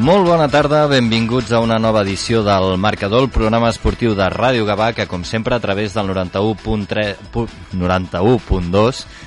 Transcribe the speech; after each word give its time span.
Molt 0.00 0.24
bona 0.24 0.46
tarda, 0.48 0.86
benvinguts 0.88 1.50
a 1.52 1.58
una 1.60 1.76
nova 1.76 2.00
edició 2.06 2.40
del 2.40 2.78
Marcador, 2.80 3.26
el 3.26 3.32
programa 3.34 3.68
esportiu 3.68 4.14
de 4.16 4.30
Ràdio 4.32 4.64
Gavà, 4.64 4.94
que 4.96 5.04
com 5.04 5.26
sempre 5.28 5.52
a 5.52 5.60
través 5.60 5.92
del 5.92 6.08
91.2 6.08 7.50
91 7.76 8.80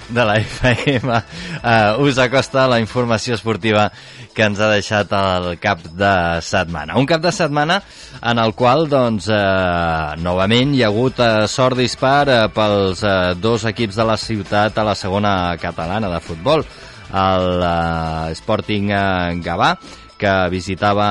de 0.10 0.26
la 0.26 0.40
FM 0.42 1.14
eh, 1.14 2.02
us 2.02 2.18
acosta 2.18 2.66
la 2.66 2.80
informació 2.82 3.38
esportiva 3.38 3.92
que 4.34 4.48
ens 4.50 4.58
ha 4.58 4.72
deixat 4.72 5.14
el 5.14 5.60
cap 5.62 5.84
de 5.94 6.42
setmana. 6.42 6.98
Un 6.98 7.06
cap 7.06 7.22
de 7.22 7.32
setmana 7.32 7.78
en 8.24 8.42
el 8.42 8.56
qual, 8.58 8.90
doncs, 8.90 9.30
eh, 9.30 10.22
novament 10.26 10.74
hi 10.74 10.82
ha 10.82 10.90
hagut 10.90 11.22
eh, 11.22 11.46
sort 11.46 11.78
dispar 11.78 12.24
eh, 12.26 12.48
pels 12.50 13.06
eh, 13.06 13.36
dos 13.38 13.70
equips 13.70 14.02
de 14.02 14.10
la 14.10 14.18
ciutat 14.18 14.82
a 14.82 14.90
la 14.90 14.98
segona 14.98 15.54
catalana 15.62 16.10
de 16.10 16.24
futbol, 16.32 16.66
el 17.14 17.62
eh, 17.62 18.32
Sporting 18.42 18.90
eh, 18.90 19.38
Gavà, 19.46 19.76
que 20.24 20.32
visitava 20.48 21.06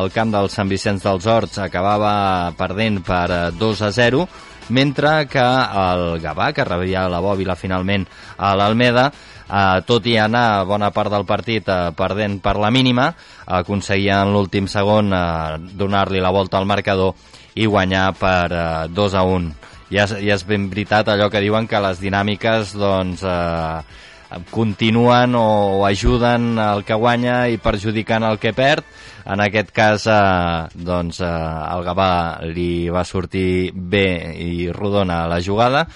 el 0.00 0.10
camp 0.10 0.32
del 0.34 0.50
Sant 0.50 0.66
Vicenç 0.66 1.04
dels 1.06 1.26
Horts 1.30 1.60
acabava 1.62 2.50
perdent 2.58 2.98
per 3.06 3.54
2 3.54 3.82
a 3.86 3.90
0 3.94 4.24
mentre 4.74 5.12
que 5.30 5.44
el 5.82 6.18
Gavà, 6.18 6.50
que 6.50 6.64
rebia 6.66 7.04
la 7.06 7.20
bòbila 7.22 7.54
finalment 7.54 8.08
a 8.42 8.56
l'Almeda, 8.58 9.04
eh, 9.46 9.82
tot 9.86 10.08
i 10.10 10.16
anar 10.18 10.64
bona 10.66 10.90
part 10.90 11.14
del 11.14 11.26
partit 11.28 11.68
eh, 11.70 11.92
perdent 11.94 12.40
per 12.42 12.56
la 12.58 12.72
mínima, 12.74 13.12
aconseguia 13.46 14.18
en 14.24 14.32
l'últim 14.34 14.66
segon 14.66 15.14
eh, 15.14 15.58
donar-li 15.78 16.18
la 16.18 16.34
volta 16.34 16.58
al 16.58 16.66
marcador 16.66 17.14
i 17.54 17.70
guanyar 17.70 18.08
per 18.18 18.50
eh, 18.50 18.64
2 18.90 19.14
a 19.14 19.22
1. 19.22 19.54
Ja, 19.94 20.08
ja 20.10 20.34
és 20.34 20.42
ben 20.42 20.66
veritat 20.72 21.12
allò 21.12 21.30
que 21.30 21.44
diuen 21.44 21.70
que 21.70 21.78
les 21.86 22.02
dinàmiques 22.02 22.74
doncs, 22.74 23.22
eh, 23.22 24.02
continuen 24.50 25.34
o 25.38 25.86
ajuden 25.86 26.58
el 26.58 26.84
que 26.84 26.98
guanya 26.98 27.46
i 27.48 27.58
perjudicant 27.62 28.26
el 28.26 28.38
que 28.42 28.52
perd. 28.56 28.84
En 29.26 29.42
aquest 29.42 29.72
cas, 29.74 30.06
eh, 30.06 30.68
doncs, 30.74 31.20
eh, 31.20 31.26
el 31.26 31.82
Gavà 31.86 32.10
li 32.46 32.88
va 32.88 33.04
sortir 33.04 33.72
bé 33.74 34.34
i 34.38 34.70
rodona 34.70 35.26
la 35.26 35.40
jugada, 35.42 35.86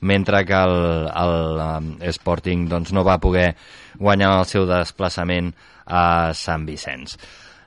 mentre 0.00 0.44
que 0.44 0.54
el, 0.54 1.08
el 1.08 1.62
eh, 2.00 2.10
Sporting 2.10 2.66
doncs, 2.68 2.92
no 2.92 3.04
va 3.04 3.20
poder 3.22 3.54
guanyar 3.98 4.38
el 4.40 4.46
seu 4.50 4.66
desplaçament 4.66 5.52
a 5.86 6.32
Sant 6.34 6.66
Vicenç. 6.66 7.16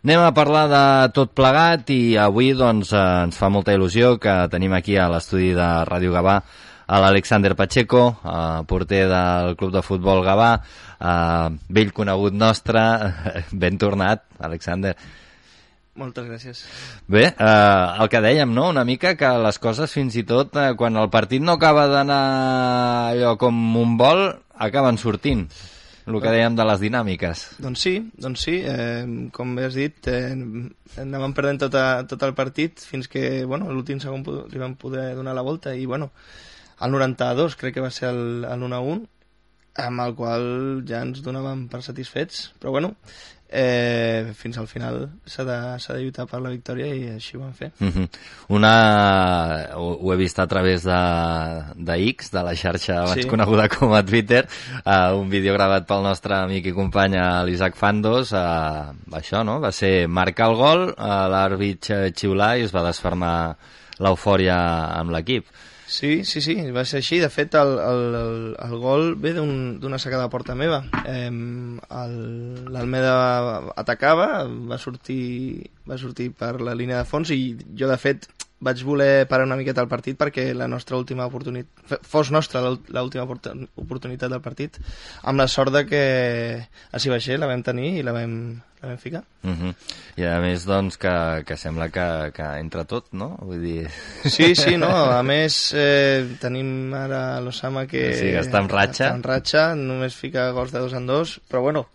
Anem 0.06 0.22
a 0.22 0.36
parlar 0.38 0.68
de 0.70 0.84
tot 1.16 1.32
plegat 1.34 1.90
i 1.90 2.18
avui 2.22 2.52
doncs, 2.54 2.92
eh, 2.94 3.06
ens 3.26 3.40
fa 3.40 3.50
molta 3.50 3.74
il·lusió 3.74 4.18
que 4.20 4.36
tenim 4.52 4.76
aquí 4.78 5.00
a 5.00 5.10
l'estudi 5.10 5.54
de 5.56 5.70
Ràdio 5.88 6.12
Gavà 6.14 6.42
a 6.86 7.02
l'Alexander 7.02 7.56
Pacheco, 7.56 8.20
eh, 8.24 8.64
porter 8.68 9.06
del 9.10 9.56
Club 9.58 9.74
de 9.74 9.84
Futbol 9.86 10.24
Gavà, 10.26 10.54
eh, 11.00 11.60
vell 11.70 11.94
conegut 11.94 12.34
nostre, 12.34 12.82
ben 13.52 13.78
tornat, 13.82 14.26
Alexander. 14.40 14.96
Moltes 15.96 16.26
gràcies. 16.28 16.66
Bé, 17.08 17.30
eh, 17.32 18.02
el 18.04 18.10
que 18.12 18.20
dèiem, 18.20 18.52
no?, 18.52 18.68
una 18.74 18.84
mica 18.84 19.16
que 19.16 19.30
les 19.40 19.60
coses 19.64 19.94
fins 19.96 20.18
i 20.20 20.26
tot, 20.28 20.56
eh, 20.60 20.74
quan 20.76 20.98
el 21.00 21.08
partit 21.10 21.42
no 21.42 21.56
acaba 21.56 21.88
d'anar 21.88 22.26
allò 23.14 23.38
com 23.40 23.64
un 23.80 23.96
vol, 23.98 24.28
acaben 24.60 25.00
sortint 25.00 25.48
el 26.06 26.20
que 26.22 26.30
dèiem 26.30 26.54
de 26.58 26.66
les 26.70 26.82
dinàmiques. 26.84 27.44
Doncs 27.64 27.82
sí, 27.88 27.94
doncs 28.22 28.44
sí, 28.46 28.60
eh, 28.62 29.06
com 29.34 29.56
bé 29.58 29.66
has 29.66 29.78
dit, 29.78 29.96
eh, 30.12 30.36
anàvem 31.02 31.34
perdent 31.34 31.64
tot, 31.66 31.78
a, 31.80 32.04
tot 32.06 32.22
el 32.28 32.36
partit 32.38 32.84
fins 32.86 33.10
que, 33.10 33.44
bueno, 33.50 33.72
l'últim 33.74 34.02
segon 34.04 34.22
li 34.52 34.62
vam 34.62 34.76
poder 34.78 35.14
donar 35.18 35.34
la 35.34 35.46
volta 35.46 35.74
i, 35.74 35.88
bueno, 35.90 36.12
el 36.82 36.92
92 36.92 37.56
crec 37.60 37.78
que 37.78 37.84
va 37.84 37.92
ser 37.94 38.10
el, 38.10 38.44
el 38.50 38.66
1-1, 38.68 39.06
amb 39.86 40.04
el 40.06 40.16
qual 40.16 40.46
ja 40.88 41.04
ens 41.04 41.22
donàvem 41.24 41.68
per 41.72 41.82
satisfets, 41.84 42.50
però 42.60 42.72
bueno, 42.76 42.94
eh, 43.50 44.32
fins 44.36 44.58
al 44.58 44.68
final 44.68 44.98
s'ha 45.28 45.44
de, 45.48 45.58
de 45.78 45.98
lluitar 46.02 46.26
per 46.30 46.40
la 46.44 46.52
victòria 46.54 46.88
i 46.96 47.04
així 47.16 47.38
ho 47.38 47.42
vam 47.42 47.54
fer. 47.54 47.72
Mm 47.80 47.92
-hmm. 47.92 48.08
Una, 48.58 48.74
ho, 49.76 49.92
ho 50.02 50.14
he 50.14 50.18
vist 50.18 50.40
a 50.40 50.48
través 50.48 50.84
de, 50.84 51.02
de 51.76 51.96
X, 52.10 52.32
de 52.32 52.44
la 52.44 52.56
xarxa 52.56 53.02
abans 53.02 53.22
sí. 53.22 53.28
coneguda 53.28 53.70
com 53.70 53.94
a 53.94 54.04
Twitter, 54.04 54.48
uh, 54.86 55.16
un 55.20 55.30
vídeo 55.30 55.54
gravat 55.54 55.88
pel 55.88 56.04
nostre 56.04 56.36
amic 56.36 56.66
i 56.66 56.74
company 56.74 57.16
l'Isaac 57.46 57.76
Fandos, 57.76 58.32
uh, 58.32 58.96
això, 59.12 59.44
no? 59.44 59.60
Va 59.60 59.72
ser 59.72 60.08
marcar 60.08 60.50
el 60.50 60.56
gol, 60.56 60.90
uh, 60.90 61.28
l'àrbit 61.30 61.92
xiular 62.16 62.58
i 62.58 62.64
es 62.64 62.74
va 62.74 62.88
desfermar 62.88 63.56
l'eufòria 64.00 64.58
amb 65.00 65.12
l'equip. 65.12 65.46
Sí, 65.88 66.24
sí, 66.26 66.42
sí, 66.42 66.56
va 66.74 66.84
ser 66.86 67.00
així. 67.02 67.20
De 67.22 67.30
fet, 67.30 67.54
el, 67.60 67.76
el, 67.78 68.56
el, 68.58 68.76
gol 68.82 69.14
ve 69.22 69.36
d'una 69.38 69.92
un, 69.92 70.00
sacada 70.02 70.26
de 70.26 70.34
porta 70.34 70.56
meva. 70.58 70.82
Eh, 71.06 71.30
L'Almeda 72.74 73.14
atacava, 73.78 74.46
va 74.46 74.80
sortir, 74.82 75.70
va 75.88 76.00
sortir 76.02 76.32
per 76.34 76.56
la 76.62 76.74
línia 76.78 77.04
de 77.04 77.10
fons 77.10 77.32
i 77.36 77.40
jo, 77.78 77.90
de 77.92 78.00
fet, 78.02 78.26
vaig 78.64 78.84
voler 78.88 79.28
parar 79.28 79.46
una 79.46 79.58
miqueta 79.60 79.84
el 79.84 79.90
partit 79.92 80.18
perquè 80.18 80.48
la 80.56 80.68
nostra 80.72 80.96
última 80.98 81.26
oportunitat 81.28 82.00
fos 82.08 82.32
nostra 82.32 82.62
l'última 82.64 83.26
oportunitat 83.28 84.32
del 84.32 84.42
partit 84.42 84.80
amb 85.24 85.42
la 85.42 85.48
sort 85.52 85.74
de 85.76 85.84
que 85.86 86.04
va 86.94 87.20
ser, 87.20 87.38
la 87.40 87.50
vam 87.52 87.62
tenir 87.64 87.98
i 88.00 88.04
la 88.04 88.14
vam, 88.16 88.56
la 88.82 88.88
vam 88.94 88.98
ficar 88.98 89.24
uh 89.44 89.52
-huh. 89.52 89.74
i 90.16 90.24
a 90.24 90.40
més 90.40 90.66
doncs 90.66 90.98
que, 90.98 91.44
que 91.46 91.58
sembla 91.58 91.90
que, 91.90 92.32
que 92.34 92.44
entra 92.60 92.86
tot, 92.86 93.12
no? 93.12 93.38
Vull 93.42 93.62
dir... 93.62 93.90
Sí, 94.36 94.56
sí, 94.56 94.78
no, 94.78 94.90
a 94.90 95.22
més 95.24 95.74
eh, 95.74 96.26
tenim 96.40 96.94
ara 96.94 97.42
l'Osama 97.42 97.86
que, 97.86 98.16
sí, 98.16 98.32
que 98.32 98.40
està 98.40 98.60
en 98.60 98.70
ratxa 98.70 99.08
està 99.08 99.16
en 99.16 99.24
ratxa, 99.24 99.76
només 99.76 100.16
fica 100.16 100.52
gols 100.52 100.72
de 100.72 100.80
dos 100.80 100.94
en 100.94 101.06
dos 101.06 101.42
però 101.50 101.62
bueno, 101.62 101.88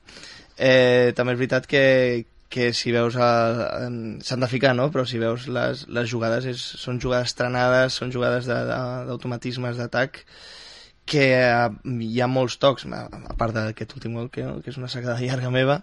eh, 0.59 1.13
també 1.17 1.33
és 1.33 1.39
veritat 1.39 1.67
que, 1.67 2.27
que 2.51 2.73
si 2.75 2.91
veus 2.93 3.15
s'han 3.15 4.43
de 4.43 4.49
ficar, 4.51 4.75
no? 4.75 4.89
però 4.91 5.07
si 5.07 5.21
veus 5.23 5.47
les, 5.49 5.87
les 5.89 6.09
jugades 6.11 6.49
és, 6.51 6.63
són 6.83 6.99
jugades 7.03 7.37
trenades, 7.39 7.99
són 8.01 8.11
jugades 8.11 8.49
d'automatismes 8.51 9.79
d'atac 9.79 10.25
que 11.11 11.27
uh, 11.39 11.71
hi 12.03 12.19
ha 12.21 12.29
molts 12.31 12.59
tocs, 12.63 12.87
a, 12.91 13.05
a 13.07 13.37
part 13.39 13.55
d'aquest 13.55 13.95
últim 13.99 14.19
gol 14.19 14.29
que, 14.35 14.45
que 14.65 14.75
és 14.75 14.81
una 14.83 14.91
sacada 14.91 15.19
llarga 15.25 15.55
meva, 15.55 15.79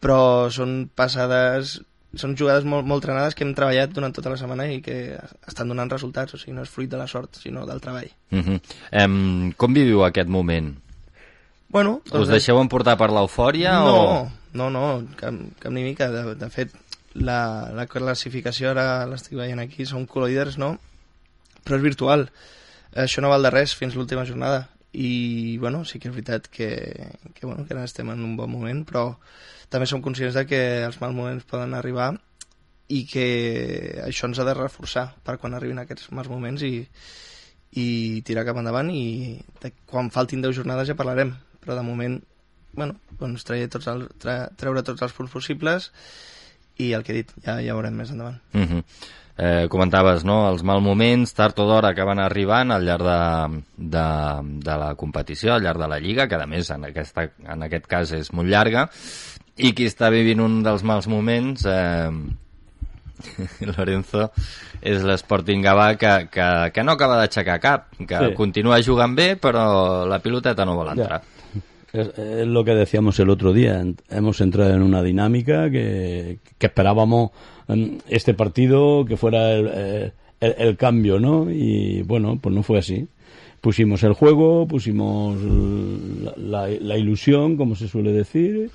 però 0.00 0.48
són 0.52 0.86
passades 0.96 1.78
són 2.16 2.32
jugades 2.38 2.64
molt, 2.64 2.86
molt 2.88 3.04
trenades 3.04 3.36
que 3.36 3.44
hem 3.44 3.52
treballat 3.56 3.92
durant 3.92 4.14
tota 4.16 4.32
la 4.32 4.38
setmana 4.40 4.70
i 4.72 4.80
que 4.80 4.96
estan 5.48 5.68
donant 5.68 5.90
resultats, 5.92 6.32
o 6.32 6.40
sigui, 6.40 6.54
no 6.56 6.64
és 6.64 6.72
fruit 6.72 6.88
de 6.88 6.96
la 6.96 7.08
sort, 7.10 7.36
sinó 7.42 7.66
del 7.68 7.82
treball. 7.84 8.08
Uh 8.32 8.40
-huh. 8.40 8.60
um, 9.04 9.52
com 9.52 9.74
viviu 9.74 10.04
aquest 10.04 10.28
moment? 10.28 10.72
Bueno, 11.76 11.98
doncs 12.08 12.24
Us 12.24 12.30
deixeu 12.32 12.56
emportar 12.56 12.94
per 12.96 13.10
l'eufòria? 13.12 13.74
No, 13.84 13.96
o... 14.00 14.20
no, 14.56 14.70
no, 14.72 14.84
cap, 15.20 15.36
cap 15.60 15.72
ni 15.74 15.82
mica. 15.84 16.08
De, 16.08 16.22
de 16.40 16.48
fet, 16.48 16.72
la, 17.12 17.68
la 17.76 17.84
classificació 17.90 18.70
ara 18.70 19.04
l'estic 19.10 19.36
veient 19.36 19.60
aquí, 19.60 19.84
són 19.84 20.06
colloiders, 20.08 20.56
no? 20.62 20.70
Però 21.66 21.76
és 21.76 21.84
virtual. 21.84 22.24
Això 23.04 23.20
no 23.20 23.28
val 23.28 23.44
de 23.44 23.52
res 23.52 23.76
fins 23.76 23.92
l'última 23.92 24.24
jornada. 24.24 24.70
I, 24.96 25.58
bueno, 25.60 25.82
sí 25.84 26.00
que 26.00 26.08
és 26.08 26.14
veritat 26.16 26.48
que, 26.48 26.70
que, 27.34 27.44
bueno, 27.44 27.66
que 27.66 27.76
ara 27.76 27.84
estem 27.84 28.08
en 28.08 28.24
un 28.24 28.38
bon 28.40 28.48
moment, 28.48 28.80
però 28.88 29.10
també 29.68 29.84
som 29.84 30.00
conscients 30.00 30.38
de 30.38 30.46
que 30.48 30.62
els 30.86 30.96
mals 31.02 31.12
moments 31.12 31.44
poden 31.44 31.76
arribar 31.76 32.14
i 32.88 33.02
que 33.10 33.26
això 34.06 34.30
ens 34.30 34.40
ha 34.40 34.48
de 34.48 34.56
reforçar 34.56 35.10
per 35.26 35.36
quan 35.42 35.58
arribin 35.58 35.82
aquests 35.82 36.08
mals 36.16 36.30
moments 36.32 36.64
i, 36.64 36.86
i 37.76 37.86
tirar 38.24 38.46
cap 38.48 38.62
endavant 38.62 38.88
i 38.94 39.36
de, 39.60 39.74
quan 39.90 40.08
faltin 40.14 40.40
10 40.40 40.62
jornades 40.62 40.88
ja 40.88 40.96
parlarem 40.96 41.34
però 41.66 41.76
de 41.80 41.86
moment 41.86 42.16
bueno, 42.76 42.94
doncs 43.18 43.44
treure 43.48 43.68
tots, 43.72 43.88
els, 43.90 44.08
treure 44.20 44.84
tots 44.86 45.02
els 45.02 45.14
punts 45.16 45.32
possibles 45.32 45.90
i 46.82 46.92
el 46.92 47.02
que 47.02 47.14
he 47.14 47.22
dit, 47.22 47.32
ja, 47.42 47.56
ja 47.64 47.74
veurem 47.74 47.96
més 47.96 48.12
endavant. 48.12 48.38
Uh 48.52 48.58
mhm. 48.60 48.68
-huh. 48.68 48.82
eh, 49.38 49.68
comentaves, 49.68 50.24
no?, 50.24 50.48
els 50.50 50.62
mal 50.62 50.80
moments, 50.80 51.32
tard 51.34 51.58
o 51.58 51.66
d'hora, 51.66 51.88
acaben 51.88 52.18
arribant 52.18 52.70
al 52.70 52.84
llarg 52.84 53.02
de, 53.02 53.62
de, 53.76 54.08
de 54.60 54.76
la 54.76 54.94
competició, 54.94 55.54
al 55.54 55.62
llarg 55.62 55.78
de 55.80 55.88
la 55.88 55.98
Lliga, 55.98 56.28
que 56.28 56.36
a 56.36 56.46
més 56.46 56.70
en, 56.70 56.84
aquesta, 56.84 57.30
en 57.44 57.62
aquest 57.62 57.86
cas 57.86 58.12
és 58.12 58.32
molt 58.32 58.48
llarga, 58.48 58.88
i 59.56 59.72
qui 59.72 59.86
està 59.86 60.10
vivint 60.10 60.40
un 60.40 60.62
dels 60.62 60.82
mals 60.82 61.06
moments, 61.08 61.64
eh, 61.64 62.10
Lorenzo, 63.76 64.30
és 64.82 65.02
l'Sporting 65.02 65.62
Gavà 65.64 65.96
que, 65.96 66.28
que, 66.30 66.70
que 66.72 66.82
no 66.82 66.92
acaba 66.92 67.16
d'aixecar 67.16 67.58
cap, 67.58 67.88
que 67.96 68.18
sí. 68.18 68.34
continua 68.34 68.82
jugant 68.82 69.14
bé, 69.14 69.36
però 69.36 70.04
la 70.06 70.18
piloteta 70.18 70.64
no 70.66 70.76
vol 70.76 70.88
entrar. 70.88 71.22
Ja 71.22 71.35
Es, 71.92 72.46
lo 72.46 72.64
que 72.64 72.74
decíamos 72.74 73.18
el 73.20 73.30
otro 73.30 73.52
día. 73.52 73.84
Hemos 74.10 74.40
entrado 74.40 74.74
en 74.74 74.82
una 74.82 75.02
dinámica 75.02 75.70
que, 75.70 76.38
esperábamos 76.58 77.30
este 78.08 78.34
partido 78.34 79.04
que 79.04 79.16
fuera 79.16 79.52
el, 79.52 80.12
el, 80.40 80.76
cambio, 80.76 81.18
¿no? 81.18 81.50
Y 81.50 82.02
bueno, 82.02 82.38
pues 82.40 82.54
no 82.54 82.62
fue 82.62 82.78
así. 82.78 83.06
Pusimos 83.60 84.02
el 84.02 84.12
juego, 84.12 84.66
pusimos 84.66 85.36
la, 86.36 86.98
ilusión, 86.98 87.56
como 87.56 87.74
se 87.74 87.88
suele 87.88 88.12
decir, 88.12 88.70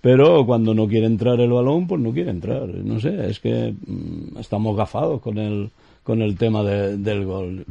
pero 0.00 0.44
cuando 0.44 0.74
no 0.74 0.86
quiere 0.86 1.06
entrar 1.06 1.40
el 1.40 1.50
balón, 1.50 1.86
pues 1.86 2.00
no 2.00 2.12
quiere 2.12 2.30
entrar. 2.30 2.66
No 2.66 3.00
sé, 3.00 3.30
es 3.30 3.40
que 3.40 3.72
mm, 3.86 4.38
estamos 4.38 4.76
gafados 4.76 5.20
con 5.22 5.38
el, 5.38 5.70
con 6.02 6.20
el 6.20 6.36
tema 6.36 6.62
de- 6.62 6.96
del 6.98 7.24
gol. 7.24 7.64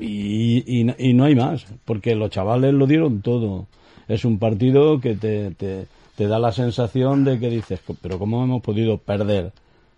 Y, 0.00 0.64
y 0.98 1.12
no 1.12 1.24
hay 1.24 1.34
más, 1.34 1.66
porque 1.84 2.14
los 2.14 2.30
chavales 2.30 2.72
lo 2.72 2.86
dieron 2.86 3.20
todo. 3.20 3.66
Es 4.08 4.24
un 4.24 4.38
partido 4.38 5.00
que 5.00 5.14
te, 5.14 5.50
te, 5.52 5.86
te 6.16 6.26
da 6.26 6.38
la 6.38 6.52
sensación 6.52 7.24
de 7.24 7.38
que 7.38 7.50
dices, 7.50 7.80
pero 8.00 8.18
¿cómo 8.18 8.42
hemos 8.42 8.62
podido 8.62 8.98
perder 8.98 9.52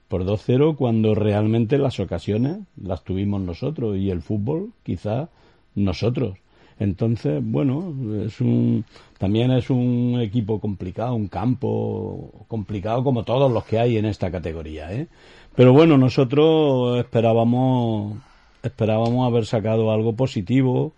por 0.08 0.24
2-0 0.24 0.76
cuando 0.76 1.14
realmente 1.14 1.78
las 1.78 2.00
ocasiones 2.00 2.58
las 2.76 3.04
tuvimos 3.04 3.40
nosotros 3.40 3.96
y 3.96 4.10
el 4.10 4.22
fútbol 4.22 4.72
quizá 4.82 5.28
nosotros? 5.74 6.38
Entonces, 6.80 7.40
bueno, 7.42 7.92
es 8.24 8.40
un, 8.40 8.84
también 9.18 9.50
es 9.50 9.68
un 9.68 10.20
equipo 10.20 10.60
complicado, 10.60 11.14
un 11.14 11.26
campo 11.26 12.44
complicado 12.46 13.02
como 13.02 13.24
todos 13.24 13.50
los 13.50 13.64
que 13.64 13.80
hay 13.80 13.96
en 13.96 14.04
esta 14.04 14.30
categoría, 14.30 14.92
¿eh? 14.92 15.08
Pero 15.56 15.72
bueno, 15.72 15.98
nosotros 15.98 17.00
esperábamos, 17.00 18.16
esperábamos 18.62 19.26
haber 19.26 19.44
sacado 19.44 19.90
algo 19.90 20.14
positivo, 20.14 20.92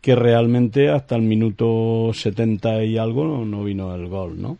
que 0.00 0.14
realmente 0.14 0.90
hasta 0.90 1.16
el 1.16 1.22
minuto 1.22 2.10
70 2.12 2.84
y 2.84 2.98
algo 2.98 3.24
no, 3.24 3.44
no 3.44 3.64
vino 3.64 3.94
el 3.94 4.08
gol, 4.08 4.40
¿no? 4.40 4.58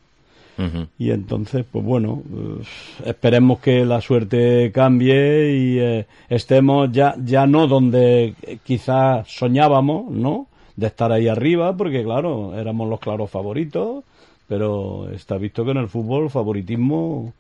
Y 0.99 1.13
entonces, 1.13 1.65
pues 1.71 1.85
bueno, 1.85 2.21
eh, 2.35 2.63
esperemos 3.07 3.61
que 3.61 3.85
la 3.85 4.01
suerte 4.01 4.73
cambie 4.73 5.57
y 5.57 5.79
eh, 5.79 6.07
estemos 6.29 6.91
ya, 6.91 7.15
ya 7.25 7.47
no 7.47 7.69
donde 7.69 8.35
quizás 8.65 9.29
soñábamos, 9.29 10.11
¿no? 10.11 10.49
De 10.75 10.89
estar 10.89 11.13
ahí 11.13 11.29
arriba, 11.29 11.77
porque 11.77 12.03
claro, 12.03 12.59
éramos 12.59 12.89
los 12.89 12.99
claros 12.99 13.31
favoritos, 13.31 14.03
pero 14.49 15.09
está 15.11 15.39
visto 15.39 15.65
que 15.65 15.71
en 15.71 15.77
el 15.77 15.89
fútbol 15.89 16.29
favoritismo 16.29 17.33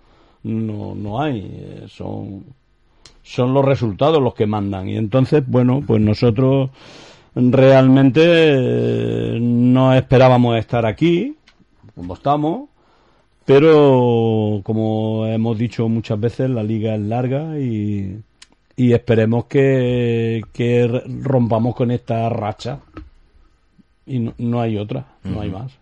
no, 0.45 0.95
no 0.95 1.21
hay, 1.21 1.41
eh, 1.41 1.85
son, 1.89 2.45
son 3.25 3.53
los 3.53 3.65
resultados 3.65 4.23
los 4.23 4.35
que 4.35 4.47
mandan. 4.47 4.89
Y 4.89 4.97
entonces, 4.97 5.43
bueno, 5.45 5.83
pues 5.85 6.01
nosotros 6.01 6.71
realmente 7.35 8.21
eh, 8.25 9.39
no 9.41 9.95
esperábamos 9.95 10.59
estar 10.59 10.87
aquí, 10.87 11.37
como 11.95 12.15
estamos, 12.15 12.69
pero 13.45 14.61
como 14.65 15.27
hemos 15.27 15.57
dicho 15.57 15.89
muchas 15.89 16.21
veces, 16.21 16.51
la 16.51 16.63
liga 16.63 16.95
es 16.95 17.01
larga 17.01 17.59
y, 17.59 18.21
y 18.77 18.93
esperemos 18.93 19.47
que, 19.47 20.43
que 20.53 21.03
rompamos 21.23 21.75
con 21.75 21.91
esta 21.91 22.29
racha. 22.29 22.81
Y 24.07 24.19
no, 24.21 24.35
no 24.39 24.61
hay 24.61 24.79
otra, 24.79 25.07
no 25.25 25.41
hay 25.41 25.51
más. 25.51 25.73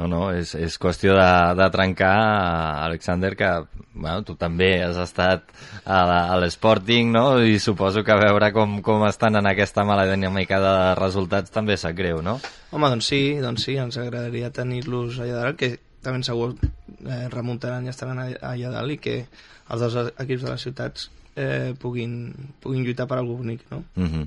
No, 0.00 0.06
no, 0.08 0.20
és, 0.32 0.54
és 0.56 0.78
qüestió 0.80 1.12
de, 1.12 1.30
de 1.58 1.66
trencar, 1.74 2.14
Alexander, 2.86 3.34
que 3.36 3.50
bueno, 3.92 4.22
tu 4.24 4.32
també 4.40 4.70
has 4.80 4.96
estat 5.02 5.50
a 5.84 6.38
l'Sporting, 6.40 7.10
no? 7.12 7.24
I 7.44 7.58
suposo 7.60 8.00
que 8.06 8.16
veure 8.16 8.48
com, 8.56 8.78
com 8.86 9.04
estan 9.04 9.36
en 9.36 9.50
aquesta 9.50 9.84
mala 9.84 10.06
dinàmica 10.08 10.56
de 10.64 10.74
resultats 10.96 11.52
també 11.52 11.76
sap 11.76 11.98
greu, 11.98 12.22
no? 12.24 12.38
Home, 12.72 12.88
doncs 12.94 13.12
sí, 13.12 13.20
doncs 13.44 13.68
sí, 13.68 13.76
ens 13.82 14.00
agradaria 14.00 14.48
tenir-los 14.56 15.20
allà 15.20 15.44
dalt, 15.44 15.60
que 15.60 15.74
també 16.00 16.24
segur 16.24 16.54
eh, 16.56 17.26
remuntaran 17.28 17.84
i 17.84 17.92
estaran 17.92 18.24
allà 18.24 18.72
dalt 18.72 18.96
i 18.96 19.00
que 19.04 19.16
els 19.20 19.84
dos 19.84 20.00
equips 20.16 20.46
de 20.46 20.54
les 20.54 20.64
ciutats 20.64 21.10
eh, 21.40 21.72
puguin, 21.80 22.32
puguin 22.60 22.84
lluitar 22.84 23.06
per 23.08 23.18
algú 23.20 23.38
bonic, 23.40 23.64
no? 23.70 23.82
Uh 23.96 24.04
-huh. 24.04 24.26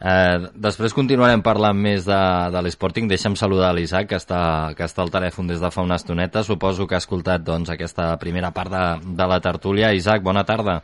eh, 0.00 0.48
després 0.54 0.94
continuarem 0.94 1.42
parlant 1.42 1.76
més 1.76 2.04
de, 2.04 2.22
de 2.52 2.62
l'Sporting. 2.62 3.08
Deixa'm 3.08 3.36
saludar 3.36 3.74
l'Isaac, 3.74 4.08
que, 4.08 4.16
està, 4.16 4.74
que 4.74 4.84
està 4.84 5.02
al 5.02 5.10
telèfon 5.10 5.46
des 5.46 5.60
de 5.60 5.70
fa 5.70 5.82
una 5.82 5.96
estoneta. 5.96 6.42
Suposo 6.42 6.86
que 6.86 6.94
ha 6.94 7.04
escoltat 7.04 7.42
doncs, 7.42 7.70
aquesta 7.70 8.16
primera 8.16 8.50
part 8.50 8.70
de, 8.70 9.14
de 9.16 9.26
la 9.26 9.40
tertúlia. 9.40 9.92
Isaac, 9.92 10.22
bona 10.22 10.44
tarda. 10.44 10.82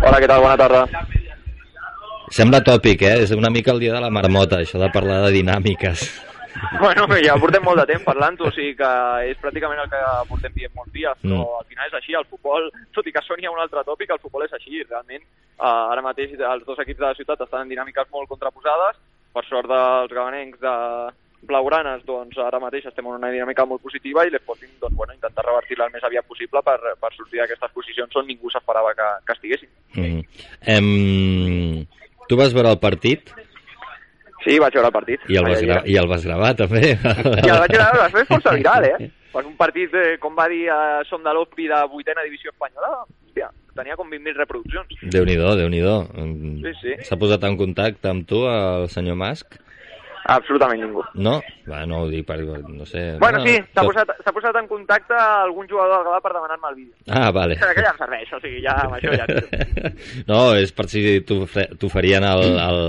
Hola, 0.00 0.18
què 0.18 0.26
tal? 0.26 0.40
Bona 0.40 0.56
tarda. 0.56 0.86
Sembla 2.30 2.60
tòpic, 2.60 3.02
eh? 3.02 3.22
És 3.22 3.30
una 3.30 3.50
mica 3.50 3.72
el 3.72 3.80
dia 3.80 3.92
de 3.92 4.00
la 4.00 4.10
marmota, 4.10 4.56
això 4.56 4.78
de 4.78 4.90
parlar 4.90 5.22
de 5.26 5.32
dinàmiques. 5.32 6.33
Bueno, 6.84 7.06
ja 7.24 7.36
portem 7.40 7.64
molt 7.64 7.80
de 7.80 7.86
temps 7.92 8.04
parlant-ho, 8.06 8.48
o 8.48 8.52
sigui 8.54 8.74
que 8.78 8.90
és 9.30 9.40
pràcticament 9.42 9.80
el 9.82 9.90
que 9.90 10.02
portem 10.28 10.52
dient 10.54 10.74
molts 10.76 10.92
dies, 10.92 11.18
però 11.22 11.40
Mm. 11.40 11.58
al 11.58 11.66
final 11.70 11.88
és 11.88 11.94
així, 11.98 12.14
el 12.14 12.28
futbol, 12.30 12.70
tot 12.92 13.06
i 13.06 13.12
que 13.12 13.22
soni 13.22 13.46
a 13.46 13.50
un 13.50 13.60
altre 13.60 13.82
tòpic, 13.84 14.10
el 14.10 14.22
futbol 14.22 14.44
és 14.44 14.52
així, 14.52 14.82
realment. 14.82 15.22
Uh, 15.58 15.92
ara 15.92 16.02
mateix 16.02 16.34
els 16.38 16.64
dos 16.66 16.78
equips 16.78 16.98
de 16.98 17.06
la 17.06 17.14
ciutat 17.14 17.40
estan 17.40 17.62
en 17.62 17.68
dinàmiques 17.68 18.10
molt 18.12 18.28
contraposades, 18.28 18.96
per 19.34 19.44
sort 19.46 19.68
dels 19.68 20.12
gabanencs 20.12 20.60
de 20.60 20.74
blaugranes, 21.44 22.04
doncs 22.08 22.38
ara 22.40 22.60
mateix 22.62 22.86
estem 22.88 23.06
en 23.06 23.18
una 23.18 23.30
dinàmica 23.30 23.66
molt 23.68 23.82
positiva 23.82 24.24
i 24.24 24.30
l'Sporting, 24.32 24.72
doncs 24.80 24.96
bueno, 24.96 25.12
intentar 25.12 25.44
revertir-la 25.44 25.88
el 25.90 25.92
més 25.92 26.06
aviat 26.06 26.26
possible 26.26 26.62
per, 26.64 26.78
per 27.00 27.12
sortir 27.14 27.42
d'aquestes 27.42 27.74
posicions 27.74 28.16
on 28.16 28.26
ningú 28.26 28.50
s'esperava 28.50 28.94
que, 28.96 29.08
que 29.26 29.36
estiguessin. 29.36 29.68
Mm 29.94 30.04
-hmm. 30.04 30.22
em... 30.76 31.86
Tu 32.26 32.36
vas 32.36 32.54
veure 32.54 32.70
el 32.70 32.78
partit 32.80 33.34
Sí, 34.44 34.58
vaig 34.60 34.74
veure 34.76 34.90
el 34.90 34.94
partit. 34.94 35.26
i 35.32 35.38
el 35.40 35.48
vas, 35.48 35.62
gra 35.64 35.82
i 35.88 35.96
el 35.96 36.08
vas 36.10 36.24
gravar, 36.26 36.54
també. 36.58 36.82
I 36.92 37.50
el 37.50 37.60
vaig 37.64 37.74
veure, 37.74 38.00
va 38.02 38.08
ser 38.12 38.26
força 38.28 38.54
viral, 38.54 38.84
eh? 38.92 39.10
Per 39.34 39.42
un 39.42 39.56
partit, 39.58 39.94
eh, 39.98 40.16
com 40.22 40.36
va 40.38 40.46
dir 40.52 40.68
a 40.70 41.02
Som 41.08 41.24
de 41.24 41.32
l'Opri 41.34 41.66
de 41.66 41.80
vuitena 41.90 42.22
divisió 42.22 42.52
espanyola, 42.52 42.92
hòstia, 43.02 43.48
tenia 43.74 43.96
com 43.98 44.06
20.000 44.12 44.38
reproduccions. 44.38 44.94
Déu-n'hi-do, 45.10 45.56
déu 45.58 45.68
nhi 45.72 45.80
déu 45.82 46.04
Sí, 46.62 46.74
sí. 46.82 46.94
S'ha 47.08 47.18
posat 47.18 47.42
en 47.48 47.56
contacte 47.58 48.12
amb 48.12 48.28
tu, 48.28 48.44
el 48.46 48.86
senyor 48.92 49.18
Mas? 49.18 49.42
Absolutament 50.24 50.80
ningú. 50.80 51.02
No? 51.20 51.34
Va, 51.68 51.82
no 51.86 51.98
ho 52.04 52.08
dic 52.08 52.24
per... 52.26 52.38
no 52.40 52.86
sé... 52.88 53.18
Bueno, 53.20 53.38
no, 53.38 53.44
sí, 53.44 53.58
s'ha 53.60 53.82
tot- 53.82 53.90
posat, 53.90 54.08
s'ha 54.24 54.32
posat 54.32 54.56
en 54.56 54.66
contacte 54.70 55.12
algun 55.18 55.68
jugador 55.68 55.98
del 55.98 56.06
Gavà 56.08 56.20
per 56.24 56.32
demanar-me 56.32 56.68
el 56.70 56.74
vídeo. 56.78 56.94
Ah, 57.12 57.28
vale. 57.30 57.56
Que 57.60 57.82
ja 57.84 57.90
em 57.92 57.98
serveix, 58.00 58.32
o 58.32 58.40
sigui, 58.40 58.62
ja 58.64 58.72
amb 58.86 58.96
això 58.96 59.12
ja... 59.18 59.26
No, 60.30 60.38
és 60.56 60.72
per 60.72 60.86
si 60.88 61.02
t'oferien 61.28 62.24
el, 62.24 62.44
el, 62.64 62.80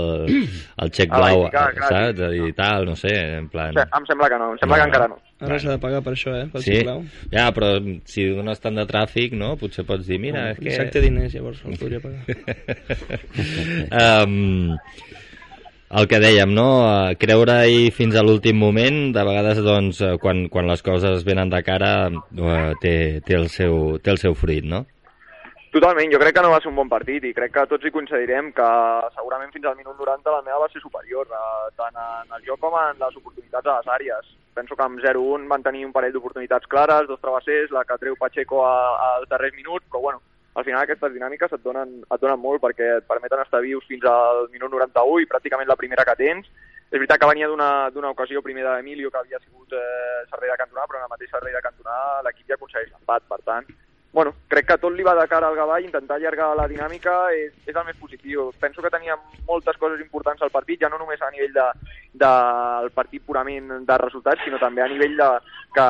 el 0.84 0.90
xec 0.96 1.12
blau, 1.12 1.42
l'Aitica, 1.44 1.66
clar, 1.76 1.92
saps? 2.16 2.40
I 2.40 2.52
tal, 2.56 2.88
no 2.88 2.96
sé, 2.96 3.12
en 3.42 3.48
plan... 3.52 3.76
Sí, 3.76 3.84
em 4.00 4.08
sembla 4.08 4.30
que 4.32 4.38
no, 4.40 4.48
em 4.54 4.58
sembla 4.64 4.76
No. 4.76 4.82
que 4.82 4.88
encara 4.90 5.08
no. 5.12 5.20
Ara 5.44 5.58
s'ha 5.60 5.74
de 5.74 5.80
pagar 5.82 5.98
per 6.00 6.14
això, 6.16 6.32
eh? 6.32 6.46
Pel 6.48 6.62
Sí, 6.64 6.78
xiclau. 6.78 7.02
ja, 7.28 7.50
però 7.52 7.74
si 8.08 8.24
dones 8.32 8.56
tant 8.64 8.78
de 8.80 8.86
tràfic, 8.88 9.34
no? 9.36 9.50
Potser 9.60 9.84
pots 9.84 10.06
dir, 10.08 10.16
mira, 10.22 10.46
és 10.54 10.62
que... 10.64 10.86
Té 10.94 11.02
diners, 11.04 11.34
llavors 11.36 11.60
el 11.68 11.76
podria 11.76 12.00
pagar. 12.00 12.24
um, 14.24 14.72
el 15.90 16.08
que 16.08 16.18
dèiem, 16.18 16.50
no? 16.54 16.66
Eh, 17.10 17.16
Creure-hi 17.20 17.90
fins 17.94 18.16
a 18.16 18.22
l'últim 18.26 18.58
moment, 18.58 19.12
de 19.14 19.22
vegades, 19.24 19.60
doncs, 19.62 20.00
eh, 20.02 20.16
quan, 20.18 20.48
quan 20.48 20.66
les 20.66 20.82
coses 20.82 21.24
venen 21.24 21.50
de 21.50 21.62
cara, 21.62 22.08
eh, 22.10 22.72
té, 22.82 22.94
té, 23.24 23.34
el 23.38 23.48
seu, 23.48 23.98
té 24.02 24.10
el 24.10 24.18
seu 24.18 24.34
fruit, 24.34 24.64
no? 24.64 24.84
Totalment, 25.72 26.08
jo 26.10 26.18
crec 26.18 26.34
que 26.34 26.42
no 26.42 26.50
va 26.54 26.60
ser 26.62 26.70
un 26.70 26.76
bon 26.78 26.88
partit 26.88 27.24
i 27.28 27.34
crec 27.36 27.52
que 27.52 27.66
tots 27.68 27.84
hi 27.84 27.90
coincidirem 27.92 28.48
que 28.56 28.68
segurament 29.14 29.50
fins 29.52 29.66
al 29.68 29.76
minut 29.76 29.98
90 29.98 30.32
la 30.32 30.40
meva 30.46 30.62
va 30.62 30.68
ser 30.72 30.80
superior, 30.80 31.26
eh, 31.28 31.68
tant 31.76 31.94
en 32.00 32.32
el 32.38 32.44
joc 32.46 32.58
com 32.62 32.74
en 32.80 32.96
les 33.02 33.16
oportunitats 33.20 33.66
a 33.66 33.76
les 33.80 33.90
àrees. 33.98 34.30
Penso 34.56 34.74
que 34.74 34.82
amb 34.86 35.02
0-1 35.04 35.44
van 35.50 35.62
tenir 35.62 35.84
un 35.84 35.92
parell 35.92 36.14
d'oportunitats 36.14 36.66
clares, 36.66 37.06
dos 37.10 37.20
travessers, 37.20 37.70
la 37.76 37.84
que 37.84 37.98
treu 38.00 38.16
Pacheco 38.16 38.64
a- 38.64 39.16
als 39.18 39.28
darrers 39.28 39.52
minuts, 39.54 39.84
però 39.90 40.00
bueno, 40.00 40.22
al 40.56 40.64
final 40.64 40.82
aquestes 40.82 41.12
dinàmiques 41.12 41.52
et 41.52 41.64
donen, 41.64 41.98
et 42.02 42.22
donen 42.22 42.40
molt 42.40 42.62
perquè 42.64 42.96
et 42.98 43.08
permeten 43.08 43.42
estar 43.42 43.60
vius 43.64 43.84
fins 43.88 44.04
al 44.08 44.46
minut 44.54 44.72
91 44.72 45.20
i 45.20 45.28
pràcticament 45.28 45.68
la 45.68 45.76
primera 45.76 46.06
que 46.08 46.16
tens. 46.18 46.48
És 46.86 47.00
veritat 47.00 47.20
que 47.20 47.28
venia 47.28 47.48
d'una 47.50 48.12
ocasió 48.12 48.40
primer 48.42 48.64
d'Emilio 48.64 49.10
que 49.10 49.18
havia 49.18 49.42
sigut 49.42 49.74
eh, 49.74 50.22
servei 50.30 50.52
de 50.52 50.60
cantonà, 50.60 50.86
però 50.86 51.00
en 51.02 51.08
el 51.08 51.12
mateix 51.12 51.32
servei 51.34 51.52
de 51.52 51.64
cantonà 51.64 51.96
l'equip 52.24 52.46
ja 52.48 52.56
aconsegueix 52.56 52.92
l'empat, 52.92 53.26
per 53.28 53.40
tant, 53.44 53.68
bueno, 54.16 54.32
crec 54.48 54.64
que 54.70 54.76
tot 54.80 54.94
li 54.96 55.04
va 55.04 55.12
de 55.18 55.26
cara 55.28 55.50
al 55.50 55.56
Gavà 55.58 55.76
i 55.76 55.84
intentar 55.84 56.16
allargar 56.16 56.54
la 56.56 56.64
dinàmica 56.70 57.16
és, 57.36 57.50
és 57.68 57.76
el 57.76 57.84
més 57.84 57.98
positiu. 58.00 58.46
Penso 58.62 58.80
que 58.80 58.88
tenia 58.94 59.18
moltes 59.44 59.76
coses 59.76 60.00
importants 60.00 60.40
al 60.40 60.54
partit, 60.54 60.80
ja 60.80 60.88
no 60.88 60.96
només 60.96 61.20
a 61.20 61.28
nivell 61.34 61.52
de, 61.52 61.66
del 62.22 62.88
partit 62.96 63.26
purament 63.26 63.68
de 63.84 63.98
resultats, 64.00 64.40
sinó 64.40 64.56
també 64.62 64.80
a 64.80 64.88
nivell 64.88 65.20
de 65.20 65.28
que 65.76 65.86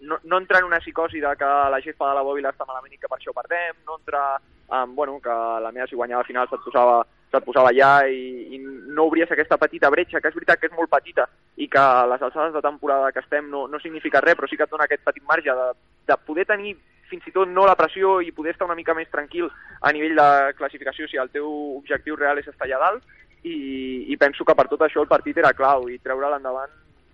no, 0.00 0.18
no 0.24 0.38
entrar 0.38 0.60
en 0.60 0.66
una 0.66 0.80
psicosi 0.80 1.20
de 1.20 1.34
que 1.36 1.44
la 1.44 1.80
gespa 1.80 2.08
de 2.08 2.18
la 2.18 2.24
bòbila 2.26 2.52
està 2.52 2.66
malament 2.66 2.94
i 2.94 2.98
que 2.98 3.10
per 3.10 3.18
això 3.18 3.34
perdem, 3.34 3.76
no 3.86 3.98
entrar 3.98 4.38
en, 4.38 4.94
bueno, 4.94 5.18
que 5.20 5.34
la 5.62 5.72
meva 5.72 5.86
si 5.86 5.96
guanyava 5.96 6.22
al 6.22 6.28
final 6.28 6.48
se't 6.48 6.62
posava, 6.64 7.00
se't 7.32 7.44
posava 7.44 7.72
allà 7.72 8.06
i, 8.06 8.54
i 8.54 8.60
no 8.60 9.08
obries 9.08 9.30
aquesta 9.32 9.58
petita 9.58 9.90
bretxa, 9.90 10.20
que 10.20 10.30
és 10.30 10.36
veritat 10.36 10.60
que 10.60 10.70
és 10.70 10.76
molt 10.76 10.92
petita 10.92 11.26
i 11.56 11.68
que 11.72 11.86
les 12.12 12.22
alçades 12.22 12.54
de 12.54 12.62
temporada 12.62 13.10
que 13.12 13.24
estem 13.24 13.50
no, 13.50 13.66
no 13.66 13.80
significa 13.80 14.22
res, 14.24 14.36
però 14.38 14.48
sí 14.48 14.56
que 14.56 14.68
et 14.68 14.70
dona 14.70 14.86
aquest 14.86 15.04
petit 15.06 15.24
marge 15.26 15.56
de, 15.60 15.68
de 16.06 16.18
poder 16.26 16.46
tenir 16.46 16.76
fins 17.08 17.24
i 17.26 17.32
tot 17.32 17.48
no 17.48 17.64
la 17.66 17.76
pressió 17.76 18.18
i 18.20 18.34
poder 18.36 18.52
estar 18.52 18.68
una 18.68 18.76
mica 18.76 18.94
més 18.94 19.08
tranquil 19.10 19.48
a 19.80 19.92
nivell 19.96 20.16
de 20.18 20.28
classificació 20.58 21.08
si 21.08 21.16
el 21.16 21.32
teu 21.32 21.48
objectiu 21.78 22.18
real 22.20 22.38
és 22.38 22.48
estar 22.50 22.68
allà 22.68 22.82
dalt. 22.84 23.16
I, 23.46 24.10
i 24.12 24.16
penso 24.18 24.44
que 24.44 24.54
per 24.58 24.66
tot 24.68 24.82
això 24.82 25.00
el 25.00 25.08
partit 25.08 25.36
era 25.38 25.54
clau 25.54 25.86
i 25.88 26.00
treure'l 26.02 26.36
endavant 26.36 26.72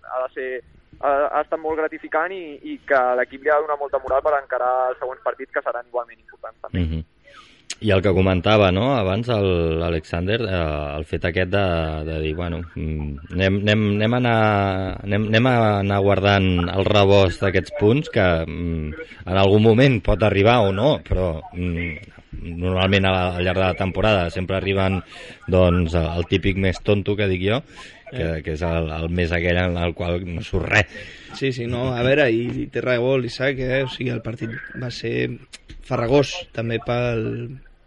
ha 0.09 0.23
de 0.25 0.33
ser 0.33 0.49
ha, 1.01 1.11
ha 1.31 1.41
estat 1.43 1.59
molt 1.61 1.79
gratificant 1.79 2.33
i, 2.35 2.43
i 2.63 2.77
que 2.87 3.01
l'equip 3.19 3.43
li 3.43 3.51
ha 3.51 3.59
de 3.59 3.67
donar 3.67 3.79
molta 3.81 4.01
moral 4.03 4.23
per 4.25 4.37
encarar 4.39 4.71
els 4.91 5.01
següents 5.01 5.25
partits 5.25 5.53
que 5.53 5.65
seran 5.65 5.91
igualment 5.91 6.19
importants 6.19 6.57
també. 6.61 6.79
Mm 6.79 6.89
-hmm. 6.91 7.03
i 7.81 7.91
el 7.91 8.01
que 8.01 8.13
comentava 8.13 8.71
no, 8.71 8.95
abans 8.95 9.27
l'Alexander, 9.27 10.39
eh, 10.41 10.97
el 10.97 11.05
fet 11.05 11.25
aquest 11.25 11.49
de, 11.51 11.67
de 12.05 12.19
dir, 12.21 12.33
bueno, 12.35 12.61
mm, 12.75 13.33
anem, 13.33 13.55
anem, 13.61 13.81
anem, 13.95 14.13
a 14.13 14.17
anar, 14.17 14.39
anem, 15.03 15.27
anem 15.27 15.45
a 15.47 15.55
anar 15.79 15.99
guardant 15.99 16.47
el 16.77 16.85
rebost 16.85 17.41
d'aquests 17.41 17.71
punts 17.79 18.09
que 18.09 18.45
mm, 18.47 18.93
en 19.25 19.37
algun 19.37 19.61
moment 19.61 20.01
pot 20.01 20.23
arribar 20.23 20.59
o 20.59 20.71
no, 20.71 21.01
però 21.03 21.41
mm, 21.53 22.15
normalment 22.41 23.05
al 23.05 23.43
llarg 23.43 23.59
de 23.59 23.65
la 23.65 23.73
temporada 23.73 24.29
sempre 24.29 24.57
arriben 24.57 25.01
doncs, 25.47 25.95
el 25.95 26.25
típic 26.29 26.57
més 26.57 26.81
tonto 26.83 27.15
que 27.15 27.27
dic 27.31 27.43
jo, 27.47 27.61
que, 28.11 28.29
que 28.45 28.55
és 28.55 28.63
el, 28.65 28.89
el 28.95 29.09
més 29.09 29.33
aquell 29.35 29.59
en 29.61 29.77
el 29.81 29.95
qual 29.97 30.23
no 30.27 30.43
surt 30.45 30.69
res. 30.71 30.97
Sí, 31.35 31.51
sí, 31.55 31.67
no, 31.69 31.89
a 31.95 32.03
veure, 32.05 32.29
i, 32.31 32.47
i 32.63 32.67
té 32.71 32.83
raó 32.83 33.15
l'Isaac, 33.19 33.59
eh? 33.59 33.83
o 33.85 33.91
sigui, 33.91 34.11
el 34.13 34.23
partit 34.25 34.53
va 34.81 34.91
ser 34.93 35.15
farragós 35.85 36.33
també 36.55 36.79
pel, 36.85 37.25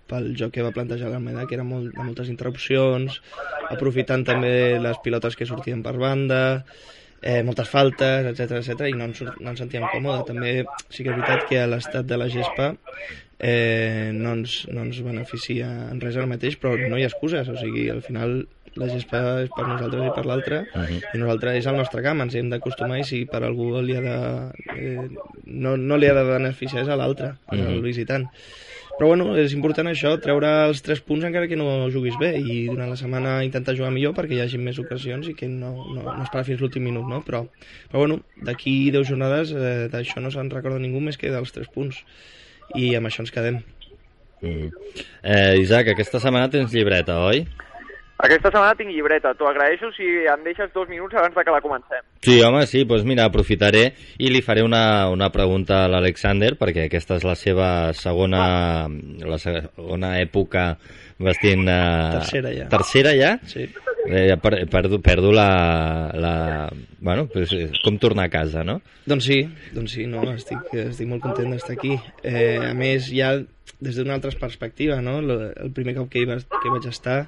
pel 0.09 0.31
joc 0.39 0.55
que 0.57 0.67
va 0.67 0.75
plantejar 0.75 1.11
l'Almeda, 1.13 1.47
que 1.49 1.59
era 1.59 1.67
molt, 1.67 1.91
de 1.95 2.05
moltes 2.05 2.31
interrupcions, 2.33 3.21
aprofitant 3.69 4.25
també 4.29 4.53
les 4.83 5.01
pilotes 5.05 5.37
que 5.39 5.49
sortien 5.49 5.83
per 5.85 5.97
banda, 6.01 6.43
eh, 7.21 7.43
moltes 7.43 7.71
faltes, 7.71 8.27
etc 8.33 8.61
etc 8.61 8.89
i 8.89 8.97
no 8.97 9.09
ens, 9.11 9.23
no 9.27 9.53
ens 9.53 9.63
sentíem 9.63 9.87
còmode. 9.93 10.27
També 10.31 10.53
sí 10.89 11.03
que 11.03 11.13
és 11.13 11.17
veritat 11.17 11.49
que 11.51 11.65
l'estat 11.67 12.07
de 12.09 12.21
la 12.21 12.29
gespa 12.33 12.73
eh, 13.39 14.11
no, 14.15 14.35
ens, 14.39 14.61
no 14.73 14.85
ens 14.87 15.01
beneficia 15.05 15.69
en 15.89 16.03
res 16.03 16.19
ara 16.19 16.31
mateix, 16.31 16.59
però 16.61 16.75
no 16.79 16.99
hi 16.99 17.07
ha 17.07 17.11
excuses, 17.11 17.49
o 17.49 17.57
sigui, 17.59 17.89
al 17.93 18.03
final 18.07 18.41
la 18.79 18.89
gespa 18.91 19.21
és 19.43 19.51
per 19.55 19.67
nosaltres 19.67 20.07
i 20.07 20.15
per 20.15 20.25
l'altre, 20.27 20.63
uh 20.73 20.85
-huh. 20.85 21.01
i 21.15 21.19
nosaltres 21.19 21.59
és 21.59 21.67
el 21.67 21.77
nostre 21.77 22.03
camp, 22.03 22.21
ens 22.23 22.35
hi 22.35 22.39
hem 22.39 22.51
d'acostumar 22.51 22.99
i 23.01 23.05
si 23.05 23.25
per 23.25 23.43
algú 23.43 23.81
li 23.81 23.97
ha 23.97 24.01
de, 24.01 24.17
eh, 24.77 25.09
no, 25.45 25.77
no 25.77 25.97
li 25.97 26.07
ha 26.07 26.15
de 26.15 26.25
beneficiar 26.25 26.83
és 26.83 26.89
a 26.89 26.97
l'altre, 26.97 27.35
uh 27.51 27.59
-huh. 27.59 27.69
el 27.69 27.83
visitant. 27.83 28.29
Però 28.99 29.07
bueno, 29.07 29.37
és 29.39 29.53
important 29.55 29.87
això, 29.87 30.17
treure 30.19 30.49
els 30.67 30.81
tres 30.83 30.99
punts 31.01 31.25
encara 31.25 31.47
que 31.47 31.55
no 31.55 31.89
juguis 31.89 32.17
bé 32.19 32.33
i 32.37 32.67
durant 32.67 32.91
la 32.91 32.97
setmana 32.97 33.45
intentar 33.47 33.77
jugar 33.79 33.93
millor 33.95 34.13
perquè 34.17 34.35
hi 34.35 34.41
hagi 34.41 34.59
més 34.59 34.81
ocasions 34.83 35.29
i 35.29 35.35
que 35.35 35.47
no, 35.47 35.71
no, 35.95 36.03
no 36.03 36.23
esperar 36.25 36.43
fins 36.45 36.61
l'últim 36.61 36.83
minut, 36.83 37.07
no? 37.07 37.23
Però, 37.23 37.45
però 37.93 37.99
bueno, 38.03 38.19
d'aquí 38.43 38.91
10 38.91 39.07
jornades 39.07 39.53
eh, 39.53 39.87
d'això 39.93 40.19
no 40.21 40.33
se'n 40.35 40.51
recorda 40.51 40.83
ningú 40.83 40.99
més 40.99 41.17
que 41.17 41.31
dels 41.31 41.55
tres 41.55 41.69
punts 41.69 42.03
i 42.75 42.97
amb 42.99 43.07
això 43.07 43.23
ens 43.23 43.31
quedem. 43.31 43.63
Mm. 44.43 44.69
Eh, 45.23 45.55
Isaac, 45.63 45.93
aquesta 45.95 46.19
setmana 46.19 46.51
tens 46.51 46.75
llibreta, 46.75 47.21
oi? 47.23 47.47
Aquesta 48.19 48.51
setmana 48.51 48.75
tinc 48.75 48.91
llibreta, 48.91 49.31
t'ho 49.39 49.47
agraeixo 49.47 49.93
si 49.95 50.07
em 50.27 50.41
deixes 50.43 50.73
dos 50.75 50.89
minuts 50.91 51.15
abans 51.15 51.37
de 51.37 51.45
que 51.47 51.53
la 51.55 51.61
comencem. 51.63 52.03
Sí, 52.27 52.41
home, 52.43 52.65
sí, 52.67 52.83
doncs 52.83 53.05
mira, 53.07 53.29
aprofitaré 53.31 53.85
i 54.19 54.33
li 54.35 54.41
faré 54.43 54.65
una, 54.67 55.07
una 55.15 55.29
pregunta 55.31 55.85
a 55.85 55.93
l'Alexander, 55.93 56.57
perquè 56.59 56.89
aquesta 56.89 57.21
és 57.21 57.27
la 57.29 57.37
seva 57.39 57.69
segona, 57.95 58.43
la 59.23 59.39
segona 59.39 60.17
època 60.19 60.73
vestint... 61.23 61.63
Eh, 61.71 62.11
Tercera 62.19 62.55
ja. 62.57 62.69
Tercera 62.75 63.15
ja? 63.15 63.33
Sí. 63.47 63.69
Eh, 64.09 64.35
per, 64.43 64.55
perdo, 64.67 64.99
perdo 64.99 65.31
la... 65.31 66.11
la 66.19 66.35
bueno, 66.99 67.29
pues, 67.31 67.53
eh, 67.55 67.71
com 67.85 68.03
tornar 68.03 68.27
a 68.27 68.35
casa, 68.35 68.67
no? 68.67 68.81
Doncs 69.07 69.31
sí, 69.31 69.43
doncs 69.79 69.95
sí, 69.95 70.11
no, 70.11 70.27
estic, 70.35 70.73
estic 70.89 71.07
molt 71.07 71.23
content 71.23 71.55
d'estar 71.55 71.79
aquí. 71.79 71.95
Eh, 72.27 72.59
a 72.67 72.75
més, 72.75 73.13
ja 73.15 73.37
des 73.79 73.95
d'una 73.95 74.19
altra 74.19 74.35
perspectiva, 74.41 74.99
no? 74.99 75.21
El 75.23 75.71
primer 75.71 75.95
cop 76.01 76.11
que 76.11 76.25
hi, 76.25 76.27
va, 76.27 76.43
que 76.43 76.67
hi 76.67 76.75
vaig 76.75 76.89
estar 76.91 77.21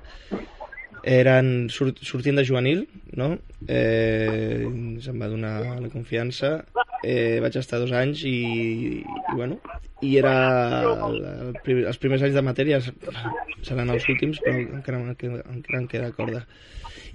eren 1.07 1.69
sort, 1.73 2.00
sortint 2.04 2.37
de 2.37 2.45
juvenil, 2.45 2.85
no? 3.16 3.35
Eh, 3.69 4.66
se'm 5.04 5.21
va 5.21 5.28
donar 5.28 5.54
la 5.80 5.92
confiança. 5.92 6.61
Eh, 7.02 7.40
vaig 7.40 7.57
estar 7.57 7.80
dos 7.80 7.92
anys 7.97 8.25
i, 8.28 8.37
i 9.00 9.35
bueno, 9.35 9.57
i 10.04 10.16
era 10.21 10.35
el, 10.85 11.16
el, 11.21 11.83
els 11.88 12.00
primers 12.00 12.23
anys 12.26 12.37
de 12.37 12.45
matèria 12.45 12.80
seran 12.83 13.92
els 13.92 14.07
últims, 14.09 14.40
però 14.45 14.57
encara, 14.61 15.00
encara 15.09 15.80
em 15.80 15.88
queda 15.88 16.12
corda. 16.16 16.45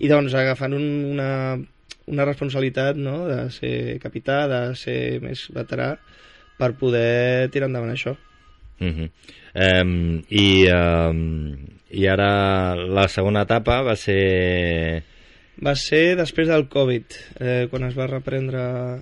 I 0.02 0.10
doncs 0.12 0.36
agafant 0.38 0.76
un, 0.78 0.86
una, 1.14 1.30
una 2.12 2.28
responsabilitat 2.28 2.98
no? 2.98 3.24
de 3.30 3.40
ser 3.54 3.76
capità, 4.04 4.46
de 4.52 4.62
ser 4.78 5.00
més 5.24 5.48
veterà, 5.56 5.96
per 6.60 6.76
poder 6.80 7.50
tirar 7.54 7.70
endavant 7.70 7.94
això. 7.94 8.16
Uh 8.80 8.88
-huh. 8.88 9.10
um, 9.82 10.24
i, 10.30 10.68
um, 10.70 11.58
I 11.90 12.08
ara 12.08 12.76
la 12.76 13.08
segona 13.08 13.44
etapa 13.44 13.82
va 13.82 13.96
ser... 13.96 15.04
Va 15.64 15.76
ser 15.76 16.18
després 16.20 16.50
del 16.52 16.68
Covid, 16.68 17.06
eh, 17.40 17.68
quan 17.72 17.86
es 17.88 17.96
va 17.96 18.08
reprendre 18.08 18.60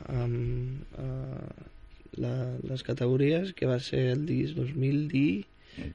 amb, 0.07 0.83
eh, 1.01 1.63
la, 2.21 2.33
les 2.69 2.83
categories, 2.83 3.53
que 3.53 3.65
va 3.65 3.79
ser 3.79 4.11
el 4.11 4.25
dis 4.25 4.53
2010... 4.55 5.45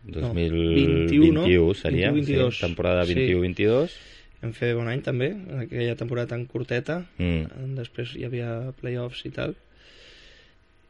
2021 0.03 1.33
no? 1.33 1.75
seria, 1.75 2.11
21-22. 2.11 2.51
sí, 2.51 2.61
temporada 2.61 3.05
Sí. 3.07 3.15
21-22. 3.15 3.95
Vam 4.43 4.53
fer 4.55 4.73
bon 4.75 4.87
any 4.91 5.01
també, 5.03 5.33
en 5.35 5.65
aquella 5.65 5.97
temporada 5.99 6.31
tan 6.35 6.45
curteta. 6.47 7.01
Mm. 7.19 7.75
Després 7.79 8.15
hi 8.15 8.27
havia 8.27 8.73
playoffs 8.81 9.25
i 9.27 9.33
tal. 9.35 9.55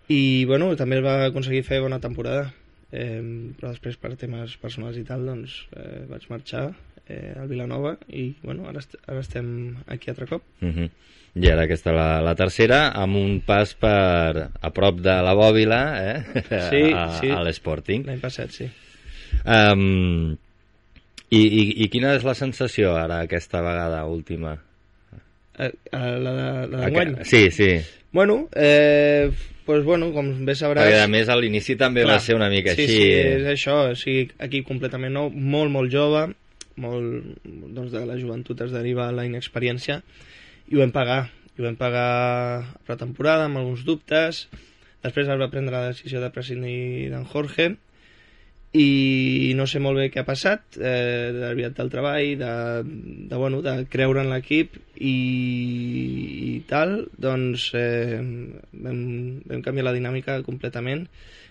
I 0.08 0.44
bueno, 0.48 0.74
també 0.76 0.98
es 0.98 1.04
va 1.04 1.14
aconseguir 1.26 1.62
fer 1.64 1.80
bona 1.84 2.00
temporada. 2.00 2.52
Eh, 2.92 3.52
però 3.58 3.68
després 3.74 3.98
per 4.00 4.14
temes 4.16 4.56
personals 4.62 4.96
i 4.96 5.04
tal 5.04 5.26
doncs 5.28 5.58
eh, 5.76 6.06
vaig 6.08 6.24
marxar 6.30 6.70
eh, 7.04 7.34
al 7.36 7.48
Vilanova 7.50 7.96
i 8.08 8.30
bueno, 8.42 8.64
ara, 8.70 8.80
est 8.80 8.96
ara 9.06 9.20
estem 9.20 9.76
aquí 9.86 10.10
altre 10.10 10.26
cop. 10.26 10.42
Uh 10.62 10.68
-huh. 10.68 10.90
I 11.38 11.50
ara 11.52 11.64
aquesta 11.64 11.92
la, 11.92 12.20
la 12.24 12.34
tercera, 12.34 12.88
amb 12.96 13.16
un 13.16 13.40
pas 13.44 13.74
per 13.74 14.48
a 14.60 14.70
prop 14.70 15.00
de 15.00 15.22
la 15.22 15.34
Bòbila, 15.34 15.82
eh? 16.00 16.22
Sí, 16.70 16.92
a, 16.96 17.18
sí. 17.20 17.30
a 17.30 17.42
l'Sporting. 17.44 18.06
L'any 18.06 18.20
passat, 18.20 18.50
sí. 18.50 18.68
Um, 19.44 20.36
i, 21.28 21.40
i, 21.40 21.84
I 21.84 21.88
quina 21.92 22.14
és 22.16 22.24
la 22.24 22.34
sensació 22.34 22.94
ara, 22.96 23.20
aquesta 23.20 23.60
vegada 23.60 24.04
última? 24.06 24.56
Eh, 25.58 25.66
eh, 25.92 26.18
la, 26.18 26.32
de- 26.32 26.66
la 26.70 26.80
d'enguany? 26.86 27.24
Sí, 27.24 27.50
sí. 27.50 27.78
Bueno, 28.10 28.48
eh, 28.54 29.30
pues 29.66 29.84
bueno, 29.84 30.12
com 30.14 30.30
bé 30.48 30.54
sabràs... 30.56 30.86
Perquè 30.86 31.02
a 31.04 31.10
més 31.12 31.28
a 31.28 31.36
l'inici 31.36 31.76
també 31.76 32.06
va 32.08 32.16
ser 32.24 32.38
una 32.38 32.48
mica 32.48 32.72
sí, 32.72 32.86
així. 32.86 33.00
Sí, 33.02 33.08
és 33.34 33.48
això, 33.52 33.74
o 33.90 33.96
sigui, 34.00 34.30
equip 34.46 34.64
completament 34.68 35.12
nou, 35.12 35.28
molt, 35.28 35.68
molt 35.74 35.92
jove, 35.92 36.22
molt, 36.80 37.42
doncs 37.44 37.92
de 37.92 38.04
la 38.08 38.16
joventut 38.16 38.62
es 38.64 38.72
deriva 38.72 39.10
la 39.12 39.26
inexperiència, 39.28 40.00
i 40.72 40.78
ho 40.78 40.80
vam 40.80 40.94
pagar, 40.94 41.20
i 41.52 41.60
ho 41.60 41.68
vam 41.68 41.76
pagar 41.76 42.06
a 42.08 42.62
pretemporada 42.88 43.44
amb 43.50 43.60
alguns 43.60 43.84
dubtes, 43.84 44.46
després 45.04 45.28
es 45.28 45.42
va 45.42 45.50
prendre 45.52 45.76
la 45.76 45.92
decisió 45.92 46.24
de 46.24 46.32
prescindir 46.32 47.10
d'en 47.12 47.28
Jorge, 47.28 47.74
i 48.78 49.54
no 49.58 49.66
sé 49.66 49.80
molt 49.82 49.98
bé 49.98 50.08
què 50.12 50.22
ha 50.22 50.28
passat, 50.28 50.78
eh, 50.78 51.30
de 51.34 51.42
l'aviat 51.42 51.74
del 51.78 51.90
treball, 51.90 52.34
de, 52.40 52.52
de, 53.30 53.36
bueno, 53.36 53.62
de 53.64 53.74
creure 53.90 54.22
en 54.22 54.30
l'equip 54.30 54.76
i, 54.94 55.16
i 56.52 56.52
tal, 56.70 57.00
doncs 57.18 57.72
eh, 57.78 58.20
vam, 58.84 59.02
vam 59.48 59.66
canviar 59.66 59.88
la 59.88 59.96
dinàmica 59.96 60.38
completament 60.46 61.08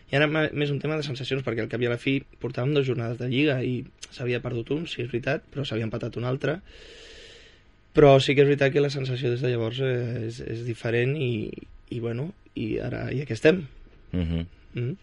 i 0.08 0.16
ara 0.16 0.28
més 0.32 0.70
un 0.72 0.80
tema 0.80 0.96
de 0.96 1.04
sensacions, 1.04 1.44
perquè 1.44 1.66
al 1.66 1.72
cap 1.72 1.82
i 1.84 1.88
a 1.90 1.92
la 1.92 2.00
fi 2.00 2.22
portàvem 2.42 2.74
dues 2.78 2.88
jornades 2.88 3.20
de 3.20 3.28
Lliga 3.32 3.58
i 3.60 3.82
s'havia 4.08 4.40
perdut 4.44 4.72
un, 4.76 4.86
sí 4.88 5.02
és 5.04 5.10
veritat, 5.12 5.44
però 5.52 5.66
s'havia 5.68 5.88
empatat 5.88 6.16
un 6.20 6.28
altre. 6.30 6.62
Però 7.98 8.14
sí 8.24 8.36
que 8.38 8.46
és 8.46 8.48
veritat 8.48 8.72
que 8.72 8.84
la 8.84 8.94
sensació 8.94 9.34
des 9.34 9.44
de 9.44 9.52
llavors 9.52 9.82
eh, 9.84 10.30
és, 10.30 10.40
és 10.46 10.64
diferent 10.68 11.12
i, 11.20 11.50
i 11.92 12.00
bueno, 12.00 12.30
i 12.56 12.78
ara 12.80 13.08
i 13.12 13.20
aquí 13.24 13.36
estem. 13.36 13.66
Uh 14.14 14.24
-huh. 14.24 14.46
Mm. 14.76 14.96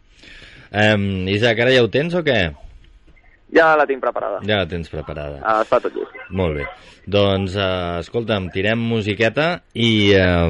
Um, 0.75 1.29
Isaac, 1.31 1.63
ara 1.65 1.75
ja 1.75 1.85
ho 1.85 1.91
tens 1.93 2.17
o 2.19 2.23
què? 2.27 2.41
Ja 3.55 3.75
la 3.79 3.87
tinc 3.87 4.03
preparada. 4.03 4.41
Ja 4.49 4.63
la 4.63 4.67
tens 4.71 4.91
preparada. 4.91 5.39
Ah, 5.47 5.61
està 5.63 5.79
tot 5.83 5.95
llest. 5.95 6.17
Molt 6.35 6.59
bé. 6.59 6.67
Doncs, 7.05 7.55
uh, 7.61 8.01
escolta'm, 8.01 8.49
tirem 8.55 8.81
musiqueta 8.81 9.49
i, 9.77 10.11
uh, 10.17 10.49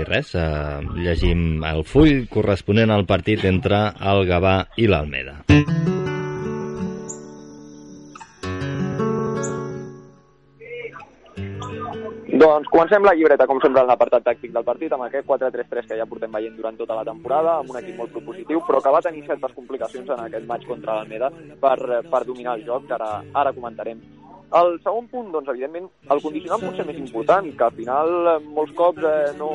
i 0.00 0.08
res, 0.08 0.34
uh, 0.34 0.80
llegim 0.96 1.62
el 1.68 1.84
full 1.84 2.26
corresponent 2.32 2.90
al 2.90 3.06
partit 3.06 3.44
entre 3.44 3.84
el 4.00 4.26
Gavà 4.30 4.58
i 4.80 4.90
l'Almeda. 4.90 5.42
Doncs 12.40 12.70
comencem 12.72 13.04
la 13.04 13.12
llibreta, 13.12 13.44
com 13.44 13.58
sempre, 13.60 13.82
en 13.82 13.90
l'apartat 13.90 14.22
tàctic 14.24 14.54
del 14.54 14.64
partit, 14.64 14.92
amb 14.96 15.04
aquest 15.04 15.26
4-3-3 15.28 15.90
que 15.90 15.98
ja 15.98 16.06
portem 16.08 16.32
veient 16.32 16.54
durant 16.56 16.78
tota 16.78 16.96
la 16.96 17.02
temporada, 17.04 17.58
amb 17.60 17.74
un 17.74 17.76
equip 17.82 17.98
molt 18.00 18.14
propositiu, 18.14 18.62
però 18.64 18.80
que 18.80 18.92
va 18.94 19.02
tenir 19.04 19.26
certes 19.26 19.52
complicacions 19.58 20.08
en 20.08 20.22
aquest 20.24 20.46
match 20.48 20.64
contra 20.70 20.94
l'Almeda 20.96 21.28
per, 21.60 21.76
per 22.08 22.22
dominar 22.24 22.56
el 22.56 22.64
joc, 22.64 22.88
que 22.88 22.96
ara, 22.96 23.10
ara 23.42 23.52
comentarem. 23.52 24.00
El 24.58 24.72
segon 24.82 25.06
punt, 25.06 25.28
doncs, 25.30 25.48
evidentment, 25.52 25.84
el 26.10 26.20
condicionant 26.24 26.62
potser 26.64 26.86
més 26.88 26.96
important, 26.98 27.46
que 27.58 27.66
al 27.66 27.74
final 27.76 28.08
eh, 28.32 28.32
molts 28.56 28.72
cops 28.78 29.04
eh, 29.06 29.28
no, 29.38 29.50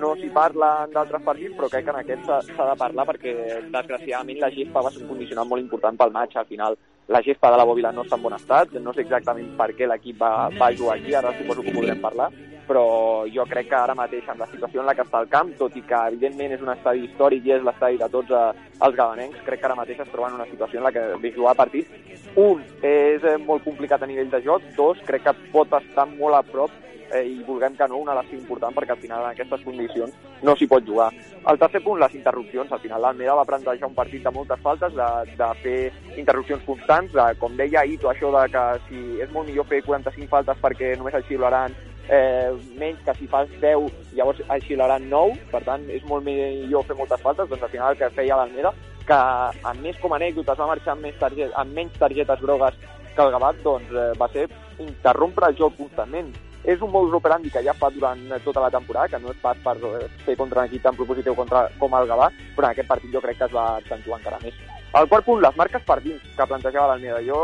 no 0.00 0.12
s'hi 0.16 0.30
parla 0.32 0.70
en 0.86 0.94
d'altres 0.94 1.24
partits, 1.26 1.52
però 1.58 1.68
crec 1.68 1.84
que 1.84 1.92
en 1.92 1.98
aquest 2.00 2.30
s'ha 2.30 2.68
de 2.70 2.76
parlar 2.80 3.04
perquè, 3.10 3.34
desgraciadament, 3.74 4.40
la 4.40 4.50
gespa 4.54 4.86
va 4.86 4.94
ser 4.94 5.02
un 5.04 5.12
condicionant 5.12 5.50
molt 5.50 5.60
important 5.60 6.00
pel 6.00 6.16
match. 6.16 6.38
Al 6.40 6.48
final, 6.48 6.78
la 7.12 7.20
gespa 7.26 7.50
de 7.52 7.60
la 7.60 7.68
Bòbila 7.68 7.92
no 7.92 8.06
està 8.06 8.16
en 8.16 8.24
bon 8.24 8.38
estat, 8.38 8.72
no 8.80 8.96
sé 8.96 9.04
exactament 9.04 9.52
per 9.60 9.68
què 9.76 9.90
l'equip 9.90 10.24
va, 10.24 10.48
va 10.56 10.72
jugar 10.80 10.96
aquí, 10.96 11.12
ara 11.18 11.36
suposo 11.36 11.60
que 11.60 11.74
ho 11.74 11.76
podrem 11.82 12.00
parlar, 12.00 12.30
però 12.68 13.24
jo 13.32 13.44
crec 13.50 13.68
que 13.70 13.78
ara 13.78 13.96
mateix, 13.98 14.28
amb 14.28 14.44
la 14.44 14.48
situació 14.50 14.82
en 14.82 14.88
la 14.90 14.94
que 14.94 15.04
està 15.06 15.22
el 15.22 15.30
camp, 15.32 15.52
tot 15.58 15.76
i 15.76 15.82
que 15.86 16.02
evidentment 16.12 16.56
és 16.56 16.62
un 16.64 16.72
estadi 16.74 17.06
històric 17.06 17.46
i 17.46 17.56
és 17.58 17.66
l'estadi 17.66 18.00
de 18.00 18.08
tots 18.12 18.30
eh, 18.36 18.44
els 18.86 18.96
gabanencs, 18.98 19.42
crec 19.46 19.62
que 19.62 19.68
ara 19.70 19.78
mateix 19.78 20.00
es 20.04 20.12
troba 20.12 20.30
en 20.30 20.38
una 20.40 20.48
situació 20.50 20.80
en 20.80 20.88
la 20.88 20.94
que 20.94 21.04
ve 21.22 21.34
jugar 21.34 21.56
partits. 21.58 21.90
Un, 22.36 22.62
és 22.86 23.24
eh, 23.24 23.36
molt 23.42 23.64
complicat 23.66 24.02
a 24.02 24.08
nivell 24.08 24.30
de 24.32 24.40
joc. 24.44 24.64
Dos, 24.78 25.02
crec 25.08 25.26
que 25.26 25.36
pot 25.52 25.74
estar 25.80 26.06
molt 26.14 26.38
a 26.38 26.42
prop 26.46 26.72
eh, 27.12 27.26
i 27.28 27.42
vulguem 27.44 27.76
que 27.76 27.86
no, 27.88 28.00
una 28.00 28.16
lesió 28.16 28.38
important 28.38 28.74
perquè 28.74 28.94
al 28.94 29.02
final 29.02 29.26
en 29.26 29.32
aquestes 29.32 29.62
condicions 29.66 30.14
no 30.42 30.56
s'hi 30.56 30.68
pot 30.70 30.84
jugar. 30.86 31.10
El 31.50 31.60
tercer 31.60 31.82
punt, 31.84 32.00
les 32.00 32.16
interrupcions. 32.16 32.72
Al 32.72 32.80
final 32.82 33.02
l'Almeda 33.04 33.36
va 33.38 33.46
plantejar 33.48 33.88
un 33.88 33.96
partit 33.98 34.24
de 34.24 34.32
moltes 34.34 34.60
faltes, 34.64 34.96
de, 34.96 35.36
de 35.38 35.50
fer 35.62 35.78
interrupcions 36.16 36.64
constants, 36.66 37.12
de, 37.12 37.28
com 37.38 37.56
deia 37.58 37.84
Ito, 37.84 38.10
això 38.10 38.32
de 38.34 38.46
que 38.52 38.66
si 38.88 39.02
és 39.22 39.32
molt 39.34 39.50
millor 39.50 39.68
fer 39.70 39.82
45 39.86 40.30
faltes 40.32 40.62
perquè 40.62 40.94
només 40.98 41.18
el 41.18 41.26
xiularan 41.28 41.76
eh, 42.12 42.52
menys 42.78 43.00
que 43.06 43.14
si 43.16 43.26
fas 43.26 43.50
10 43.62 44.14
llavors 44.16 44.40
el 44.44 44.64
xiularan 44.66 45.08
9, 45.10 45.38
per 45.52 45.62
tant 45.64 45.84
és 45.90 46.04
molt 46.08 46.26
millor 46.26 46.84
fer 46.88 46.96
moltes 46.98 47.22
faltes, 47.24 47.48
doncs 47.48 47.64
al 47.64 47.72
final 47.72 47.94
el 47.94 48.00
que 48.00 48.12
feia 48.16 48.38
l'Almeda 48.38 48.74
que 49.06 49.18
amb 49.66 49.82
més 49.82 49.98
com 49.98 50.12
a 50.12 50.18
anècdotes 50.20 50.58
va 50.58 50.68
marxar 50.70 50.94
amb, 50.94 51.06
més 51.06 51.18
target, 51.18 51.52
amb 51.58 51.74
menys 51.74 51.96
targetes 51.98 52.42
grogues 52.44 52.78
que 53.16 53.24
el 53.24 53.32
Gavat, 53.34 53.58
doncs 53.64 53.90
eh, 53.92 54.12
va 54.20 54.28
ser 54.32 54.46
interrompre 54.80 55.50
el 55.50 55.58
joc 55.58 55.76
constantment. 55.80 56.30
És 56.62 56.82
un 56.84 56.92
modus 56.94 57.16
operandi 57.18 57.50
que 57.50 57.64
ja 57.66 57.74
fa 57.74 57.90
durant 57.90 58.22
tota 58.44 58.62
la 58.62 58.70
temporada, 58.70 59.10
que 59.10 59.20
no 59.24 59.34
és 59.34 59.40
pas 59.42 59.58
per 59.64 59.74
eh, 59.76 60.06
fer 60.26 60.38
contra 60.38 60.62
un 60.62 60.70
equip 60.70 60.86
tan 60.86 60.96
propositiu 60.98 61.36
contra, 61.38 61.66
com 61.80 61.98
el 61.98 62.08
Gavà, 62.12 62.30
però 62.54 62.68
en 62.68 62.76
aquest 62.76 62.88
partit 62.94 63.12
jo 63.12 63.24
crec 63.24 63.42
que 63.42 63.50
es 63.50 63.58
va 63.58 63.66
accentuar 63.82 64.22
encara 64.22 64.40
més. 64.46 64.81
El 64.92 65.06
quart 65.08 65.24
punt, 65.24 65.38
les 65.40 65.54
marques 65.56 65.80
per 65.88 65.94
dins 66.04 66.24
que 66.36 66.44
plantejava 66.44 66.90
l'Almeda. 66.90 67.22
Jo 67.24 67.36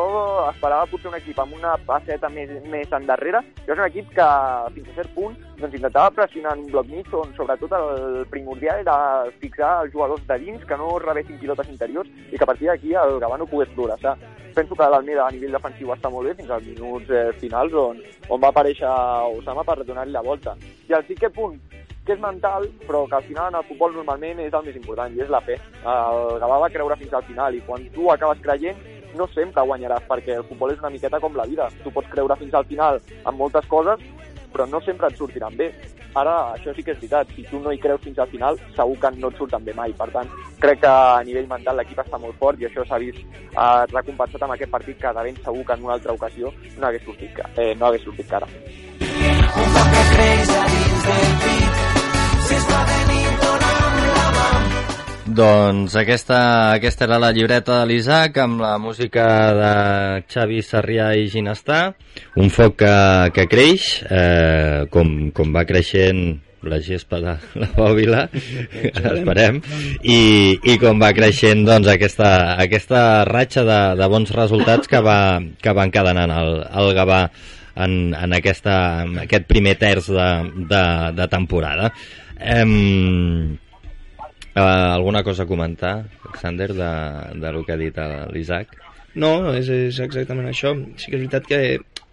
esperava 0.51 0.85
potser 0.91 1.09
un 1.09 1.15
equip 1.17 1.39
amb 1.41 1.55
una 1.57 1.79
passeta 1.87 2.29
més, 2.29 2.51
més 2.69 2.91
endarrere. 2.93 3.41
Jo 3.65 3.73
és 3.73 3.79
un 3.79 3.87
equip 3.87 4.11
que 4.19 4.27
fins 4.75 4.91
a 4.91 4.97
cert 4.99 5.15
punt 5.15 5.39
doncs, 5.57 5.79
intentava 5.79 6.13
pressionar 6.19 6.53
en 6.53 6.67
un 6.67 6.75
bloc 6.75 6.91
mig 6.93 7.09
on 7.17 7.33
sobretot 7.39 7.73
el 7.79 8.27
primordial 8.35 8.83
era 8.85 8.99
fixar 9.41 9.71
els 9.87 9.97
jugadors 9.97 10.27
de 10.29 10.39
dins 10.45 10.69
que 10.69 10.77
no 10.77 10.99
rebessin 11.01 11.41
pilotes 11.41 11.73
interiors 11.73 12.13
i 12.29 12.37
que 12.37 12.45
a 12.45 12.51
partir 12.53 12.69
d'aquí 12.69 12.93
el 12.93 13.17
Gavà 13.25 13.41
no 13.41 13.49
pogués 13.49 13.73
progressar 13.73 14.19
penso 14.59 14.77
que 14.77 14.91
l'Almeda 14.93 15.25
a 15.25 15.33
nivell 15.33 15.57
defensiu 15.57 15.95
està 15.95 16.13
molt 16.13 16.29
bé 16.29 16.37
fins 16.37 16.53
als 16.53 16.69
minuts 16.69 17.11
eh, 17.15 17.31
finals 17.41 17.75
on, 17.81 18.01
on 18.29 18.45
va 18.45 18.53
aparèixer 18.53 18.93
Osama 19.39 19.65
per 19.65 19.85
donar-li 19.85 20.13
la 20.13 20.25
volta. 20.25 20.57
I 20.91 20.97
el 20.99 21.05
cinquè 21.09 21.31
punt, 21.33 21.57
que 22.09 22.17
és 22.17 22.23
mental, 22.23 22.65
però 22.87 23.05
que 23.07 23.19
al 23.19 23.27
final 23.29 23.51
en 23.53 23.59
el 23.61 23.67
futbol 23.69 23.93
normalment 23.93 24.41
és 24.41 24.55
el 24.57 24.65
més 24.65 24.77
important, 24.81 25.13
i 25.13 25.21
és 25.25 25.33
la 25.33 25.43
fe. 25.45 25.59
El 25.85 26.39
Gavà 26.41 26.63
va 26.65 26.71
creure 26.73 26.97
fins 26.97 27.13
al 27.13 27.27
final, 27.29 27.55
i 27.55 27.61
quan 27.67 27.85
tu 27.93 28.09
acabes 28.13 28.41
creient, 28.45 28.81
no 29.19 29.27
sempre 29.35 29.65
guanyaràs, 29.69 30.07
perquè 30.09 30.39
el 30.39 30.47
futbol 30.49 30.73
és 30.73 30.81
una 30.81 30.93
miqueta 30.95 31.21
com 31.21 31.37
la 31.37 31.47
vida. 31.49 31.69
Tu 31.85 31.93
pots 31.93 32.09
creure 32.13 32.37
fins 32.41 32.57
al 32.57 32.67
final 32.69 33.01
en 33.19 33.37
moltes 33.37 33.69
coses, 33.69 34.03
però 34.53 34.67
no 34.67 34.81
sempre 34.81 35.09
et 35.09 35.21
sortiran 35.21 35.57
bé. 35.57 35.73
Ara, 36.17 36.55
això 36.57 36.73
sí 36.75 36.83
que 36.83 36.95
és 36.95 36.99
veritat, 36.99 37.29
si 37.37 37.45
tu 37.51 37.61
no 37.61 37.71
hi 37.71 37.79
creus 37.79 38.01
fins 38.03 38.19
al 38.19 38.31
final, 38.33 38.57
segur 38.75 38.97
que 39.03 39.11
no 39.21 39.29
et 39.29 39.37
surten 39.37 39.65
bé 39.65 39.75
mai. 39.77 39.93
Per 39.99 40.09
tant, 40.15 40.33
crec 40.65 40.81
que 40.81 40.89
a 40.89 41.21
nivell 41.29 41.51
mental 41.51 41.77
l'equip 41.79 42.01
està 42.01 42.19
molt 42.19 42.41
fort 42.41 42.61
i 42.61 42.67
això 42.67 42.87
s'ha 42.89 42.99
vist 43.03 43.21
eh, 43.21 43.85
recompensat 43.93 44.43
amb 44.43 44.57
aquest 44.57 44.73
partit 44.73 44.99
que 44.99 45.13
de 45.19 45.27
ben 45.29 45.43
segur 45.45 45.67
que 45.69 45.77
en 45.77 45.85
una 45.85 45.99
altra 45.99 46.17
ocasió 46.17 46.53
no 46.79 46.89
hagués 46.89 47.05
sortit, 47.05 47.45
eh, 47.57 47.75
no 47.77 47.91
hagués 47.91 48.09
sortit 48.09 48.33
cara. 48.33 48.49
Un 48.49 49.77
foc 49.77 49.95
que 49.95 50.09
creix 50.15 50.68
Doncs 55.39 55.95
aquesta, 55.95 56.39
aquesta 56.75 57.05
era 57.07 57.19
la 57.23 57.29
llibreta 57.31 57.77
de 57.79 57.87
l'Isaac 57.87 58.41
amb 58.43 58.59
la 58.59 58.73
música 58.83 59.27
de 59.55 59.73
Xavi 60.27 60.65
Sarrià 60.67 61.13
i 61.15 61.29
Ginestà. 61.31 61.93
Un 62.43 62.51
foc 62.51 62.81
que, 62.81 62.95
que 63.37 63.45
creix, 63.47 63.87
eh, 64.11 64.89
com, 64.91 65.31
com 65.37 65.55
va 65.55 65.63
creixent 65.69 66.41
la 66.67 66.81
gespa 66.83 67.21
de 67.23 67.37
la 67.61 67.69
bòbila, 67.77 68.25
esperem, 69.13 69.61
i, 70.03 70.19
i 70.59 70.75
com 70.83 70.99
va 70.99 71.13
creixent 71.15 71.63
doncs, 71.69 71.87
aquesta, 71.93 72.33
aquesta 72.59 73.05
ratxa 73.29 73.63
de, 73.69 73.79
de 74.01 74.11
bons 74.11 74.35
resultats 74.35 74.91
que 74.91 75.05
va, 75.05 75.21
que 75.63 75.77
va 75.77 75.87
encadenant 75.87 76.35
el, 76.35 76.55
el 76.83 76.91
Gavà 76.99 77.23
en, 77.79 78.15
en, 78.15 78.35
aquesta, 78.35 78.79
en 79.05 79.21
aquest 79.23 79.47
primer 79.47 79.77
terç 79.79 80.11
de, 80.11 80.31
de, 80.67 80.83
de 81.15 81.29
temporada. 81.31 81.93
Em, 82.41 83.59
Uh, 84.59 84.91
alguna 84.97 85.23
cosa 85.23 85.45
a 85.45 85.47
comentar, 85.47 86.07
Alexander, 86.25 86.73
de, 86.75 87.39
de 87.39 87.53
lo 87.53 87.61
que 87.65 87.73
ha 87.73 87.77
dit 87.79 87.95
l'Isaac? 88.35 88.73
No, 89.15 89.53
és, 89.55 89.69
és 89.71 90.01
exactament 90.03 90.49
això. 90.51 90.73
Sí 90.99 91.13
que 91.13 91.15
és 91.21 91.23
veritat 91.23 91.47
que 91.47 91.61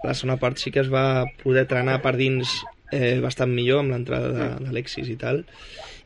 la 0.06 0.14
segona 0.14 0.36
part 0.38 0.62
sí 0.62 0.70
que 0.70 0.84
es 0.84 0.92
va 0.94 1.24
poder 1.42 1.64
trenar 1.66 1.96
per 2.04 2.14
dins 2.20 2.52
eh, 2.94 3.18
bastant 3.24 3.50
millor 3.50 3.82
amb 3.82 3.96
l'entrada 3.96 4.30
de- 4.36 4.52
d'Alexis 4.68 5.10
i 5.10 5.18
tal, 5.18 5.42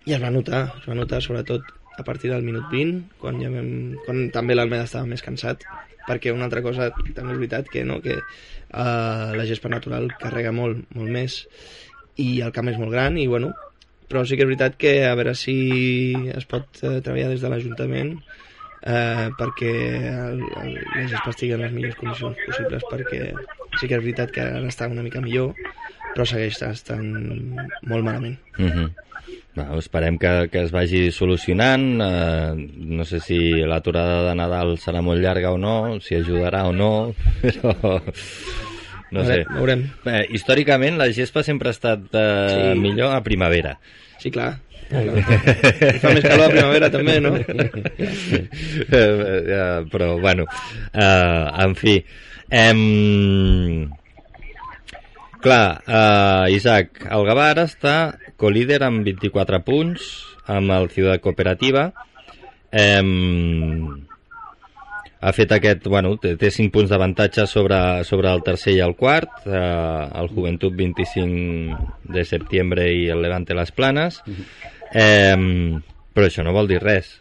i 0.07 0.15
es 0.15 0.23
va 0.23 0.31
notar, 0.31 0.61
es 0.79 0.87
va 0.87 0.95
notar 0.95 1.19
sobretot 1.25 1.67
a 1.99 2.05
partir 2.07 2.31
del 2.31 2.45
minut 2.47 2.71
20, 2.71 3.17
quan, 3.19 3.41
ja 3.43 3.51
vam, 3.51 3.97
quan 4.05 4.29
també 4.31 4.55
l'Almeda 4.55 4.87
estava 4.87 5.09
més 5.11 5.25
cansat, 5.25 5.67
perquè 6.07 6.31
una 6.31 6.47
altra 6.47 6.63
cosa 6.63 6.87
també 6.95 7.33
és 7.35 7.41
veritat 7.41 7.67
que, 7.67 7.83
no, 7.83 7.99
que 7.99 8.15
eh, 8.15 9.29
la 9.35 9.49
gespa 9.49 9.67
natural 9.75 10.07
carrega 10.21 10.55
molt, 10.55 10.85
molt 10.95 11.11
més, 11.11 11.41
i 12.15 12.37
el 12.47 12.55
camp 12.55 12.71
és 12.71 12.79
molt 12.79 12.95
gran, 12.95 13.19
i 13.19 13.27
bueno, 13.27 13.51
però 14.09 14.25
sí 14.25 14.35
que 14.35 14.45
és 14.45 14.49
veritat 14.49 14.77
que 14.81 14.93
a 15.07 15.15
veure 15.17 15.35
si 15.37 15.57
es 16.33 16.47
pot 16.49 16.81
eh, 16.83 16.99
treballar 17.05 17.29
des 17.33 17.43
de 17.43 17.51
l'Ajuntament 17.51 18.15
eh, 18.15 19.27
perquè 19.39 19.73
el, 20.09 20.41
el, 20.63 20.73
la 20.95 21.05
gespa 21.11 21.33
estigui 21.33 21.55
en 21.55 21.63
les 21.65 21.75
millors 21.75 21.99
condicions 21.99 22.41
possibles 22.47 22.87
perquè 22.89 23.21
sí 23.79 23.85
que 23.85 23.95
és 23.95 24.01
veritat 24.01 24.33
que 24.33 24.45
ara 24.45 24.71
està 24.71 24.89
una 24.89 25.05
mica 25.05 25.21
millor 25.23 25.53
però 26.15 26.25
segueix 26.25 26.61
estant 26.65 27.13
molt 27.87 28.03
malament 28.03 28.39
Uh 28.59 28.65
-huh. 28.65 28.89
no, 29.55 29.79
esperem 29.79 30.17
que, 30.17 30.49
que 30.51 30.63
es 30.63 30.71
vagi 30.71 31.11
solucionant. 31.11 32.01
Eh, 32.01 32.69
no 32.75 33.05
sé 33.05 33.19
si 33.19 33.37
l'aturada 33.63 34.29
de 34.29 34.35
Nadal 34.35 34.77
serà 34.77 35.01
molt 35.01 35.21
llarga 35.21 35.51
o 35.51 35.57
no, 35.57 35.99
si 36.01 36.15
ajudarà 36.15 36.67
o 36.67 36.73
no, 36.73 37.13
però... 37.41 38.01
No 39.11 39.23
sé. 39.25 39.43
Veurem. 39.49 39.85
Eh, 40.05 40.25
històricament 40.37 40.97
la 40.99 41.07
gespa 41.15 41.41
sempre 41.43 41.69
ha 41.71 41.75
estat 41.77 42.07
eh, 42.13 42.73
Sí. 42.73 42.79
millor 42.79 43.15
a 43.15 43.21
primavera. 43.25 43.77
sí, 44.19 44.29
clar, 44.35 44.57
fa 44.89 46.09
més 46.11 46.25
calor 46.25 46.47
a 46.47 46.49
primavera 46.51 46.89
també, 46.91 47.19
no? 47.21 47.35
eh, 47.37 48.33
eh, 48.89 49.85
però 49.91 50.15
bueno 50.19 50.45
eh, 50.93 51.45
en 51.63 51.75
fi 51.77 51.93
em... 52.49 53.89
clar 55.39 55.81
eh, 55.87 56.55
Isaac 56.57 57.05
el 57.05 57.25
Gavà 57.29 57.45
ara 57.53 57.67
està 57.69 57.95
colíder 58.41 58.81
amb 58.83 59.05
24 59.07 59.61
punts 59.63 60.09
amb 60.49 60.73
el 60.75 60.89
Ciutat 60.91 61.21
Cooperativa 61.23 61.91
em... 62.71 64.08
ha 65.19 65.31
fet 65.35 65.51
aquest, 65.51 65.87
bueno, 65.91 66.13
té, 66.21 66.35
té 66.39 66.51
5 66.53 66.71
punts 66.73 66.91
d'avantatge 66.91 67.45
sobre, 67.51 67.79
sobre 68.07 68.31
el 68.31 68.43
tercer 68.45 68.77
i 68.77 68.83
el 68.85 68.95
quart, 68.99 69.41
eh, 69.45 70.09
el 70.21 70.29
Juventut 70.31 70.75
25 70.79 71.79
de 72.15 72.25
setembre 72.27 72.87
i 72.93 73.07
el 73.11 73.23
Levante 73.25 73.57
les 73.57 73.73
Planes, 73.75 74.21
eh, 74.93 75.35
però 76.15 76.29
això 76.29 76.45
no 76.47 76.55
vol 76.55 76.71
dir 76.71 76.79
res. 76.83 77.17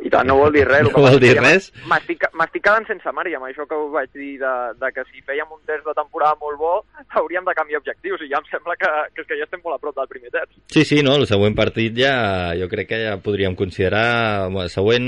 I 0.00 0.08
tant, 0.08 0.26
no 0.26 0.36
vol 0.38 0.52
dir 0.52 0.62
res. 0.64 0.80
el 0.80 0.92
No 0.94 1.02
vol 1.04 1.18
dir 1.20 1.34
res? 1.36 1.66
M'estic 1.86 2.62
quedant 2.64 2.86
sense 2.88 3.12
mare, 3.12 3.28
i 3.30 3.34
amb 3.36 3.44
això 3.44 3.66
que 3.68 3.76
us 3.76 3.90
vaig 3.92 4.08
dir 4.16 4.38
de, 4.40 4.52
de 4.80 4.88
que 4.96 5.04
si 5.10 5.20
fèiem 5.26 5.50
un 5.52 5.60
terç 5.68 5.84
de 5.84 5.92
temporada 5.98 6.38
molt 6.40 6.56
bo, 6.58 6.72
hauríem 7.20 7.44
de 7.44 7.54
canviar 7.58 7.82
objectius, 7.82 8.22
i 8.24 8.30
ja 8.32 8.40
em 8.40 8.48
sembla 8.48 8.76
que, 8.80 8.88
que, 9.14 9.20
és 9.20 9.28
que 9.28 9.36
ja 9.36 9.44
estem 9.44 9.60
molt 9.64 9.76
a 9.76 9.82
prop 9.82 9.94
del 10.00 10.08
primer 10.08 10.32
terç. 10.32 10.56
Sí, 10.72 10.84
sí, 10.88 11.02
no, 11.04 11.16
el 11.20 11.26
següent 11.28 11.54
partit 11.58 11.92
ja, 12.00 12.14
jo 12.56 12.68
crec 12.72 12.88
que 12.88 13.02
ja 13.04 13.18
podríem 13.20 13.54
considerar, 13.54 14.48
bueno, 14.48 14.68
següent 14.72 15.06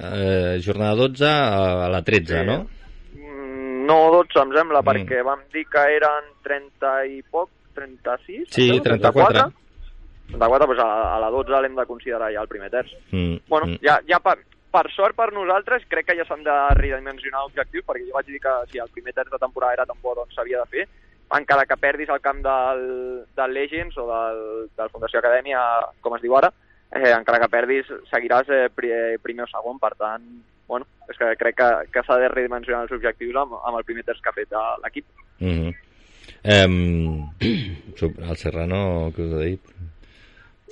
eh, 0.00 0.58
jornada 0.64 0.94
12 0.98 1.24
a, 1.30 1.88
la 1.94 2.02
13, 2.02 2.40
Sí. 2.40 2.46
no? 2.46 2.58
Mm, 3.14 3.86
No 3.86 4.10
12, 4.12 4.38
em 4.42 4.52
sembla, 4.58 4.82
Mm. 4.82 4.86
perquè 4.90 5.22
vam 5.24 5.40
dir 5.52 5.64
que 5.70 5.78
eren 5.96 6.28
30 6.42 7.06
i 7.06 7.22
poc, 7.22 7.48
36? 7.74 8.48
Sí, 8.50 8.68
em 8.68 8.74
sembla, 8.82 8.98
34. 8.98 9.52
34, 10.30 10.66
doncs 10.66 10.80
a, 10.84 10.88
a 11.16 11.18
la 11.20 11.30
12 11.30 11.60
l'hem 11.60 11.74
de 11.76 11.86
considerar 11.86 12.30
ja 12.32 12.40
el 12.42 12.48
primer 12.48 12.70
terç. 12.70 12.94
Mm, 13.12 13.36
Bueno, 13.48 13.66
mm. 13.66 13.78
ja, 13.82 14.00
ja 14.08 14.18
per, 14.20 14.38
per 14.70 14.86
sort 14.94 15.16
per 15.16 15.32
nosaltres, 15.32 15.84
crec 15.90 16.06
que 16.06 16.16
ja 16.16 16.24
s'han 16.24 16.44
de 16.46 16.56
redimensionar 16.78 17.44
objectius, 17.48 17.84
perquè 17.86 18.06
jo 18.06 18.14
vaig 18.14 18.26
dir 18.26 18.40
que 18.40 18.54
si 18.70 18.78
el 18.78 18.90
primer 18.94 19.12
terç 19.12 19.30
de 19.30 19.38
temporada 19.42 19.72
era 19.80 19.86
tan 19.86 19.98
bo, 20.02 20.14
doncs 20.14 20.34
s'havia 20.34 20.62
de 20.62 20.70
fer, 20.70 20.88
encara 21.36 21.66
que 21.66 21.76
perdis 21.78 22.08
el 22.10 22.20
camp 22.20 22.40
del, 22.42 23.24
del 23.36 23.52
Legends 23.54 23.96
o 23.98 24.06
del, 24.08 24.40
del 24.76 24.90
Fundació 24.90 25.18
Acadèmia, 25.20 25.60
com 26.00 26.16
es 26.16 26.22
diu 26.22 26.34
ara, 26.36 26.50
eh, 26.92 27.12
encara 27.14 27.38
que 27.38 27.48
perdis 27.52 27.86
seguiràs 28.10 28.48
eh, 28.50 28.68
pri, 28.74 28.90
primer 29.22 29.44
o 29.44 29.50
segon, 29.50 29.78
per 29.78 29.92
tant, 29.98 30.24
bueno, 30.70 30.86
és 31.10 31.18
que 31.18 31.34
crec 31.38 31.56
que, 31.58 31.68
que 31.94 32.02
s'ha 32.06 32.18
de 32.18 32.28
redimensionar 32.30 32.82
els 32.86 32.92
objectius 32.94 33.36
amb, 33.36 33.54
amb 33.66 33.78
el 33.78 33.84
primer 33.86 34.04
terç 34.06 34.20
que 34.22 34.30
ha 34.30 34.38
fet 34.38 34.52
eh, 34.52 34.66
l'equip. 34.84 35.06
Mm 35.38 35.54
-hmm. 35.58 35.74
Sup- 37.98 38.18
el 38.18 38.36
Serrano, 38.36 39.10
què 39.14 39.26
us 39.26 39.34
ha 39.34 39.44
dit? 39.44 39.60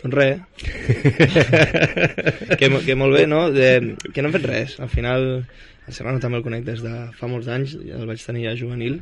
Res 0.04 0.38
que, 2.58 2.68
que 2.86 2.94
molt 2.94 3.16
bé, 3.16 3.24
no? 3.26 3.48
De, 3.54 3.96
que 4.12 4.22
no 4.22 4.28
hem 4.28 4.36
fet 4.38 4.46
res 4.46 4.76
al 4.78 4.92
final 4.92 5.26
el 5.40 5.96
Serrano 5.96 6.22
també 6.22 6.38
el 6.38 6.46
conec 6.46 6.62
des 6.66 6.84
de 6.84 6.94
fa 7.18 7.30
molts 7.30 7.48
anys 7.50 7.74
ja 7.80 7.98
el 7.98 8.06
vaig 8.10 8.22
tenir 8.22 8.46
ja 8.46 8.58
juvenil 8.58 9.00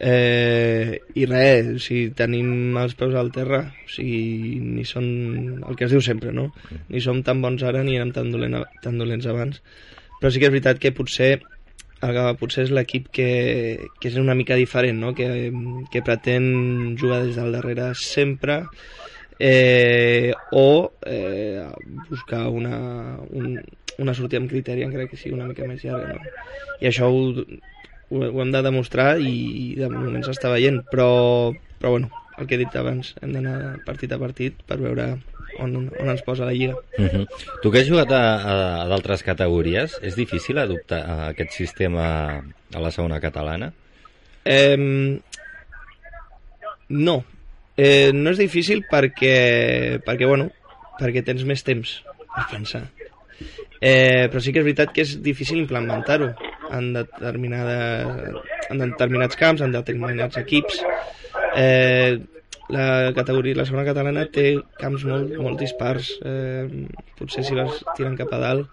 Eh, 0.00 0.98
I 1.14 1.26
res, 1.30 1.68
o 1.70 1.78
sigui, 1.78 2.08
tenim 2.18 2.74
els 2.80 2.96
peus 2.98 3.14
al 3.14 3.30
terra, 3.34 3.60
o 3.84 3.90
sigui, 3.90 4.58
ni 4.58 4.82
són 4.88 5.06
el 5.62 5.78
que 5.78 5.86
es 5.86 5.94
diu 5.94 6.02
sempre, 6.02 6.32
no? 6.34 6.48
Ni 6.90 7.02
som 7.04 7.22
tan 7.22 7.38
bons 7.44 7.62
ara 7.62 7.84
ni 7.86 7.94
érem 7.94 8.10
tan, 8.16 8.32
dolent, 8.34 8.58
tan 8.82 8.98
dolents 8.98 9.28
abans. 9.30 9.62
Però 10.18 10.32
sí 10.32 10.42
que 10.42 10.50
és 10.50 10.54
veritat 10.54 10.82
que 10.82 10.94
potser 10.96 11.36
el 12.04 12.12
Gava 12.12 12.34
potser 12.36 12.66
és 12.66 12.72
l'equip 12.74 13.08
que, 13.14 13.28
que 14.00 14.10
és 14.10 14.18
una 14.20 14.36
mica 14.36 14.58
diferent, 14.60 14.98
no? 15.00 15.14
que, 15.16 15.26
que 15.92 16.02
pretén 16.04 16.96
jugar 17.00 17.22
des 17.24 17.38
del 17.38 17.54
darrere 17.54 17.92
sempre 17.96 18.64
eh, 19.38 20.32
o 20.52 20.92
eh, 21.06 21.66
buscar 22.08 22.48
una, 22.48 23.18
un, 23.30 23.60
una 23.98 24.14
sortida 24.14 24.40
amb 24.42 24.50
criteri 24.50 24.84
encara 24.86 25.08
que 25.10 25.18
sigui 25.18 25.36
una 25.36 25.48
mica 25.50 25.66
més 25.68 25.84
llarga. 25.84 26.14
No? 26.14 26.34
I 26.80 26.90
això 26.90 27.10
ho, 27.10 27.22
ho, 27.34 28.24
ho 28.30 28.42
hem 28.42 28.52
de 28.54 28.62
demostrar 28.62 29.14
i, 29.18 29.34
i 29.64 29.68
de 29.78 29.90
moment 29.90 30.24
s'està 30.26 30.52
veient, 30.54 30.82
però, 30.90 31.52
però 31.78 31.96
bueno, 31.96 32.10
el 32.38 32.48
que 32.48 32.56
he 32.56 32.62
dit 32.64 32.76
abans, 32.78 33.14
hem 33.22 33.34
d'anar 33.34 33.78
partit 33.86 34.12
a 34.14 34.18
partit 34.18 34.58
per 34.66 34.80
veure 34.82 35.12
on, 35.62 35.76
on 35.86 36.10
ens 36.10 36.22
posa 36.26 36.48
la 36.48 36.54
lliga. 36.54 36.74
Uh 36.98 37.06
-huh. 37.06 37.26
Tu 37.62 37.70
que 37.70 37.78
has 37.80 37.88
jugat 37.88 38.10
a, 38.10 38.22
a, 38.36 38.82
a 38.82 38.88
d'altres 38.88 39.22
categories, 39.22 39.98
és 40.02 40.16
difícil 40.16 40.58
adoptar 40.58 40.98
eh, 40.98 41.28
aquest 41.30 41.50
sistema 41.50 42.42
a 42.74 42.80
la 42.80 42.90
segona 42.90 43.20
catalana? 43.20 43.72
Eh, 44.44 45.20
no. 46.88 47.24
Eh, 47.76 48.12
no 48.14 48.30
és 48.30 48.38
difícil 48.38 48.84
perquè, 48.90 50.00
perquè, 50.06 50.28
bueno, 50.30 50.50
perquè 51.00 51.24
tens 51.26 51.42
més 51.48 51.64
temps 51.66 51.96
per 52.34 52.46
pensar. 52.52 52.84
Eh, 53.84 54.30
però 54.30 54.40
sí 54.40 54.52
que 54.54 54.62
és 54.62 54.66
veritat 54.66 54.92
que 54.94 55.02
és 55.04 55.16
difícil 55.22 55.58
implementar-ho 55.60 56.30
en, 56.72 56.92
determinada, 56.94 57.78
en 58.70 58.84
determinats 58.84 59.36
camps, 59.36 59.64
en 59.66 59.74
determinats 59.74 60.38
equips. 60.40 60.80
Eh, 61.58 62.16
la 62.72 63.12
categoria, 63.14 63.56
la 63.58 63.66
segona 63.68 63.84
catalana 63.84 64.24
té 64.32 64.54
camps 64.80 65.04
molt, 65.04 65.34
molt 65.36 65.58
dispars. 65.60 66.14
Eh, 66.24 66.86
potser 67.18 67.44
si 67.44 67.54
vas 67.58 67.82
tirant 67.96 68.16
cap 68.18 68.32
a 68.32 68.38
dalt 68.40 68.70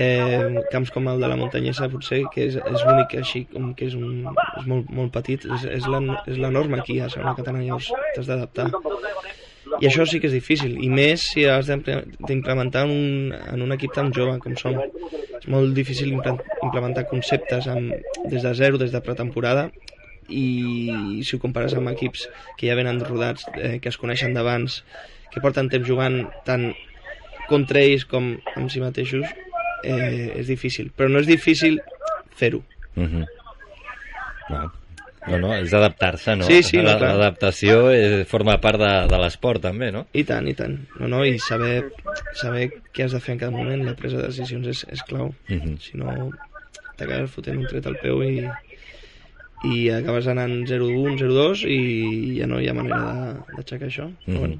eh, 0.00 0.62
camps 0.72 0.90
com 0.94 1.06
el 1.12 1.20
de 1.20 1.28
la 1.30 1.36
muntanyesa 1.36 1.88
potser 1.92 2.22
que 2.32 2.46
és, 2.48 2.56
és 2.56 2.84
l'únic 2.86 3.14
així 3.20 3.44
com 3.52 3.74
que 3.76 3.86
és, 3.90 3.94
un, 3.98 4.24
és 4.58 4.66
molt, 4.66 4.88
molt 4.90 5.12
petit 5.14 5.44
és, 5.44 5.64
és, 5.78 5.86
la, 5.90 6.00
és 6.26 6.40
la 6.40 6.50
norma 6.54 6.80
aquí 6.80 6.98
a 7.00 7.08
segona 7.12 7.36
catalana 7.38 7.64
llavors 7.66 7.92
t'has 8.16 8.26
d'adaptar. 8.30 8.70
I 9.78 9.86
això 9.86 10.06
sí 10.08 10.18
que 10.18 10.26
és 10.30 10.32
difícil 10.34 10.78
i 10.82 10.88
més 10.88 11.22
si 11.34 11.44
has 11.46 11.68
d'imple- 11.68 12.00
d'implementar 12.24 12.86
en, 12.88 12.90
un, 12.96 13.34
en 13.52 13.62
un 13.62 13.74
equip 13.76 13.92
tan 13.94 14.08
jove 14.16 14.38
com 14.42 14.56
som. 14.56 14.78
És 15.38 15.46
molt 15.52 15.74
difícil 15.76 16.10
imple- 16.10 16.40
implementar 16.64 17.04
conceptes 17.06 17.68
amb, 17.70 17.92
des 18.32 18.42
de 18.42 18.54
zero, 18.58 18.80
des 18.80 18.90
de 18.90 19.00
pretemporada 19.04 19.68
i 20.28 21.22
si 21.24 21.36
ho 21.36 21.40
compares 21.42 21.74
amb 21.74 21.90
equips 21.92 22.28
que 22.58 22.68
ja 22.68 22.76
venen 22.78 23.00
rodats, 23.04 23.46
eh, 23.56 23.78
que 23.80 23.88
es 23.88 23.98
coneixen 24.00 24.34
d'abans, 24.36 24.82
que 25.32 25.42
porten 25.44 25.68
temps 25.72 25.88
jugant 25.88 26.24
tant 26.46 26.70
contra 27.48 27.80
ells 27.80 28.04
com 28.08 28.34
amb 28.56 28.72
si 28.72 28.82
mateixos, 28.82 29.24
eh, 29.84 30.34
és 30.36 30.48
difícil. 30.48 30.92
Però 30.96 31.08
no 31.10 31.22
és 31.22 31.28
difícil 31.28 31.80
fer-ho. 32.36 32.62
Uh 32.96 33.04
-huh. 33.04 33.24
no. 34.50 34.72
no, 35.28 35.38
no, 35.38 35.54
és 35.54 35.72
adaptar-se, 35.72 36.36
no? 36.36 36.44
Sí, 36.44 36.62
sí, 36.62 36.78
no. 36.78 36.98
L'adaptació 36.98 37.90
eh, 37.90 38.24
forma 38.24 38.60
part 38.60 38.78
de, 38.78 39.06
de 39.08 39.18
l'esport, 39.18 39.62
també, 39.62 39.90
no? 39.92 40.06
I 40.12 40.24
tant, 40.24 40.48
i 40.48 40.54
tant. 40.54 40.78
No, 40.98 41.08
no, 41.08 41.24
i 41.24 41.38
saber, 41.38 41.92
saber 42.34 42.70
què 42.92 43.04
has 43.04 43.12
de 43.12 43.20
fer 43.20 43.32
en 43.32 43.38
cada 43.38 43.52
moment, 43.52 43.84
la 43.84 43.94
presa 43.94 44.16
de 44.16 44.26
decisions 44.26 44.66
és, 44.66 44.86
és 44.90 45.02
clau. 45.02 45.34
Uh 45.48 45.56
-huh. 45.56 45.78
Si 45.78 45.96
no, 45.96 46.30
t'acabes 46.96 47.30
fotent 47.30 47.58
un 47.58 47.66
tret 47.66 47.86
al 47.86 47.96
peu 48.02 48.22
i, 48.22 48.48
i 49.66 49.88
acabes 49.90 50.26
anant 50.30 50.64
0-1, 50.68 51.16
0-2 51.18 51.64
i 51.66 52.38
ja 52.38 52.46
no 52.46 52.60
hi 52.60 52.68
ha 52.68 52.74
manera 52.74 53.02
de- 53.02 53.56
d'aixecar 53.56 53.88
això. 53.88 54.10
Però, 54.26 54.34
Mhm. 54.34 54.38
bueno, 54.38 54.58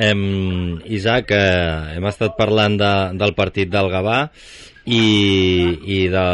Em, 0.00 0.78
Isaac, 0.86 1.30
eh, 1.32 1.96
hem 1.96 2.04
estat 2.06 2.36
parlant 2.36 2.76
de, 2.78 2.90
del 3.18 3.32
partit 3.34 3.68
del 3.68 3.88
Gavà 3.90 4.28
i, 4.84 5.78
i, 5.82 6.08
de, 6.08 6.26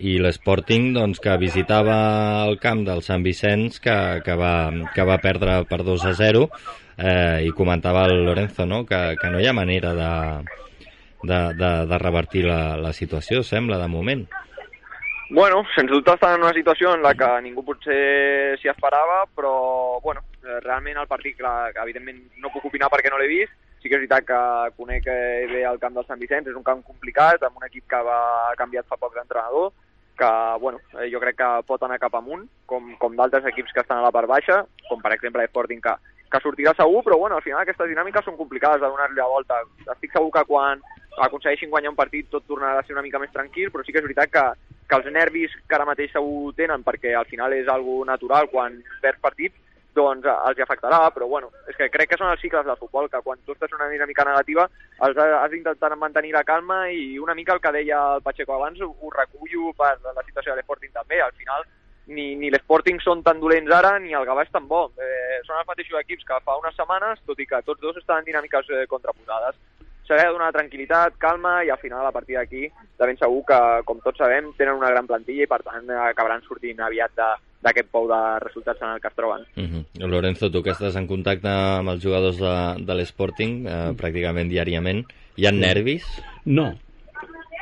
i 0.00 0.14
l'Sporting 0.22 0.94
doncs, 0.94 1.20
que 1.20 1.36
visitava 1.36 2.46
el 2.46 2.56
camp 2.62 2.84
del 2.86 3.02
Sant 3.02 3.22
Vicenç 3.26 3.76
que, 3.82 3.96
que, 4.24 4.34
va, 4.40 4.72
que 4.94 5.04
va 5.04 5.18
perdre 5.20 5.58
per 5.68 5.82
2 5.84 6.06
a 6.08 6.14
0 6.16 6.48
eh, 6.96 7.44
i 7.44 7.52
comentava 7.52 8.06
el 8.06 8.24
Lorenzo 8.24 8.64
no? 8.64 8.86
que, 8.86 9.16
que 9.20 9.28
no 9.28 9.40
hi 9.42 9.46
ha 9.50 9.52
manera 9.52 9.92
de, 9.92 10.10
de, 11.28 11.40
de, 11.60 11.70
de 11.92 11.98
revertir 11.98 12.46
la, 12.46 12.76
la 12.80 12.92
situació, 12.96 13.42
sembla, 13.44 13.76
de 13.82 13.88
moment. 13.88 14.24
Bueno, 15.28 15.64
sens 15.74 15.90
dubte 15.90 16.12
estan 16.12 16.36
en 16.36 16.44
una 16.44 16.52
situació 16.54 16.94
en 16.94 17.02
la 17.02 17.10
que 17.18 17.26
ningú 17.42 17.64
potser 17.66 18.54
s'hi 18.60 18.68
esperava, 18.70 19.24
però 19.34 19.98
bueno, 20.04 20.22
eh, 20.44 20.60
realment 20.62 21.00
el 21.02 21.08
partit, 21.10 21.34
clar, 21.40 21.72
evidentment 21.82 22.20
no 22.38 22.52
puc 22.54 22.68
opinar 22.68 22.86
perquè 22.92 23.10
no 23.10 23.18
l'he 23.18 23.26
vist, 23.32 23.56
sí 23.82 23.90
que 23.90 23.98
és 23.98 24.04
veritat 24.04 24.28
que 24.28 24.38
conec 24.78 25.08
eh, 25.10 25.48
bé 25.50 25.64
el 25.66 25.80
camp 25.82 25.98
del 25.98 26.06
Sant 26.06 26.22
Vicenç, 26.22 26.46
és 26.46 26.54
un 26.54 26.62
camp 26.62 26.84
complicat, 26.86 27.42
amb 27.42 27.58
un 27.58 27.66
equip 27.66 27.88
que 27.90 28.02
va 28.06 28.20
ha 28.52 28.54
canviat 28.60 28.86
fa 28.86 29.00
poc 29.02 29.18
d'entrenador, 29.18 29.72
que 30.16 30.30
bueno, 30.62 30.78
eh, 30.94 31.10
jo 31.10 31.18
crec 31.18 31.40
que 31.42 31.50
pot 31.66 31.82
anar 31.82 31.98
cap 31.98 32.14
amunt, 32.14 32.46
com, 32.70 32.94
com 33.02 33.18
d'altres 33.18 33.50
equips 33.50 33.74
que 33.74 33.82
estan 33.82 33.98
a 33.98 34.06
la 34.06 34.14
part 34.14 34.30
baixa, 34.30 34.62
com 34.86 35.02
per 35.02 35.10
exemple 35.16 35.42
l'Sporting 35.42 35.82
que, 35.82 35.96
que 36.30 36.42
sortirà 36.44 36.70
segur, 36.78 37.02
però 37.02 37.18
bueno, 37.18 37.34
al 37.34 37.42
final 37.42 37.66
aquestes 37.66 37.90
dinàmiques 37.90 38.24
són 38.30 38.38
complicades 38.38 38.78
de 38.78 38.86
donar-li 38.86 39.18
la 39.18 39.26
volta. 39.34 39.58
Estic 39.90 40.14
segur 40.14 40.30
que 40.38 40.46
quan 40.46 40.86
aconsegueixin 41.24 41.70
guanyar 41.70 41.92
un 41.92 41.98
partit 41.98 42.28
tot 42.30 42.44
tornarà 42.46 42.80
a 42.80 42.86
ser 42.86 42.96
una 42.96 43.04
mica 43.04 43.20
més 43.22 43.32
tranquil, 43.32 43.70
però 43.72 43.84
sí 43.84 43.92
que 43.92 44.02
és 44.02 44.06
veritat 44.06 44.32
que, 44.32 44.44
que 44.88 44.98
els 44.98 45.12
nervis 45.12 45.54
que 45.68 45.76
ara 45.78 45.88
mateix 45.88 46.12
segur 46.12 46.52
tenen, 46.58 46.84
perquè 46.86 47.14
al 47.16 47.28
final 47.30 47.54
és 47.56 47.70
algo 47.72 48.02
natural 48.08 48.50
quan 48.52 48.76
perds 49.02 49.22
partits, 49.22 49.56
doncs 49.96 50.26
eh, 50.28 50.36
els 50.50 50.58
hi 50.60 50.64
afectarà, 50.66 51.00
però 51.14 51.28
bueno, 51.30 51.50
és 51.70 51.78
que 51.78 51.88
crec 51.92 52.12
que 52.12 52.20
són 52.20 52.30
els 52.32 52.42
cicles 52.44 52.66
del 52.66 52.78
futbol, 52.80 53.08
que 53.12 53.22
quan 53.24 53.40
tu 53.46 53.56
estàs 53.56 53.72
una 53.78 53.88
dinàmica 53.92 54.26
negativa 54.28 54.68
has, 54.98 55.16
has 55.16 55.50
d'intentar 55.54 55.94
mantenir 55.96 56.34
la 56.36 56.44
calma 56.44 56.84
i 56.92 57.16
una 57.22 57.34
mica 57.38 57.56
el 57.56 57.64
que 57.64 57.72
deia 57.78 58.02
el 58.16 58.22
Pacheco 58.26 58.58
abans 58.58 58.82
ho, 58.84 58.92
ho 58.92 59.16
recullo 59.16 59.72
per 59.78 59.96
la 60.04 60.26
situació 60.26 60.52
de 60.52 60.60
l'Sporting 60.60 60.92
també, 60.92 61.22
al 61.24 61.34
final 61.40 61.64
ni, 62.06 62.34
ni 62.38 62.50
l'Sporting 62.52 63.00
són 63.02 63.22
tan 63.26 63.40
dolents 63.42 63.72
ara 63.74 63.96
ni 64.02 64.14
el 64.14 64.26
Gavà 64.28 64.44
és 64.46 64.52
tan 64.54 64.68
bo. 64.70 64.86
Eh, 64.94 65.40
són 65.46 65.58
els 65.58 65.68
mateixos 65.68 65.98
equips 66.00 66.26
que 66.28 66.42
fa 66.44 66.58
unes 66.60 66.76
setmanes, 66.78 67.22
tot 67.26 67.40
i 67.42 67.48
que 67.50 67.62
tots 67.66 67.82
dos 67.82 67.98
estan 67.98 68.22
en 68.22 68.28
dinàmiques 68.28 68.70
eh, 68.70 68.84
contraposades. 68.90 69.58
S'ha 70.06 70.14
de 70.20 70.28
donar 70.30 70.52
tranquil·litat, 70.54 71.16
calma 71.18 71.64
i 71.66 71.70
al 71.70 71.78
final 71.78 72.06
a 72.06 72.12
partir 72.14 72.36
d'aquí 72.36 72.62
de 72.68 73.06
ben 73.06 73.16
segur 73.18 73.42
que, 73.48 73.58
com 73.84 73.98
tots 74.04 74.18
sabem, 74.18 74.52
tenen 74.56 74.74
una 74.78 74.90
gran 74.90 75.06
plantilla 75.06 75.42
i 75.42 75.46
per 75.50 75.62
tant 75.66 75.90
acabaran 75.90 76.42
sortint 76.46 76.78
aviat 76.80 77.10
de- 77.16 77.34
d'aquest 77.66 77.88
pou 77.90 78.06
de 78.06 78.20
resultats 78.44 78.80
en 78.82 78.90
el 78.94 79.00
que 79.00 79.08
es 79.08 79.14
troben. 79.16 79.42
Uh 79.56 79.62
-huh. 79.66 80.08
Lorenzo, 80.08 80.50
tu 80.50 80.62
que 80.62 80.70
estàs 80.70 80.94
en 80.96 81.06
contacte 81.08 81.48
amb 81.48 81.88
els 81.88 82.02
jugadors 82.04 82.38
de, 82.38 82.84
de 82.84 82.94
l'Sporting 82.94 83.66
eh, 83.66 83.92
pràcticament 83.96 84.48
diàriament, 84.48 85.04
hi 85.36 85.46
ha 85.46 85.50
nervis? 85.52 86.04
No, 86.44 86.78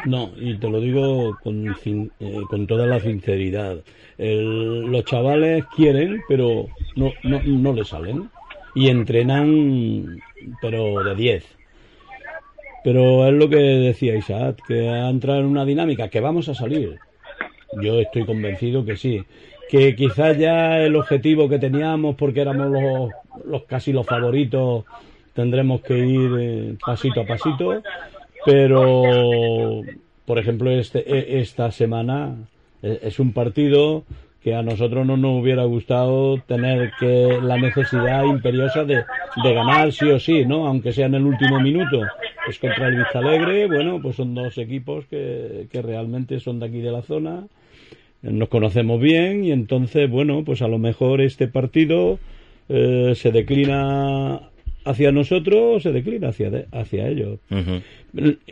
no, 0.05 0.33
y 0.37 0.59
te 0.59 0.69
lo 0.69 0.81
digo 0.81 1.39
con, 1.43 1.75
sin- 1.83 2.11
eh, 2.21 2.43
con 2.51 2.67
toda 2.67 2.87
la 2.87 3.01
sinceridad. 3.01 3.79
El- 4.19 4.91
los 4.93 5.05
chavales 5.07 5.65
quieren, 5.75 6.21
pero 6.29 6.67
no, 6.97 7.13
no, 7.23 7.41
no 7.43 7.73
le 7.73 7.85
salen. 7.85 8.29
Y 8.75 8.89
entrenan, 8.91 10.21
pero 10.61 11.03
de 11.05 11.15
10. 11.15 11.45
Pero 12.85 13.27
es 13.27 13.33
lo 13.33 13.49
que 13.49 13.57
decía 13.57 14.15
Isaac, 14.15 14.61
que 14.69 14.89
ha 14.91 15.09
entrado 15.09 15.41
en 15.41 15.47
una 15.47 15.65
dinámica, 15.65 16.09
que 16.09 16.21
vamos 16.21 16.49
a 16.51 16.55
salir. 16.55 16.99
Yo 17.81 17.99
estoy 17.99 18.25
convencido 18.27 18.85
que 18.85 18.97
sí. 18.97 19.23
Que 19.71 19.97
quizás 19.97 20.37
ya 20.37 20.79
el 20.83 20.95
objetivo 20.95 21.49
que 21.49 21.59
teníamos, 21.59 22.15
porque 22.15 22.43
éramos 22.43 22.71
los, 22.71 23.11
los 23.47 23.63
casi 23.65 23.93
los 23.93 24.07
favoritos, 24.07 24.85
tendremos 25.33 25.81
que 25.81 25.99
ir 25.99 26.31
eh, 26.39 26.75
pasito 26.85 27.23
a 27.23 27.27
pasito. 27.27 27.83
Pero, 28.45 29.81
por 30.27 30.39
ejemplo, 30.39 30.71
este, 30.71 30.99
e- 31.01 31.41
esta 31.41 31.71
semana 31.71 32.37
eh, 32.83 33.01
es 33.03 33.19
un 33.19 33.33
partido 33.33 34.05
que 34.45 34.55
a 34.55 34.63
nosotros 34.63 35.07
no 35.07 35.17
nos 35.17 35.41
hubiera 35.43 35.65
gustado 35.65 36.37
tener 36.47 36.91
que 37.01 37.39
la 37.43 37.57
necesidad 37.57 38.25
imperiosa 38.25 38.85
de, 38.85 38.97
de 39.43 39.55
ganar 39.55 39.91
sí 39.91 40.05
o 40.11 40.21
sí, 40.21 40.45
¿no? 40.45 40.67
Aunque 40.67 40.93
sea 40.93 41.07
en 41.07 41.15
el 41.15 41.25
último 41.25 41.59
minuto. 41.61 42.03
Es 42.47 42.59
contra 42.59 42.89
el 42.89 42.97
Vista 42.97 43.21
Alegre, 43.21 43.67
bueno, 43.67 44.01
pues 44.03 44.17
son 44.17 44.35
dos 44.35 44.59
equipos 44.59 45.07
que, 45.07 45.67
que 45.73 45.81
realmente 45.81 46.41
son 46.41 46.61
de 46.61 46.67
aquí 46.67 46.81
de 46.81 46.93
la 46.93 47.01
zona, 47.01 47.47
nos 48.21 48.49
conocemos 48.51 49.01
bien 49.01 49.45
y 49.45 49.51
entonces, 49.51 50.11
bueno, 50.11 50.45
pues 50.45 50.61
a 50.61 50.69
lo 50.69 50.79
mejor 50.79 51.23
este 51.23 51.49
partido 51.49 52.19
eh, 52.69 53.13
se 53.15 53.33
declina 53.33 54.41
hacia 54.85 55.11
nosotros 55.11 55.77
o 55.77 55.81
se 55.81 55.91
declina 55.93 56.29
hacia, 56.29 56.51
de- 56.51 56.67
hacia 56.73 57.09
ellos. 57.09 57.39
Uh 57.51 57.81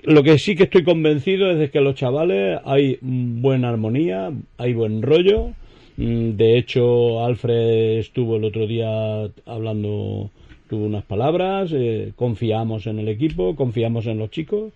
Lo 0.04 0.22
que 0.22 0.38
sí 0.38 0.56
que 0.56 0.64
estoy 0.64 0.84
convencido 0.84 1.50
es 1.50 1.58
de 1.58 1.68
que 1.70 1.80
los 1.82 1.94
chavales 1.94 2.58
hay 2.64 2.96
buena 3.02 3.68
armonía, 3.68 4.30
hay 4.56 4.72
buen 4.72 5.02
rollo. 5.02 5.50
Mm, 5.96 6.30
De 6.36 6.58
hecho, 6.58 7.24
Alfred 7.24 7.98
estuvo 7.98 8.36
el 8.36 8.44
otro 8.44 8.66
día 8.66 9.28
hablando, 9.46 10.30
tuvo 10.68 10.86
unas 10.86 11.04
palabras, 11.04 11.70
eh, 11.74 12.12
confiamos 12.16 12.86
en 12.86 12.98
el 12.98 13.08
equipo, 13.08 13.54
confiamos 13.56 14.06
en 14.06 14.18
los 14.18 14.30
chicos 14.30 14.72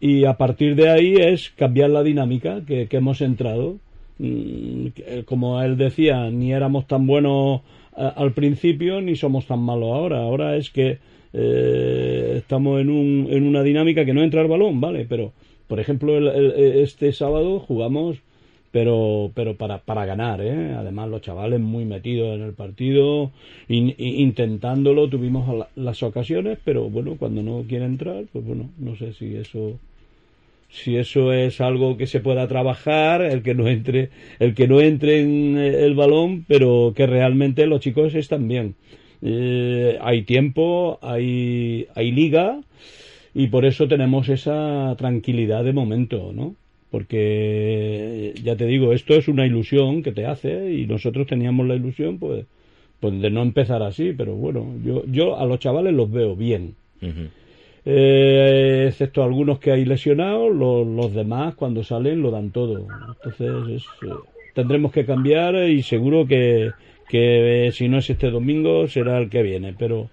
y 0.00 0.24
a 0.24 0.34
partir 0.34 0.74
de 0.76 0.90
ahí 0.90 1.14
es 1.16 1.50
cambiar 1.50 1.90
la 1.90 2.02
dinámica 2.02 2.62
que, 2.66 2.88
hemos 2.90 3.20
entrado 3.20 3.76
mm, 4.18 4.86
que, 4.88 5.24
como 5.26 5.60
él 5.62 5.76
decía, 5.76 6.30
ni 6.30 6.52
éramos 6.52 6.86
tan 6.86 7.06
buenos 7.06 7.60
eh, 7.96 8.10
al 8.16 8.32
principio 8.32 9.00
ni 9.00 9.16
somos 9.16 9.46
tan 9.46 9.60
malos 9.60 9.92
ahora. 9.92 10.18
Ahora 10.22 10.56
es 10.56 10.70
que 10.70 10.98
eh, 11.32 12.34
estamos 12.38 12.80
en, 12.80 12.90
un, 12.90 13.28
en 13.30 13.46
una 13.46 13.62
dinámica 13.62 14.04
que 14.04 14.14
no 14.14 14.22
entra 14.22 14.42
el 14.42 14.48
balón, 14.48 14.80
¿vale? 14.80 15.06
Pero, 15.08 15.32
por 15.68 15.80
ejemplo, 15.80 16.16
el- 16.18 16.28
el- 16.28 16.80
este 16.80 17.12
sábado 17.12 17.60
jugamos 17.60 18.18
pero 18.72 19.30
pero 19.34 19.56
para, 19.56 19.78
para 19.78 20.06
ganar, 20.06 20.40
¿eh? 20.42 20.74
Además 20.74 21.08
los 21.10 21.22
chavales 21.22 21.60
muy 21.60 21.84
metidos 21.84 22.34
en 22.36 22.42
el 22.42 22.52
partido, 22.54 23.32
intentándolo, 23.68 25.08
tuvimos 25.08 25.48
la- 25.56 25.68
las 25.76 26.02
ocasiones, 26.02 26.58
pero 26.64 26.88
bueno, 26.90 27.16
cuando 27.18 27.42
no 27.42 27.64
quiere 27.68 27.84
entrar, 27.86 28.24
pues 28.32 28.44
bueno, 28.44 28.70
no 28.78 28.96
sé 28.96 29.12
si 29.12 29.36
eso 29.36 29.78
si 30.68 30.96
eso 30.96 31.32
es 31.32 31.60
algo 31.60 31.96
que 31.96 32.06
se 32.06 32.20
pueda 32.20 32.46
trabajar, 32.48 33.22
el 33.22 33.42
que 33.42 33.54
no 33.54 33.68
entre, 33.68 34.10
el 34.38 34.54
que 34.54 34.68
no 34.68 34.80
entre 34.80 35.20
en 35.20 35.58
eh, 35.58 35.84
el 35.84 35.94
balón, 35.94 36.44
pero 36.46 36.92
que 36.94 37.06
realmente 37.06 37.66
los 37.66 37.80
chicos 37.80 38.14
están 38.14 38.46
bien. 38.48 38.74
Eh, 39.22 39.98
hay 40.00 40.22
tiempo, 40.22 40.98
hay, 41.02 41.86
hay 41.94 42.12
liga 42.12 42.60
y 43.34 43.48
por 43.48 43.64
eso 43.66 43.88
tenemos 43.88 44.28
esa 44.28 44.94
tranquilidad 44.98 45.64
de 45.64 45.72
momento, 45.74 46.32
¿no? 46.34 46.56
Porque 46.90 48.34
ya 48.42 48.56
te 48.56 48.66
digo, 48.66 48.92
esto 48.92 49.14
es 49.14 49.28
una 49.28 49.46
ilusión 49.46 50.02
que 50.02 50.12
te 50.12 50.26
hace 50.26 50.72
y 50.72 50.86
nosotros 50.86 51.26
teníamos 51.26 51.66
la 51.66 51.74
ilusión, 51.76 52.18
pues, 52.18 52.46
pues 52.98 53.20
de 53.20 53.30
no 53.30 53.42
empezar 53.42 53.82
así, 53.82 54.12
pero 54.16 54.34
bueno, 54.34 54.66
yo, 54.84 55.04
yo 55.06 55.38
a 55.38 55.46
los 55.46 55.58
chavales 55.60 55.94
los 55.94 56.10
veo 56.10 56.36
bien. 56.36 56.74
Eh, 57.86 58.84
excepto 58.88 59.22
algunos 59.22 59.58
que 59.58 59.72
hay 59.72 59.84
lesionados, 59.86 60.54
lo- 60.54 60.84
los 60.84 61.14
demás 61.14 61.54
cuando 61.54 61.82
salen 61.82 62.20
lo 62.20 62.30
dan 62.30 62.50
todo. 62.50 62.84
Entonces 63.08 63.68
es, 63.68 63.84
eh, 64.10 64.14
tendremos 64.54 64.92
que 64.92 65.06
cambiar 65.06 65.54
y 65.70 65.82
seguro 65.82 66.26
que, 66.26 66.72
que 67.08 67.68
eh, 67.68 67.72
si 67.72 67.88
no 67.88 67.98
es 67.98 68.10
este 68.10 68.30
domingo 68.30 68.86
será 68.88 69.18
el 69.18 69.30
que 69.30 69.42
viene, 69.42 69.74
pero 69.78 70.08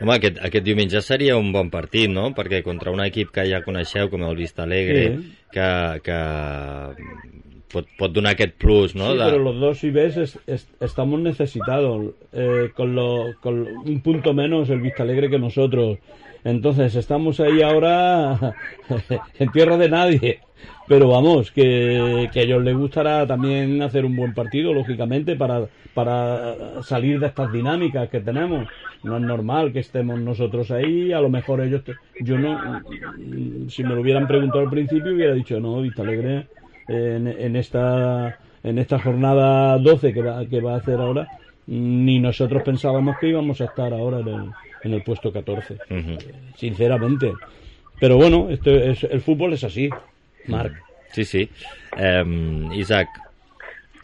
Home, 0.00 0.14
aquest, 0.14 0.38
aquest 0.44 0.64
diumenge 0.66 1.00
seria 1.00 1.36
un 1.40 1.52
bon 1.52 1.70
partit, 1.72 2.10
no? 2.10 2.30
Perquè 2.36 2.62
contra 2.62 2.90
un 2.92 3.00
equip 3.04 3.30
que 3.32 3.46
ja 3.48 3.62
coneixeu, 3.64 4.10
com 4.12 4.22
el 4.28 4.36
Vista 4.36 4.64
Alegre, 4.64 5.04
Sí. 5.16 5.32
que, 5.52 6.00
que 6.04 6.18
pot, 7.72 7.86
pot 7.98 8.12
donar 8.12 8.34
aquest 8.36 8.54
plus, 8.60 8.94
no? 8.94 9.12
Sí, 9.12 9.18
de... 9.18 9.24
pero 9.24 9.38
los 9.42 9.58
dos, 9.60 9.78
si 9.78 9.90
ves, 9.90 10.16
es- 10.16 10.38
es- 10.46 10.68
estamos 10.80 11.20
necesitados. 11.20 12.12
eh, 12.32 12.70
con, 12.76 12.94
lo, 12.94 13.34
con 13.40 13.66
un 13.66 14.00
punto 14.02 14.34
menos 14.34 14.68
el 14.70 14.80
Vista 14.80 15.02
Alegre 15.02 15.30
que 15.30 15.38
nosotros. 15.38 15.98
Entonces, 16.46 16.94
estamos 16.94 17.40
ahí 17.40 17.60
ahora 17.60 18.54
en 19.40 19.50
tierra 19.50 19.76
de 19.76 19.88
nadie. 19.88 20.38
Pero 20.86 21.08
vamos, 21.08 21.50
que, 21.50 22.30
a 22.32 22.38
ellos 22.38 22.62
les 22.62 22.76
gustará 22.76 23.26
también 23.26 23.82
hacer 23.82 24.04
un 24.04 24.14
buen 24.14 24.32
partido, 24.32 24.72
lógicamente, 24.72 25.34
para, 25.34 25.66
para 25.92 26.80
salir 26.84 27.18
de 27.18 27.26
estas 27.26 27.50
dinámicas 27.52 28.08
que 28.08 28.20
tenemos. 28.20 28.68
No 29.02 29.16
es 29.16 29.22
normal 29.22 29.72
que 29.72 29.80
estemos 29.80 30.20
nosotros 30.20 30.70
ahí, 30.70 31.10
a 31.12 31.20
lo 31.20 31.28
mejor 31.28 31.60
ellos... 31.62 31.82
te- 31.82 31.96
yo 32.20 32.38
no... 32.38 32.80
Si 33.68 33.82
me 33.82 33.96
lo 33.96 34.00
hubieran 34.02 34.28
preguntado 34.28 34.62
al 34.62 34.70
principio, 34.70 35.14
hubiera 35.14 35.34
dicho, 35.34 35.58
no, 35.58 35.82
Vista 35.82 36.02
Alegre 36.02 36.46
en, 36.86 37.26
en 37.26 37.56
esta 37.56 38.38
en 38.62 38.78
esta 38.78 38.98
jornada 38.98 39.78
12 39.78 40.12
que 40.12 40.22
va, 40.22 40.44
que 40.46 40.60
va 40.60 40.74
a 40.74 40.78
hacer 40.78 41.00
ahora 41.00 41.28
ni 41.66 42.18
nosotros 42.20 42.62
pensábamos 42.62 43.16
que 43.18 43.28
íbamos 43.28 43.60
a 43.60 43.64
estar 43.64 43.92
ahora 43.92 44.20
en 44.20 44.28
el, 44.28 44.56
en 44.86 44.94
el 44.94 45.02
puesto 45.02 45.32
14 45.32 45.74
Ujú. 45.90 46.18
sinceramente 46.56 47.32
pero 48.00 48.16
bueno 48.16 48.48
esto 48.50 48.70
es, 48.70 49.04
el 49.04 49.20
fútbol 49.20 49.52
es 49.52 49.64
así 49.64 49.90
Marc 50.46 50.72
Sí, 51.12 51.24
sí. 51.24 51.48
Um, 51.96 52.70
Isaac, 52.72 53.08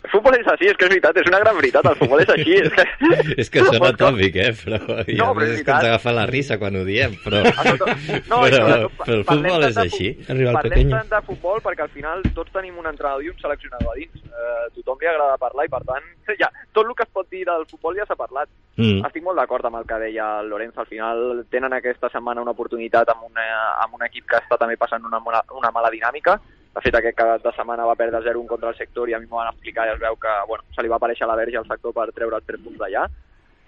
El 0.02 0.10
futbol 0.10 0.34
és 0.34 0.46
així, 0.50 0.66
és 0.66 0.76
que 0.76 0.84
és 0.88 0.90
veritat, 0.90 1.16
és 1.22 1.28
una 1.30 1.38
gran 1.38 1.54
veritat, 1.56 1.86
el 1.86 1.94
futbol 2.00 2.20
és 2.24 2.30
així. 2.34 2.56
És 2.58 2.72
que, 2.74 2.84
és 3.44 3.50
que 3.54 3.62
sona 3.68 3.92
tòpic, 3.94 4.34
eh? 4.42 4.48
Però, 4.64 4.78
i 5.06 5.14
No, 5.18 5.28
però 5.30 5.44
més 5.44 5.52
és 5.52 5.60
és 5.60 5.64
que 5.66 5.74
ens 5.76 5.86
agafa 5.86 6.12
la 6.16 6.24
risa 6.26 6.58
quan 6.58 6.76
ho 6.76 6.82
diem, 6.84 7.14
però, 7.22 7.42
No, 7.46 8.40
però, 8.42 8.58
sobretot, 8.58 8.96
però 8.98 9.16
el 9.20 9.24
futbol 9.28 9.66
és 9.68 9.78
així. 9.78 10.08
Parlem 10.26 10.58
pequeño. 10.66 10.96
tant 10.98 11.12
de 11.14 11.20
futbol 11.28 11.62
perquè 11.62 11.86
al 11.86 11.92
final 11.94 12.24
tots 12.34 12.50
tenim 12.52 12.78
un 12.82 12.88
entrenador 12.90 13.22
i 13.22 13.30
un 13.30 13.38
seleccionador 13.38 13.94
a 13.94 13.98
dins. 14.00 14.24
Eh, 14.26 14.64
tothom 14.80 14.98
li 15.00 15.06
agrada 15.12 15.38
parlar 15.38 15.66
i 15.68 15.70
per 15.72 15.82
tant, 15.86 16.08
ja, 16.42 16.50
tot 16.74 16.82
el 16.88 16.94
que 16.98 17.06
es 17.06 17.12
pot 17.14 17.30
dir 17.30 17.44
del 17.46 17.64
futbol 17.70 17.94
ja 17.96 18.06
s'ha 18.08 18.18
parlat. 18.18 18.50
Mm. 18.80 19.04
Estic 19.06 19.22
molt 19.22 19.38
d'acord 19.38 19.66
amb 19.68 19.78
el 19.82 19.86
que 19.86 20.00
deia 20.02 20.26
el 20.40 20.48
Lorenzo. 20.50 20.80
Al 20.82 20.90
final 20.90 21.44
tenen 21.52 21.72
aquesta 21.78 22.10
setmana 22.10 22.42
una 22.42 22.54
oportunitat 22.56 23.08
amb, 23.14 23.28
una, 23.30 23.46
amb 23.84 23.94
un 24.00 24.02
equip 24.08 24.26
que 24.26 24.40
està 24.42 24.58
també 24.58 24.74
passant 24.80 25.04
una, 25.06 25.20
mala- 25.22 25.44
una 25.54 25.70
mala 25.70 25.90
dinàmica. 25.94 26.40
De 26.72 26.80
fet, 26.80 26.94
aquest 26.96 27.16
cap 27.18 27.42
de 27.44 27.50
setmana 27.52 27.84
va 27.84 27.98
perdre 28.00 28.22
0-1 28.24 28.48
contra 28.48 28.70
el 28.72 28.78
sector 28.78 29.10
i 29.10 29.14
a 29.14 29.18
mi 29.20 29.26
m'ho 29.28 29.36
van 29.36 29.50
explicar 29.50 29.84
i 29.86 29.92
es 29.92 30.00
veu 30.00 30.16
que 30.16 30.32
bueno, 30.48 30.64
se 30.72 30.82
li 30.82 30.88
va 30.88 30.96
aparèixer 30.96 31.28
la 31.28 31.36
verge 31.36 31.58
al 31.60 31.68
sector 31.68 31.92
per 31.92 32.06
treure 32.16 32.38
els 32.38 32.46
3 32.48 32.62
punts 32.64 32.78
d'allà. 32.80 33.04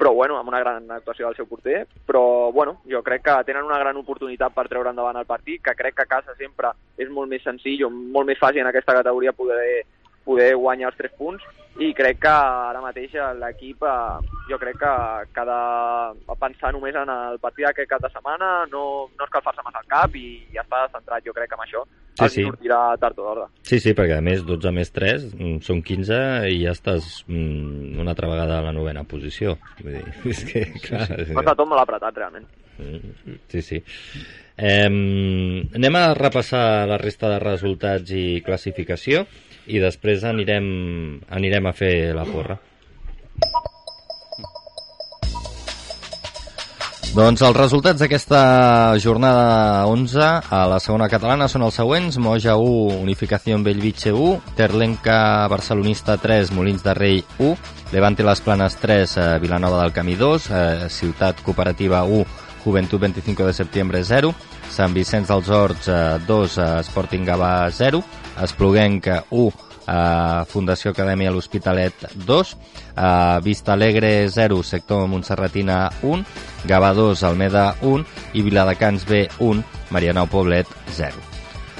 Però 0.00 0.10
bueno, 0.16 0.38
amb 0.38 0.48
una 0.50 0.58
gran 0.58 0.88
actuació 0.90 1.28
del 1.28 1.36
seu 1.36 1.46
porter, 1.46 1.84
però 2.06 2.50
bueno, 2.52 2.80
jo 2.90 3.02
crec 3.06 3.22
que 3.28 3.34
tenen 3.46 3.68
una 3.68 3.78
gran 3.78 3.96
oportunitat 4.00 4.56
per 4.56 4.66
treure 4.68 4.90
endavant 4.90 5.20
el 5.20 5.28
partit, 5.28 5.60
que 5.62 5.76
crec 5.78 5.94
que 5.94 6.02
a 6.02 6.10
casa 6.16 6.34
sempre 6.38 6.72
és 6.98 7.12
molt 7.12 7.30
més 7.30 7.44
senzill 7.46 7.84
o 7.86 7.90
molt 7.92 8.26
més 8.26 8.40
fàcil 8.40 8.64
en 8.64 8.72
aquesta 8.72 8.96
categoria 8.96 9.36
poder, 9.36 9.84
poder 10.24 10.54
guanyar 10.56 10.90
els 10.90 10.98
3 11.00 11.16
punts 11.18 11.44
i 11.82 11.90
crec 11.98 12.20
que 12.22 12.30
ara 12.30 12.82
mateix 12.82 13.16
l'equip 13.40 13.82
eh, 13.82 14.30
jo 14.50 14.58
crec 14.62 14.78
que, 14.78 14.94
que 15.34 15.42
ha 15.42 15.48
de 16.28 16.38
pensar 16.38 16.70
només 16.72 16.94
en 16.94 17.10
el 17.10 17.40
partit 17.42 17.66
d'aquest 17.66 17.90
cap 17.90 18.04
de 18.04 18.12
setmana, 18.14 18.54
no, 18.70 18.84
no 19.18 19.26
escalfar-se 19.26 19.64
massa 19.66 19.82
el 19.82 19.90
cap 19.90 20.16
i 20.16 20.28
ja 20.54 20.62
està 20.62 20.86
centrat 20.94 21.26
jo 21.26 21.34
crec 21.34 21.50
que 21.50 21.58
amb 21.58 21.66
això 21.66 21.84
Sí, 22.14 22.22
els 22.22 22.34
sí. 22.36 22.42
sortirà 22.46 22.76
tard 23.02 23.16
o 23.18 23.24
d'hora. 23.26 23.44
Sí, 23.66 23.80
sí, 23.82 23.90
perquè 23.90 24.20
a 24.20 24.22
més 24.22 24.44
12 24.46 24.70
més 24.70 24.92
3 24.94 25.24
mm, 25.34 25.56
són 25.66 25.80
15 25.82 26.18
i 26.46 26.60
ja 26.60 26.70
estàs 26.76 27.24
mm, 27.26 27.96
una 27.98 28.14
altra 28.14 28.30
vegada 28.30 28.60
a 28.60 28.66
la 28.68 28.74
novena 28.76 29.02
posició. 29.02 29.56
Vull 29.80 29.96
dir, 29.96 30.04
és 30.30 30.44
que, 30.46 30.62
clar... 30.84 31.08
és 31.18 31.32
No 31.34 31.42
està 31.42 31.56
tot 31.58 31.66
molt 31.66 31.82
apretat 31.82 32.22
realment. 32.22 32.46
Sí, 33.48 33.62
sí. 33.62 33.82
Eh, 34.56 34.86
anem 34.86 35.98
a 35.98 36.06
repassar 36.14 36.86
la 36.90 36.98
resta 36.98 37.30
de 37.32 37.40
resultats 37.42 38.14
i 38.14 38.42
classificació 38.46 39.24
i 39.66 39.80
després 39.82 40.24
anirem, 40.28 40.66
anirem 41.30 41.66
a 41.66 41.74
fer 41.76 41.94
la 42.14 42.26
porra. 42.28 42.58
Doncs 47.14 47.44
els 47.46 47.54
resultats 47.54 48.00
d'aquesta 48.02 48.38
jornada 48.98 49.84
11 49.86 50.24
a 50.50 50.62
la 50.66 50.80
segona 50.82 51.06
catalana 51.06 51.46
són 51.46 51.62
els 51.62 51.76
següents. 51.78 52.16
Moja 52.18 52.56
1, 52.58 52.96
Unificació 53.04 53.60
Bellvitge 53.62 54.10
1, 54.10 54.56
Terlenca 54.58 55.46
Barcelonista 55.46 56.16
3, 56.18 56.50
Molins 56.58 56.82
de 56.82 56.94
Rei 56.98 57.22
1, 57.38 57.52
Levante 57.94 58.26
Les 58.26 58.42
Planes 58.42 58.74
3, 58.82 59.14
eh, 59.16 59.28
Vilanova 59.38 59.84
del 59.84 59.94
Camí 59.94 60.16
2, 60.18 60.50
eh, 60.50 60.88
Ciutat 60.90 61.38
Cooperativa 61.46 62.02
1, 62.02 62.26
Juventud 62.64 63.00
25 63.00 63.46
de 63.46 63.52
septiembre 63.52 64.02
0, 64.04 64.32
Sant 64.72 64.94
Vicenç 64.96 65.28
dels 65.28 65.50
Horts 65.52 65.90
eh, 65.92 66.00
2, 66.26 66.58
eh, 66.58 66.70
Sporting 66.88 67.26
Gavà 67.28 67.52
0, 67.70 68.00
Espluguenc 68.42 69.10
1, 69.28 69.52
eh, 69.86 70.44
Fundació 70.48 70.94
Acadèmia 70.94 71.30
L'Hospitalet 71.30 72.08
2, 72.14 72.56
eh, 72.96 73.38
Vista 73.44 73.74
Alegre 73.74 74.28
0, 74.30 74.62
Sector 74.62 75.06
Montserratina 75.08 75.90
1, 76.02 76.24
Gavà 76.64 76.94
2, 76.96 77.22
Almeda 77.22 77.76
1 77.82 78.04
i 78.32 78.42
Viladecans 78.42 79.06
B 79.06 79.28
1, 79.38 79.62
Marianao 79.90 80.26
Poblet 80.26 80.66
0. 80.96 81.34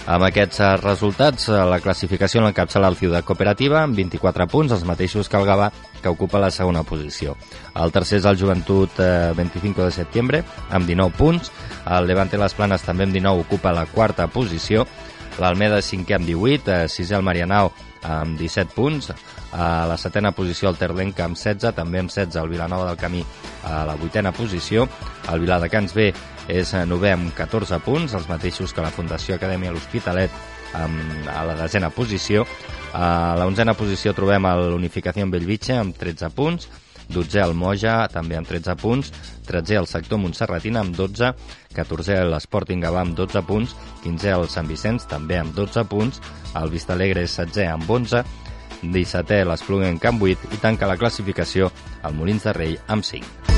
Amb 0.05 0.27
aquests 0.27 0.61
eh, 0.61 0.77
resultats, 0.83 1.49
eh, 1.49 1.59
la 1.65 1.81
classificació 1.81 2.43
l'encapçala 2.45 2.91
el 2.93 2.99
Ciutat 3.01 3.25
Cooperativa 3.25 3.81
amb 3.81 3.97
24 3.97 4.47
punts, 4.53 4.75
els 4.77 4.85
mateixos 4.85 5.31
que 5.33 5.41
el 5.41 5.49
Gavà, 5.49 5.71
que 6.05 6.13
ocupa 6.13 6.43
la 6.43 6.53
segona 6.53 6.85
posició. 6.85 7.39
El 7.81 7.93
tercer 7.95 8.21
és 8.21 8.29
el 8.29 8.37
Joventut 8.37 9.01
eh, 9.01 9.33
25 9.37 9.87
de 9.89 9.95
setembre, 9.97 10.43
amb 10.69 10.85
19 10.85 11.17
punts. 11.17 11.51
El 11.97 12.07
Levante 12.11 12.37
Les 12.41 12.55
Planes 12.55 12.85
també 12.85 13.09
amb 13.09 13.17
19 13.17 13.47
ocupa 13.47 13.73
la 13.73 13.89
quarta 13.89 14.29
posició. 14.29 14.85
L'Almeda 15.41 15.81
cinquè 15.83 16.19
amb 16.19 16.29
18, 16.29 16.71
eh, 16.71 16.93
sisè 16.93 17.17
el 17.17 17.25
Marianao 17.27 17.73
amb 18.05 18.37
17 18.39 18.77
punts, 18.77 19.09
a 19.57 19.87
la 19.89 19.97
setena 19.97 20.35
posició 20.37 20.69
el 20.69 20.77
Terlenca 20.77 21.25
amb 21.25 21.39
16, 21.41 21.73
també 21.75 22.03
amb 22.03 22.13
16 22.13 22.37
el 22.43 22.53
Vilanova 22.53 22.91
del 22.91 23.01
Camí 23.01 23.25
a 23.65 23.85
la 23.89 23.97
vuitena 23.97 24.33
posició, 24.37 24.85
el 25.33 25.41
Viladecans 25.41 25.95
B 25.97 26.11
és 26.53 26.75
eh, 26.77 26.85
novè 26.85 27.15
amb 27.17 27.33
14 27.35 27.81
punts, 27.85 28.13
els 28.13 28.29
mateixos 28.29 28.77
que 28.77 28.85
la 28.85 28.93
Fundació 28.93 29.39
Acadèmia 29.39 29.73
L'Hospitalet 29.73 30.31
amb, 30.77 31.29
a 31.33 31.45
la 31.49 31.57
desena 31.65 31.91
posició. 31.91 32.45
A 32.95 33.35
la 33.35 33.47
onzena 33.51 33.75
posició 33.75 34.13
trobem 34.15 34.47
l'Unificació 34.71 35.25
amb 35.27 35.35
Bellvitge 35.35 35.75
amb 35.75 35.97
13 35.99 36.29
punts, 36.31 36.69
12è 37.11 37.43
el 37.43 37.55
Moja, 37.59 37.97
també 38.09 38.39
amb 38.39 38.47
13 38.47 38.77
punts, 38.79 39.11
13è 39.49 39.81
el 39.81 39.89
sector 39.91 40.21
Montserratina 40.23 40.85
amb 40.85 40.95
12, 40.95 41.33
14è 41.75 42.21
l'Sporting 42.29 42.87
Gavà 42.87 43.03
amb 43.03 43.17
12 43.19 43.43
punts, 43.49 43.75
15è 44.05 44.37
el 44.39 44.47
Sant 44.49 44.71
Vicenç 44.71 45.09
també 45.11 45.41
amb 45.41 45.57
12 45.59 45.85
punts, 45.91 46.23
el 46.55 46.71
Vista 46.71 46.95
Alegre 46.95 47.27
és 47.27 47.35
16è 47.35 47.67
amb 47.73 47.91
11, 47.91 48.23
17è 48.85 49.43
l'Espluguenc 49.43 50.07
amb 50.07 50.23
8 50.23 50.55
i 50.55 50.63
tanca 50.63 50.87
la 50.87 50.97
classificació 51.01 51.73
el 52.07 52.15
Molins 52.15 52.47
de 52.47 52.55
Rei 52.55 52.79
amb 52.87 53.03
5. 53.03 53.51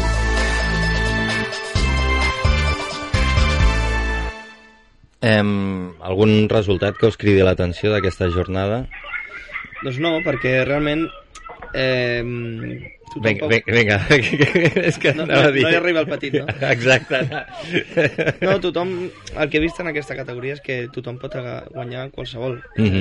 Em, 5.27 5.93
algun 6.01 6.49
resultat 6.49 6.97
que 6.97 7.09
us 7.11 7.17
cridi 7.21 7.45
l'atenció 7.45 7.93
d'aquesta 7.93 8.29
jornada? 8.33 8.87
Doncs 9.85 9.99
no, 10.03 10.19
perquè 10.25 10.59
realment... 10.67 11.07
Eh, 11.77 12.23
Vinga, 13.17 13.47
tampoc- 13.47 13.71
vinga, 13.73 13.97
és 14.11 14.99
que 15.03 15.13
No, 15.17 15.25
no, 15.25 15.39
no 15.49 15.69
hi 15.71 15.75
arriba 15.79 16.03
el 16.03 16.09
petit, 16.11 16.35
no? 16.37 16.45
Exacte. 16.75 17.21
No, 18.43 18.59
tothom... 18.61 18.91
El 19.37 19.49
que 19.49 19.57
he 19.57 19.63
vist 19.65 19.81
en 19.81 19.89
aquesta 19.89 20.17
categoria 20.19 20.57
és 20.59 20.61
que 20.65 20.83
tothom 20.93 21.17
pot 21.23 21.37
guanyar 21.73 22.11
qualsevol. 22.13 22.59
Mhm. 22.77 23.01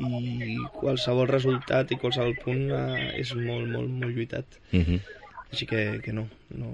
I 0.00 0.56
qualsevol 0.80 1.28
resultat 1.28 1.90
i 1.92 1.98
qualsevol 2.00 2.32
punt 2.40 2.70
eh, 2.72 3.20
és 3.20 3.34
molt, 3.36 3.66
molt, 3.68 3.90
molt 3.90 4.14
lluitat. 4.16 4.58
Mhm. 4.72 4.98
Així 5.52 5.66
que, 5.70 5.84
que 6.02 6.12
no, 6.16 6.26
no... 6.56 6.72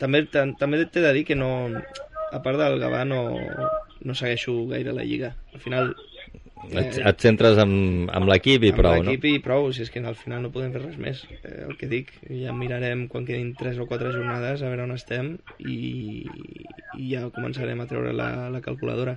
També, 0.00 0.24
tam- 0.32 0.54
també 0.58 0.84
t'he 0.86 1.02
de 1.04 1.12
dir 1.18 1.26
que 1.28 1.36
no... 1.38 1.50
A 2.32 2.40
part 2.40 2.56
del 2.56 2.78
Gavà 2.80 3.02
no, 3.04 3.18
no 4.00 4.14
segueixo 4.16 4.54
gaire 4.70 4.94
la 4.96 5.04
Lliga. 5.04 5.34
Al 5.52 5.60
final... 5.60 5.92
Et, 6.70 6.98
et 7.02 7.24
centres 7.24 7.58
amb, 7.58 8.10
amb 8.14 8.28
l'equip 8.30 8.62
i 8.62 8.70
amb 8.70 8.78
prou, 8.78 9.00
no? 9.00 9.10
l'equip 9.10 9.24
i 9.26 9.40
prou, 9.42 9.66
si 9.74 9.82
és 9.82 9.90
que 9.90 10.02
al 10.06 10.18
final 10.18 10.44
no 10.44 10.52
podem 10.54 10.70
fer 10.74 10.84
res 10.84 10.98
més. 11.00 11.24
Eh, 11.40 11.64
el 11.66 11.74
que 11.80 11.88
dic, 11.90 12.12
ja 12.28 12.54
mirarem 12.54 13.08
quan 13.10 13.26
quedin 13.26 13.50
3 13.58 13.80
o 13.82 13.88
4 13.90 14.12
jornades 14.14 14.62
a 14.62 14.70
veure 14.70 14.86
on 14.86 14.94
estem 14.94 15.34
i, 15.58 16.22
i 16.98 17.08
ja 17.10 17.26
començarem 17.34 17.82
a 17.82 17.88
treure 17.90 18.14
la, 18.14 18.30
la 18.54 18.62
calculadora. 18.64 19.16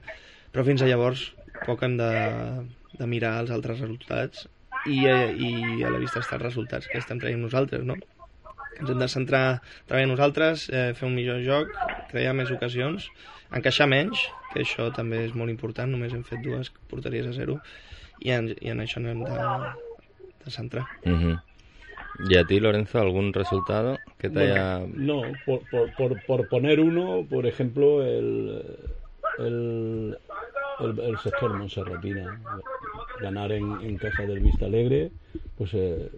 Però 0.55 0.65
fins 0.65 0.81
a 0.81 0.89
llavors 0.89 1.27
poc 1.67 1.86
hem 1.86 1.99
de, 2.01 2.12
de 2.97 3.08
mirar 3.12 3.38
els 3.43 3.53
altres 3.53 3.84
resultats 3.84 4.47
i, 4.86 5.05
eh, 5.05 5.31
i 5.38 5.84
a 5.86 5.93
la 5.93 6.01
vista 6.01 6.21
estan 6.23 6.39
els 6.39 6.47
resultats 6.49 6.89
que 6.89 6.99
estem 7.01 7.21
traient 7.21 7.41
nosaltres, 7.45 7.86
no? 7.86 7.97
Ens 8.75 8.89
hem 8.91 8.99
de 8.99 9.08
centrar 9.12 9.45
treballar 9.88 10.10
nosaltres, 10.12 10.67
eh, 10.69 10.89
fer 10.97 11.08
un 11.08 11.15
millor 11.15 11.39
joc, 11.45 11.71
crear 12.12 12.34
més 12.36 12.51
ocasions, 12.51 13.08
encaixar 13.51 13.88
menys, 13.88 14.19
que 14.53 14.62
això 14.63 14.91
també 14.95 15.25
és 15.25 15.36
molt 15.36 15.51
important, 15.51 15.91
només 15.91 16.13
hem 16.13 16.23
fet 16.23 16.41
dues 16.41 16.71
porteries 16.89 17.27
a 17.27 17.34
zero, 17.34 17.60
i 18.19 18.31
en, 18.31 18.53
i 18.62 18.71
en 18.71 18.79
això 18.79 19.03
hem 19.03 19.23
de, 19.23 19.41
de 20.45 20.51
centrar. 20.51 20.88
¿Y 22.29 22.38
a 22.38 22.45
ti, 22.45 22.62
Lorenzo, 22.62 22.99
algún 22.99 23.34
resultado 23.34 23.97
que 24.17 24.29
te 24.29 24.39
haya... 24.39 24.86
No, 24.88 25.23
por, 25.45 25.60
por, 25.69 25.93
por, 25.95 26.25
por 26.25 26.47
poner 26.47 26.79
uno, 26.79 27.25
por 27.29 27.45
ejemplo, 27.45 28.03
el, 28.03 28.63
el, 29.38 30.17
el, 30.79 30.99
el 30.99 31.17
sector 31.19 31.53
Monserratina. 31.53 32.39
Ganar 33.19 33.51
en, 33.51 33.81
en 33.81 33.97
casa 33.97 34.23
del 34.23 34.39
Vista 34.39 34.65
Alegre, 34.65 35.12
pues 35.58 35.71
eh, 35.73 36.10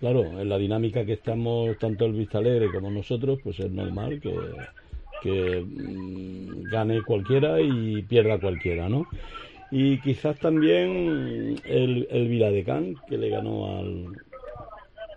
claro, 0.00 0.40
en 0.40 0.48
la 0.48 0.58
dinámica 0.58 1.04
que 1.04 1.14
estamos 1.14 1.76
tanto 1.78 2.04
el 2.06 2.12
Vista 2.12 2.38
Alegre 2.38 2.70
como 2.72 2.90
nosotros, 2.90 3.40
pues 3.42 3.58
es 3.60 3.70
normal 3.70 4.20
que, 4.20 4.32
que 5.22 5.64
mm, 5.64 6.70
gane 6.70 7.02
cualquiera 7.02 7.60
y 7.60 8.02
pierda 8.02 8.38
cualquiera, 8.38 8.88
¿no? 8.88 9.06
Y 9.70 9.98
quizás 9.98 10.38
también 10.38 11.56
el, 11.64 12.06
el 12.10 12.28
Viladecán, 12.28 12.96
que 13.08 13.16
le 13.16 13.30
ganó 13.30 13.78
al, 13.78 14.06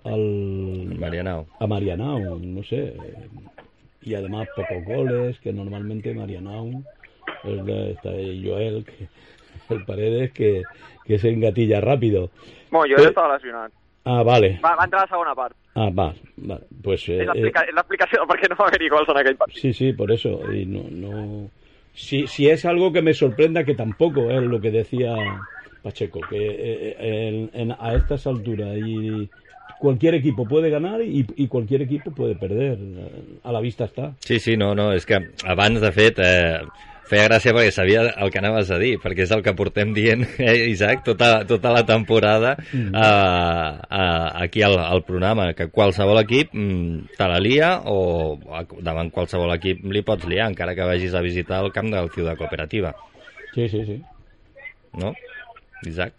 al 0.06 0.98
Marianao. 0.98 1.48
a 1.60 1.68
Marianao, 1.68 2.40
no 2.40 2.64
sé. 2.64 2.94
Y 4.02 4.14
además 4.16 4.48
pocos 4.56 4.86
goles, 4.86 5.40
que 5.40 5.52
normalmente 5.52 6.14
Marianao 6.14 6.84
está 7.44 8.10
ahí 8.10 8.48
Joel, 8.48 8.86
que, 8.86 9.08
el 9.74 9.86
Paredes, 9.86 10.32
que, 10.32 10.64
que 11.06 11.20
se 11.20 11.30
engatilla 11.30 11.82
rápido. 11.82 12.30
Bueno, 12.72 12.96
jo 12.96 13.04
ja 13.04 13.10
estava 13.10 13.34
lesionat. 13.34 13.72
Ah, 14.06 14.22
vale. 14.24 14.60
Va, 14.64 14.76
va 14.78 14.84
entrar 14.86 15.02
a 15.02 15.06
la 15.06 15.10
segona 15.10 15.34
part. 15.36 15.56
Ah, 15.76 15.90
va, 15.90 16.14
va. 16.50 16.60
Pues 16.84 17.08
eh, 17.10 17.20
És 17.22 17.28
l'explica- 17.28 17.66
és 17.68 17.74
l'explicació 17.76 18.22
de 18.22 18.28
per 18.28 18.38
què 18.40 18.50
no 18.50 18.56
va 18.60 18.68
haver-hi 18.68 18.90
gols 18.90 19.10
en 19.10 19.18
aquell 19.18 19.36
partit. 19.38 19.58
Sí, 19.62 19.74
sí, 19.74 19.94
por 19.94 20.12
eso. 20.12 20.40
Y 20.54 20.66
no, 20.66 20.84
no... 20.92 21.50
Si, 21.94 22.28
si 22.28 22.50
es 22.50 22.66
algo 22.66 22.92
que 22.92 23.02
me 23.02 23.14
sorprenda, 23.14 23.64
que 23.64 23.74
tampoco 23.74 24.30
es 24.30 24.44
lo 24.44 24.60
que 24.60 24.70
decía 24.70 25.16
Pacheco, 25.82 26.20
que 26.30 26.38
eh, 26.38 26.96
en- 27.00 27.50
en- 27.54 27.76
a 27.80 27.94
estas 27.96 28.28
alturas 28.28 28.76
y 28.78 29.30
cualquier 29.80 30.16
equipo 30.16 30.46
puede 30.48 30.70
ganar 30.70 31.02
y, 31.02 31.26
y 31.36 31.48
cualquier 31.48 31.82
equipo 31.84 32.12
puede 32.12 32.36
perder. 32.36 32.78
A 33.44 33.52
la 33.52 33.60
vista 33.60 33.86
está. 33.86 34.14
Sí, 34.20 34.40
sí, 34.40 34.56
no, 34.58 34.74
no, 34.76 34.92
és 34.94 35.06
que 35.06 35.18
abans, 35.46 35.82
de 35.82 35.92
fet, 35.92 36.20
eh, 36.20 36.60
feia 37.10 37.28
gràcia 37.28 37.54
perquè 37.54 37.72
sabia 37.72 38.02
el 38.18 38.32
que 38.34 38.40
anaves 38.42 38.72
a 38.74 38.80
dir, 38.82 38.96
perquè 39.04 39.24
és 39.28 39.32
el 39.36 39.44
que 39.46 39.54
portem 39.54 39.92
dient, 39.94 40.24
eh, 40.40 40.56
Isaac, 40.72 41.04
tota, 41.06 41.44
tota 41.46 41.72
la 41.72 41.84
temporada 41.86 42.56
Mm. 42.74 42.96
eh, 42.96 43.80
eh, 43.90 44.30
aquí 44.44 44.62
al, 44.66 44.78
al 44.80 45.04
programa, 45.04 45.54
que 45.54 45.68
qualsevol 45.70 46.20
equip 46.24 46.50
mm, 46.54 47.16
te 47.18 47.28
la 47.30 47.40
lia 47.40 47.70
o 47.86 48.38
davant 48.82 49.12
qualsevol 49.14 49.54
equip 49.56 49.84
li 49.92 50.02
pots 50.02 50.26
liar, 50.28 50.50
encara 50.50 50.74
que 50.76 50.88
vagis 50.88 51.14
a 51.14 51.22
visitar 51.22 51.64
el 51.64 51.72
camp 51.72 51.92
del 51.94 52.10
Ciutat 52.12 52.38
Cooperativa, 52.38 52.94
Sí, 53.54 53.70
sí, 53.70 53.86
sí. 53.86 54.02
no? 55.00 55.14
Isaac? 55.86 56.14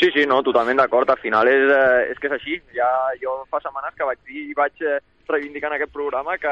Sí, 0.00 0.08
sí, 0.14 0.24
no, 0.26 0.40
totalment 0.42 0.78
d'acord. 0.80 1.10
Al 1.12 1.18
final 1.20 1.46
és, 1.46 1.60
eh, 1.70 2.10
és 2.10 2.18
que 2.18 2.26
és 2.30 2.32
així. 2.32 2.54
Ja, 2.74 2.88
jo 3.20 3.34
fa 3.50 3.60
setmanes 3.60 3.92
que 3.94 4.06
vaig 4.08 4.18
dir 4.26 4.46
i 4.48 4.54
vaig 4.56 4.72
eh, 4.80 4.96
reivindicar 5.28 5.68
en 5.70 5.76
aquest 5.76 5.92
programa 5.92 6.38
que 6.40 6.50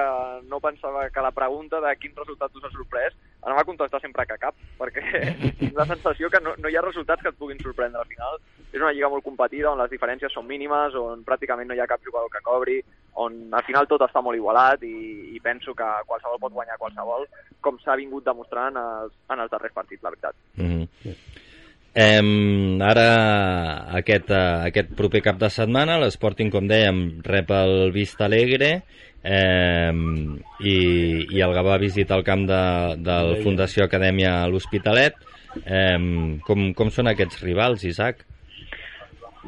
no 0.51 0.61
pensava 0.61 1.09
que 1.11 1.25
la 1.25 1.33
pregunta 1.33 1.81
de 1.81 1.95
quin 1.97 2.13
resultat 2.15 2.55
us 2.55 2.65
ha 2.69 2.71
sorprès 2.75 3.17
anava 3.43 3.63
a 3.63 3.65
contestar 3.65 4.01
sempre 4.03 4.27
que 4.27 4.39
cap, 4.41 4.55
perquè 4.79 5.03
tinc 5.61 5.77
la 5.79 5.87
sensació 5.89 6.31
que 6.31 6.41
no, 6.43 6.55
no 6.59 6.71
hi 6.71 6.77
ha 6.77 6.85
resultats 6.85 7.23
que 7.23 7.33
et 7.33 7.39
puguin 7.39 7.61
sorprendre. 7.63 8.03
Al 8.03 8.11
final 8.11 8.39
és 8.73 8.81
una 8.81 8.93
lliga 8.93 9.11
molt 9.13 9.25
competida 9.25 9.71
on 9.71 9.83
les 9.83 9.91
diferències 9.93 10.35
són 10.35 10.49
mínimes, 10.49 10.97
on 10.99 11.25
pràcticament 11.27 11.71
no 11.71 11.79
hi 11.79 11.83
ha 11.83 11.91
cap 11.91 12.03
jugador 12.05 12.31
que 12.33 12.45
cobri, 12.45 12.79
on 13.19 13.41
al 13.55 13.67
final 13.67 13.89
tot 13.91 14.05
està 14.07 14.23
molt 14.23 14.39
igualat 14.39 14.85
i, 14.87 15.35
i 15.35 15.43
penso 15.45 15.75
que 15.75 15.89
qualsevol 16.07 16.43
pot 16.43 16.55
guanyar 16.55 16.79
qualsevol, 16.79 17.27
com 17.65 17.79
s'ha 17.83 17.99
vingut 17.99 18.27
demostrant 18.27 18.75
en 18.77 18.83
els, 18.85 19.19
en 19.31 19.45
els 19.45 19.53
darrers 19.55 19.75
partits, 19.75 20.03
la 20.03 20.15
veritat. 20.15 20.35
Mm 20.57 20.87
-hmm. 20.87 21.47
Em, 21.99 22.79
ara, 22.85 23.91
aquest, 23.99 24.31
eh, 24.31 24.69
aquest 24.69 24.93
proper 24.95 25.23
cap 25.25 25.39
de 25.41 25.49
setmana, 25.51 25.97
l'Sporting, 25.99 26.51
com 26.53 26.69
dèiem, 26.69 27.23
rep 27.25 27.51
el 27.51 27.91
Vista 27.91 28.27
Alegre 28.27 28.85
em, 29.23 30.39
i, 30.61 30.77
i 31.35 31.41
el 31.45 31.55
Gavà 31.57 31.79
visita 31.79 32.15
el 32.19 32.25
camp 32.25 32.47
de, 32.49 32.63
del. 33.03 33.37
Fundació 33.45 33.85
Acadèmia 33.87 34.43
a 34.43 34.49
l'Hospitalet. 34.49 35.15
Em, 35.65 36.39
com, 36.47 36.73
com 36.77 36.91
són 36.95 37.09
aquests 37.11 37.41
rivals, 37.43 37.85
Isaac? 37.89 38.25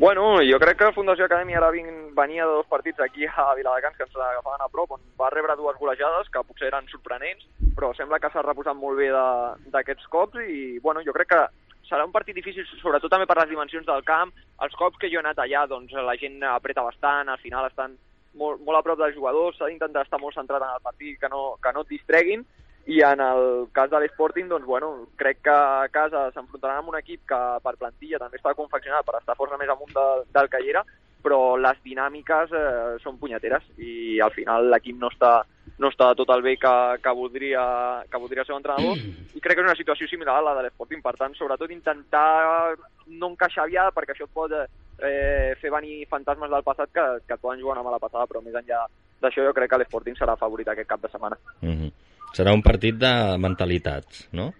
Bueno, 0.01 0.39
jo 0.47 0.57
crec 0.63 0.79
que 0.81 0.93
Fundació 0.97 1.27
Acadèmia 1.27 1.59
ara 1.59 1.71
vin, 1.75 1.89
venia 2.17 2.47
de 2.47 2.55
dos 2.61 2.67
partits 2.71 3.01
aquí 3.05 3.27
a 3.27 3.51
Viladecans 3.59 3.97
que 3.99 4.07
ens 4.07 4.15
agafaven 4.17 4.63
a 4.65 4.69
prop, 4.73 4.93
on 4.97 5.01
va 5.21 5.29
rebre 5.35 5.57
dues 5.59 5.77
golejades 5.79 6.31
que 6.33 6.43
potser 6.47 6.71
eren 6.71 6.87
sorprenents, 6.89 7.45
però 7.77 7.91
sembla 7.99 8.21
que 8.23 8.31
s'ha 8.33 8.45
reposat 8.47 8.79
molt 8.79 8.97
bé 8.99 9.11
de- 9.13 9.71
d'aquests 9.75 10.07
cops 10.09 10.39
i 10.47 10.79
bueno, 10.81 11.03
jo 11.05 11.13
crec 11.13 11.29
que 11.35 11.43
serà 11.91 12.07
un 12.07 12.13
partit 12.15 12.35
difícil, 12.39 12.65
sobretot 12.81 13.11
també 13.11 13.27
per 13.27 13.37
les 13.43 13.51
dimensions 13.51 13.85
del 13.87 14.05
camp. 14.07 14.31
Els 14.63 14.75
cops 14.79 14.97
que 14.97 15.11
jo 15.11 15.19
he 15.19 15.25
anat 15.25 15.39
allà, 15.43 15.67
doncs 15.69 15.93
la 15.93 16.17
gent 16.17 16.39
apreta 16.45 16.87
bastant, 16.87 17.29
al 17.29 17.39
final 17.43 17.67
estan 17.67 17.99
molt, 18.35 18.63
molt 18.67 18.79
a 18.79 18.83
prop 18.87 18.99
dels 19.01 19.17
jugadors, 19.17 19.59
s'ha 19.59 19.69
d'intentar 19.71 20.05
estar 20.07 20.21
molt 20.21 20.37
centrat 20.37 20.63
en 20.63 20.75
el 20.77 20.83
partit, 20.85 21.19
que 21.21 21.31
no, 21.33 21.57
que 21.63 21.73
no 21.75 21.85
et 21.87 21.95
distreguin, 21.95 22.45
i 22.91 23.03
en 23.05 23.21
el 23.21 23.69
cas 23.77 23.91
de 23.91 24.01
l'Sporting, 24.01 24.49
doncs, 24.49 24.67
bueno, 24.67 25.07
crec 25.21 25.43
que 25.45 25.53
a 25.53 25.89
casa 25.93 26.31
s'enfrontaran 26.35 26.81
amb 26.81 26.93
un 26.95 26.99
equip 26.99 27.23
que 27.29 27.41
per 27.65 27.77
plantilla 27.77 28.19
també 28.23 28.41
està 28.41 28.55
confeccionat 28.57 29.07
per 29.07 29.19
estar 29.21 29.37
força 29.39 29.59
més 29.61 29.71
amunt 29.71 29.93
de, 29.95 30.07
del 30.33 30.49
que 30.51 30.63
hi 30.63 30.73
era, 30.73 30.85
però 31.23 31.57
les 31.61 31.79
dinàmiques 31.85 32.53
eh, 32.57 32.99
són 33.03 33.19
punyeteres 33.21 33.67
i 33.79 34.21
al 34.21 34.33
final 34.35 34.71
l'equip 34.73 34.99
no 35.01 35.11
està, 35.13 35.33
no 35.79 35.91
està 35.93 36.13
tot 36.19 36.31
el 36.35 36.43
bé 36.43 36.57
que, 36.61 36.75
que, 37.03 37.15
voldria, 37.17 37.65
que 38.11 38.21
voldria 38.23 38.45
ser 38.45 38.57
entrenador 38.57 38.97
i 38.99 39.41
crec 39.41 39.59
que 39.59 39.65
és 39.65 39.69
una 39.69 39.79
situació 39.79 40.09
similar 40.11 40.39
a 40.39 40.47
la 40.49 40.57
de 40.59 40.67
l'Sporting, 40.67 41.03
per 41.05 41.17
tant, 41.19 41.37
sobretot 41.39 41.73
intentar 41.75 42.77
no 43.07 43.33
encaixar 43.33 43.67
aviat 43.67 43.95
perquè 43.95 44.17
això 44.17 44.29
et 44.29 44.35
pot 44.35 44.55
eh, 44.55 45.57
fer 45.61 45.73
venir 45.73 46.05
fantasmes 46.11 46.51
del 46.53 46.67
passat 46.67 46.93
que, 46.95 47.07
que 47.27 47.37
et 47.37 47.43
poden 47.43 47.61
jugar 47.61 47.79
una 47.79 47.87
mala 47.87 48.03
passada, 48.03 48.27
però 48.31 48.43
més 48.45 48.57
enllà 48.57 48.85
d'això 49.21 49.45
jo 49.45 49.57
crec 49.57 49.73
que 49.73 49.83
l'Sporting 49.83 50.17
serà 50.19 50.37
favorit 50.41 50.69
aquest 50.69 50.89
cap 50.89 51.03
de 51.03 51.13
setmana. 51.13 51.37
Mm 51.61 51.77
-hmm. 51.77 51.93
Serà 52.33 52.55
un 52.55 52.63
partit 52.63 52.95
de 52.95 53.37
mentalitats, 53.39 54.29
no? 54.33 54.53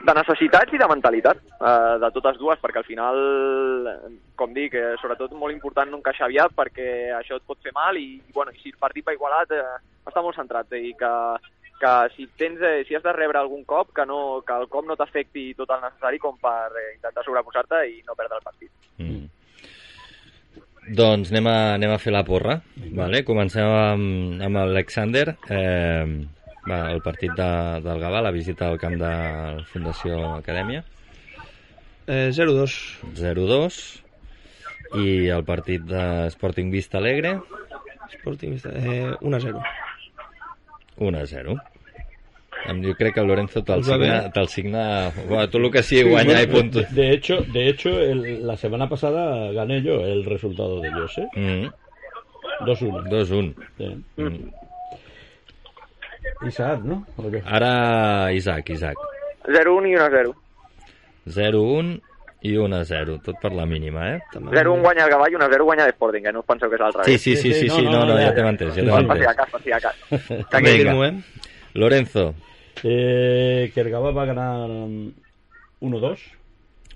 De 0.00 0.14
necessitats 0.16 0.72
i 0.72 0.80
de 0.80 0.88
mentalitat, 0.88 1.40
eh, 1.60 1.96
de 2.00 2.10
totes 2.14 2.38
dues, 2.40 2.58
perquè 2.62 2.80
al 2.80 2.88
final, 2.88 3.18
com 4.36 4.54
dic, 4.56 4.74
eh, 4.74 4.94
sobretot 5.00 5.32
molt 5.36 5.52
important 5.52 5.90
no 5.90 6.00
encaixar 6.00 6.26
aviat 6.28 6.54
perquè 6.56 7.12
això 7.18 7.36
et 7.36 7.46
pot 7.46 7.60
fer 7.62 7.72
mal 7.76 7.98
i, 8.00 8.20
bueno, 8.32 8.52
i 8.52 8.62
si 8.62 8.72
el 8.72 8.80
partit 8.80 9.06
va 9.06 9.16
igualat, 9.16 9.52
eh, 9.52 9.80
està 10.08 10.22
molt 10.24 10.36
centrat 10.40 10.72
eh, 10.72 10.84
i 10.88 10.94
que, 10.96 11.12
que 11.80 11.92
si 12.16 12.28
tens, 12.40 12.62
eh, 12.64 12.84
si 12.88 12.96
has 12.96 13.04
de 13.04 13.12
rebre 13.12 13.38
algun 13.38 13.64
cop, 13.64 13.92
que, 13.96 14.06
no, 14.08 14.40
que 14.46 14.56
el 14.56 14.68
cop 14.72 14.88
no 14.88 14.96
t'afecti 14.96 15.50
tot 15.58 15.76
el 15.76 15.84
necessari 15.84 16.18
com 16.18 16.40
per 16.40 16.70
eh, 16.72 16.94
intentar 16.96 17.26
sobreposar-te 17.26 17.84
i 17.92 18.00
no 18.06 18.16
perdre 18.16 18.40
el 18.40 18.48
partit. 18.48 18.72
Mm. 18.96 19.28
Doncs 20.96 21.30
anem 21.30 21.46
a, 21.46 21.58
anem 21.76 21.92
a 21.92 22.00
fer 22.02 22.12
la 22.12 22.24
porra. 22.26 22.56
Vale? 22.96 23.20
Comencem 23.22 23.68
amb, 23.68 24.40
amb 24.42 24.56
l'Alexander. 24.58 25.36
Eh, 25.52 26.39
el 26.66 27.00
partit 27.02 27.32
de, 27.36 27.48
del 27.84 28.00
Gavà, 28.02 28.20
la 28.22 28.30
visita 28.34 28.68
al 28.68 28.78
camp 28.78 28.98
de 29.00 29.64
Fundació 29.72 30.18
Acadèmia. 30.36 30.84
Eh, 32.06 32.30
0-2. 32.34 32.74
0-2. 33.16 33.80
I 35.00 35.28
el 35.30 35.44
partit 35.46 35.82
de 35.86 36.26
Sporting 36.32 36.70
Vista 36.72 36.98
Alegre, 36.98 37.36
Sporting, 38.18 38.56
eh, 38.64 39.12
1-0. 39.20 39.62
1-0. 40.98 41.60
Em- 42.68 42.82
Jo 42.84 42.94
crec 42.94 43.14
que 43.14 43.20
el 43.20 43.26
Lorenzo 43.26 43.62
te'l 43.64 43.82
signa, 43.84 44.30
te'l 44.34 44.48
signa... 44.48 44.82
Bueno, 45.28 45.48
tu 45.48 45.58
el 45.58 45.70
que 45.70 45.82
sigui 45.82 46.10
guanyar 46.10 46.42
i 46.42 46.46
Bueno, 46.46 46.70
punt... 46.70 46.74
de, 46.74 46.86
de 47.02 47.12
hecho, 47.14 47.38
de 47.40 47.68
hecho 47.68 47.88
el- 48.00 48.46
la 48.46 48.56
semana 48.56 48.88
pasada 48.88 49.50
gané 49.52 49.80
yo 49.82 50.04
el 50.04 50.24
resultado 50.26 50.80
de 50.80 50.88
ellos, 50.88 51.16
¿eh? 51.18 51.28
Mm, 51.36 52.64
2-1. 52.66 53.08
2-1. 53.08 53.54
Sí. 53.78 54.04
Mm. 54.16 54.50
Isaac, 56.46 56.80
¿no? 56.84 57.06
¿O 57.16 57.30
qué? 57.30 57.42
Ara 57.44 58.32
Isaac, 58.32 58.70
Isaac. 58.70 58.96
0-1 59.44 59.88
i 59.90 59.94
1-0. 59.96 60.34
0-1 61.26 62.00
i 62.42 62.54
1-0, 62.56 63.18
tot 63.22 63.36
per 63.40 63.52
la 63.52 63.66
mínima, 63.66 64.14
eh? 64.16 64.20
0-1 64.32 64.80
guanya 64.80 65.04
el 65.04 65.10
Gavà 65.12 65.28
i 65.28 65.34
1-0 65.36 65.62
guanya 65.64 65.86
l'Sporting, 65.86 66.22
que 66.24 66.32
no 66.32 66.40
us 66.40 66.46
penseu 66.48 66.70
que 66.70 66.76
és 66.76 66.80
al 66.86 66.92
Sí, 66.92 66.98
revés. 67.02 67.20
sí, 67.22 67.36
sí, 67.36 67.52
sí, 67.52 67.68
sí, 67.68 67.82
no, 67.84 68.06
no, 68.06 68.16
ja 68.16 68.32
t'hem 68.34 68.46
entès, 68.48 68.72
ja 68.74 68.82
t'hem 68.82 69.06
Per 69.08 69.18
si 69.18 69.24
a 69.26 69.30
entès. 69.30 69.36
cas, 69.36 69.50
per 69.50 69.60
si 69.62 69.72
a 69.72 69.80
cas. 69.80 69.96
Vinga. 70.62 71.08
Eh? 71.08 71.14
Lorenzo, 71.74 72.34
Eh, 72.82 73.70
que 73.74 73.80
el 73.82 73.90
Gabá 73.90 74.10
va 74.10 74.22
a 74.22 74.26
ganar 74.26 74.68
mm, 74.68 75.12
1-2 75.82 76.18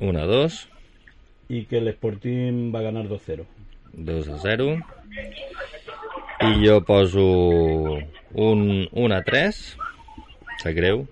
1-2, 0.01 0.69
y 1.51 1.67
que 1.67 1.77
el 1.79 1.89
Sporting 1.89 2.73
va 2.75 2.79
a 2.79 2.83
ganar 2.83 3.05
2-0. 3.07 3.45
2-0, 3.93 4.83
i 6.43 6.67
jo 6.67 6.81
poso 6.87 7.27
un 8.35 8.89
1-3, 8.91 9.61
sap 10.63 10.75
greu, 10.75 11.07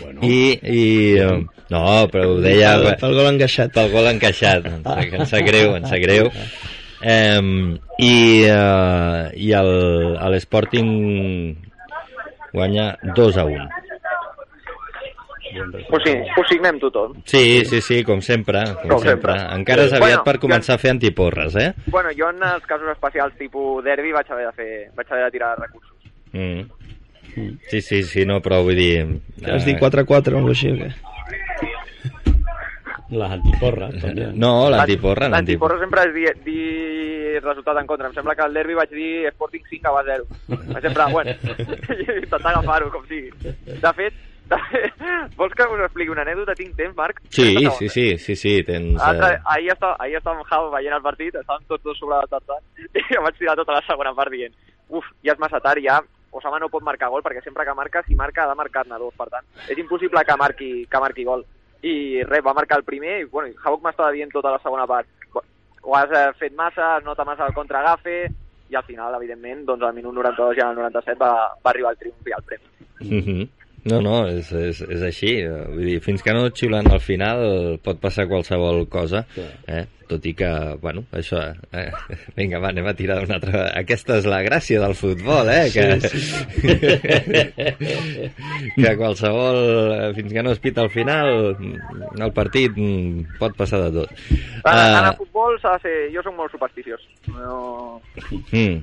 Bueno, 0.00 0.20
I, 0.22 0.58
i... 0.62 1.20
No, 1.70 2.08
però 2.12 2.26
ho 2.28 2.40
deia... 2.44 2.74
Pel, 2.82 2.96
pel 3.00 3.16
gol 3.16 3.28
encaixat. 3.32 3.72
pel 3.74 3.90
gol 3.92 4.08
encaixat, 4.10 4.68
em 4.68 4.82
sap, 4.84 5.14
em 5.16 5.26
sap 5.30 5.46
greu, 5.46 5.76
em 5.78 5.86
sap 5.88 6.02
greu. 6.02 6.30
Um, 7.02 7.78
I, 7.98 8.14
uh, 8.52 9.32
i 9.34 9.50
l'Sporting 10.36 10.90
guanya 12.52 12.92
2 13.16 13.40
a 13.40 13.46
1. 13.48 13.64
Ho, 15.60 16.00
sí, 16.04 16.14
ho 16.36 16.44
signem 16.48 16.78
tothom. 16.82 17.14
Sí, 17.28 17.64
sí, 17.68 17.80
sí, 17.84 18.02
com 18.04 18.22
sempre, 18.24 18.62
com, 18.80 18.96
Com 18.96 19.02
sempre. 19.04 19.36
sempre. 19.36 19.56
Encara 19.58 19.86
és 19.88 19.92
aviat 19.92 20.20
Bueno, 20.20 20.24
per 20.28 20.36
començar 20.42 20.76
a 20.76 20.82
fer 20.82 20.92
antiporres, 20.94 21.56
eh? 21.56 21.72
Bueno, 21.86 22.10
jo 22.16 22.30
en 22.30 22.42
els 22.48 22.66
casos 22.66 22.88
especials 22.94 23.36
tipus 23.38 23.84
derbi 23.84 24.12
vaig 24.12 24.30
haver 24.32 24.46
de 24.50 24.56
fer, 24.56 24.72
vaig 24.96 25.12
haver 25.12 25.24
de 25.24 25.30
tirar 25.36 25.54
recursos. 25.58 25.96
Mm. 26.32 26.62
Sí, 27.70 27.80
sí, 27.80 28.02
sí, 28.02 28.26
no, 28.28 28.40
però 28.44 28.60
vull 28.64 28.76
dir... 28.76 29.06
Has 29.48 29.64
dit 29.64 29.76
eh, 29.76 29.80
4-4 29.80 30.34
o 30.34 30.36
alguna 30.36 30.52
així, 30.56 30.72
o 30.72 30.76
què? 30.80 30.92
las 33.12 33.30
antiporras 33.32 33.94
también. 34.00 34.38
No, 34.38 34.70
l'antiporra, 34.70 35.28
L'antiporra 35.28 35.78
sempre 35.80 36.06
és 36.08 36.14
dir, 36.14 36.30
dir 36.46 37.40
resultat 37.44 37.76
en 37.80 37.86
contra. 37.86 38.08
Em 38.08 38.14
sembla 38.16 38.34
que 38.34 38.44
al 38.44 38.54
derbi 38.56 38.76
vaig 38.78 38.90
dir 38.90 39.28
Sporting 39.34 39.64
5 39.68 39.96
a 39.98 40.04
0. 40.06 40.26
Sempre, 40.80 41.06
bueno, 41.12 41.34
intentar 42.22 42.54
agafar-ho, 42.54 42.90
com 42.90 43.04
sigui. 43.06 43.30
De 43.66 43.92
fet, 43.98 44.16
vols 45.38 45.54
que 45.54 45.66
us 45.68 45.80
expliqui 45.86 46.10
una 46.12 46.22
anècdota? 46.22 46.54
Tinc 46.58 46.74
temps, 46.76 46.96
Marc? 46.96 47.20
Sí, 47.28 47.54
30 47.54 47.70
sí, 47.78 47.88
sí, 47.88 48.06
sí, 48.18 48.36
sí, 48.36 48.54
tens... 48.68 49.00
Altre, 49.02 49.34
Eh... 49.36 49.40
ahir, 49.56 49.70
estava, 49.72 49.96
ahir 49.98 50.16
estàvem 50.18 50.40
amb 50.42 50.48
Jao 50.50 50.70
veient 50.74 50.96
el 50.96 51.02
partit, 51.04 51.34
estàvem 51.40 51.64
tots 51.68 51.84
dos 51.84 51.98
sobre 51.98 52.16
la 52.20 52.26
tartan, 52.30 52.62
i 53.00 53.04
em 53.16 53.22
vaig 53.24 53.38
tirar 53.38 53.56
tota 53.56 53.72
la 53.78 53.84
segona 53.86 54.14
part 54.14 54.30
dient 54.34 54.54
uf, 54.92 55.06
ja 55.24 55.32
és 55.32 55.38
massa 55.40 55.60
tard, 55.64 55.80
ja 55.84 56.00
Osama 56.32 56.58
no 56.58 56.68
pot 56.72 56.82
marcar 56.84 57.10
gol, 57.12 57.20
perquè 57.24 57.42
sempre 57.44 57.64
que 57.64 57.74
marca, 57.76 58.00
si 58.06 58.14
marca, 58.16 58.44
ha 58.46 58.48
de 58.48 58.56
marcar-ne 58.56 58.96
dos, 58.98 59.12
per 59.16 59.26
tant, 59.28 59.44
és 59.68 59.76
impossible 59.78 60.22
que 60.24 60.36
marqui, 60.40 60.70
que 60.88 61.00
marqui 61.00 61.24
gol. 61.28 61.42
I 61.84 62.22
res, 62.24 62.40
va 62.46 62.54
marcar 62.56 62.78
el 62.80 62.84
primer, 62.88 63.18
i 63.20 63.24
bueno, 63.28 63.52
Havok 63.64 63.82
m'estava 63.84 64.12
dient 64.16 64.32
tota 64.32 64.50
la 64.54 64.58
segona 64.64 64.86
part, 64.86 65.06
"Bu- 65.32 65.42
ho 65.82 65.96
has 65.96 66.10
eh, 66.10 66.32
fet 66.40 66.54
massa, 66.56 66.96
es 66.98 67.04
nota 67.04 67.24
massa 67.28 67.44
el 67.46 67.52
contragafe, 67.52 68.30
i 68.70 68.74
al 68.74 68.84
final, 68.84 69.14
evidentment, 69.18 69.66
doncs 69.68 69.82
al 69.84 69.92
minut 69.92 70.14
92 70.14 70.56
i 70.56 70.60
al 70.64 70.74
97 70.74 71.18
va, 71.20 71.32
va 71.60 71.70
arribar 71.70 71.90
el 71.92 71.98
triomf 71.98 72.26
i 72.26 72.32
el 72.32 72.42
premi. 72.48 72.64
Mhm. 73.00 73.48
No, 73.90 73.98
no, 73.98 74.20
és, 74.30 74.52
és, 74.54 74.78
és 74.86 75.02
així. 75.02 75.32
Vull 75.42 75.88
dir, 75.88 75.96
fins 76.04 76.22
que 76.22 76.34
no 76.36 76.44
et 76.46 76.58
xiulen 76.58 76.86
al 76.92 77.02
final 77.02 77.42
pot 77.82 77.98
passar 78.02 78.28
qualsevol 78.30 78.84
cosa, 78.92 79.24
eh? 79.66 79.82
tot 80.12 80.26
i 80.28 80.34
que, 80.36 80.76
bueno, 80.82 81.06
això... 81.16 81.40
Eh? 81.72 81.88
Vinga, 82.36 82.60
va, 82.62 82.68
anem 82.72 82.86
a 82.90 82.94
tirar 82.98 83.22
una 83.24 83.38
altra... 83.38 83.62
Aquesta 83.80 84.18
és 84.20 84.26
la 84.28 84.42
gràcia 84.44 84.80
del 84.82 84.94
futbol, 84.98 85.48
eh? 85.50 85.70
Que, 85.72 85.84
que 88.76 88.92
qualsevol... 89.00 89.58
Fins 90.18 90.30
que 90.36 90.44
no 90.44 90.52
es 90.52 90.60
pita 90.62 90.84
al 90.84 90.92
final, 90.92 91.26
el 92.18 92.32
partit 92.36 92.76
pot 93.40 93.56
passar 93.58 93.80
de 93.86 93.90
tot. 94.02 94.08
Ah, 94.68 95.08
el 95.08 95.16
futbol 95.24 95.52
s'ha 95.62 95.72
de 95.78 95.82
ser... 95.86 95.96
Jo 96.14 96.20
soc 96.26 96.34
molt 96.38 96.50
supersticiós. 96.54 97.02
No... 97.32 97.56
mm, 98.52 98.76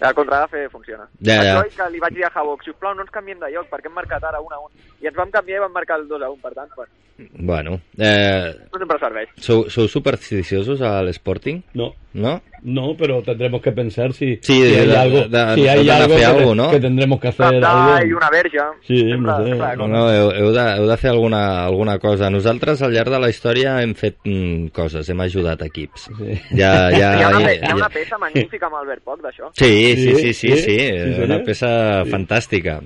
El 0.00 0.14
contragafe 0.14 0.68
funciona. 0.68 1.06
Ja, 1.24 1.38
ja. 1.40 1.56
Això 1.56 1.76
que 1.78 1.88
li 1.94 2.00
vaig 2.02 2.14
dir 2.18 2.26
a 2.26 2.30
Havok, 2.34 2.66
sisplau, 2.66 2.94
no 2.94 3.04
ens 3.06 3.12
canviem 3.14 3.40
de 3.40 3.48
lloc, 3.54 3.68
perquè 3.70 3.88
hem 3.88 3.96
marcat 3.96 4.24
ara 4.28 4.42
1 4.44 4.52
a 4.52 4.58
1. 4.66 4.86
I 5.00 5.10
ens 5.10 5.16
vam 5.16 5.32
canviar 5.32 5.62
i 5.62 5.64
vam 5.64 5.72
marcar 5.72 6.00
el 6.00 6.08
2 6.10 6.22
a 6.26 6.30
1, 6.34 6.40
per 6.42 6.52
tant, 6.58 6.72
bueno, 6.76 6.92
bueno, 7.32 7.80
eh, 7.96 8.52
no 8.72 8.78
sempre 8.78 8.98
serveix. 9.00 9.30
sou, 9.40 9.70
sou 9.72 9.88
supersticiosos 9.88 10.82
a 10.84 10.98
l'Sporting? 11.00 11.62
No, 11.72 11.94
No? 12.16 12.40
no, 12.62 12.96
pero 12.96 13.22
tendremos 13.22 13.60
que 13.60 13.70
pensar 13.72 14.12
si, 14.14 14.36
Sí, 14.40 14.54
si 14.54 14.74
hay 14.74 14.86
de- 14.86 14.96
algo, 14.96 15.18
de- 15.28 15.54
si 15.54 15.68
hay 15.68 15.88
algo, 15.90 16.16
que, 16.16 16.24
algo, 16.24 16.54
¿no? 16.54 16.70
que 16.70 16.80
tendremos 16.80 17.20
que 17.20 17.28
hacer 17.28 17.46
Cantar 17.60 18.00
algo. 18.02 18.16
una 18.16 18.30
verge. 18.30 18.58
Sí, 18.86 18.98
sempre, 19.00 19.18
no 19.20 19.44
sé. 19.44 19.76
No, 19.76 19.86
no, 19.86 20.10
heu, 20.10 20.30
heu, 20.32 20.50
de, 20.52 20.64
heu 20.78 20.86
de 20.88 20.96
fer 20.96 21.10
alguna, 21.10 21.66
alguna 21.66 21.98
cosa. 21.98 22.30
Nosaltres, 22.30 22.80
al 22.82 22.92
llarg 22.92 23.10
de 23.10 23.20
la 23.20 23.28
història, 23.28 23.82
hem 23.82 23.94
fet 23.94 24.16
mm, 24.24 24.68
coses, 24.72 25.08
hem 25.12 25.20
ajudat 25.20 25.62
equips. 25.68 26.08
Sí. 26.16 26.40
Ja, 26.56 26.90
ja, 26.90 27.12
Hi 27.18 27.22
ha, 27.22 27.28
una, 27.36 27.52
hi 27.52 27.58
ha 27.62 27.74
una 27.76 27.84
ja. 27.90 27.94
peça 28.00 28.18
magnífica 28.18 28.66
amb 28.66 28.76
Albert 28.80 29.04
Poc, 29.04 29.20
d'això. 29.22 29.52
Sí, 29.52 29.70
sí, 29.94 30.14
sí, 30.16 30.16
sí, 30.16 30.32
sí, 30.34 30.56
Sí, 30.56 30.56
sí, 30.56 30.78
sí, 30.80 30.90
una 31.20 31.26
senyor. 31.36 31.44
peça 31.44 32.04
fantàstica. 32.10 32.80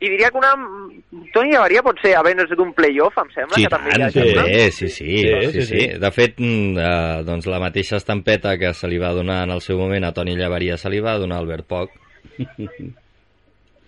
I 0.00 0.08
diria 0.12 0.28
que 0.30 0.38
una... 0.38 0.50
Toni 1.32 1.50
Llevaria 1.54 1.82
pot 1.82 1.98
ser 2.02 2.14
havent 2.18 2.42
d'un 2.52 2.72
playoff, 2.76 3.16
em 3.22 3.30
sembla, 3.32 3.56
Sí, 3.56 3.64
que 3.64 3.70
també 3.72 3.90
hi 3.90 3.94
ha 3.96 4.10
tant, 4.10 4.12
sí. 4.12 4.26
sí, 4.26 4.70
sí, 4.70 4.88
sí, 4.88 5.06
Sí, 5.22 5.30
sí, 5.52 5.62
sí, 5.62 5.66
sí. 5.70 5.86
De 6.02 6.10
fet, 6.12 6.34
mm, 6.38 6.78
eh, 6.78 7.22
doncs 7.24 7.46
la 7.48 7.60
mateixa 7.62 7.96
estampeta 7.96 8.56
que 8.60 8.74
se 8.76 8.88
li 8.88 8.98
va 9.00 9.14
donar 9.16 9.42
en 9.44 9.54
el 9.56 9.60
seu 9.64 9.78
moment 9.80 10.04
a 10.04 10.12
Toni 10.12 10.36
Llavaria 10.36 10.76
se 10.76 10.90
li 10.92 11.00
va 11.00 11.16
donar 11.18 11.38
a 11.40 11.44
Albert 11.46 11.66
Poc. 11.66 11.90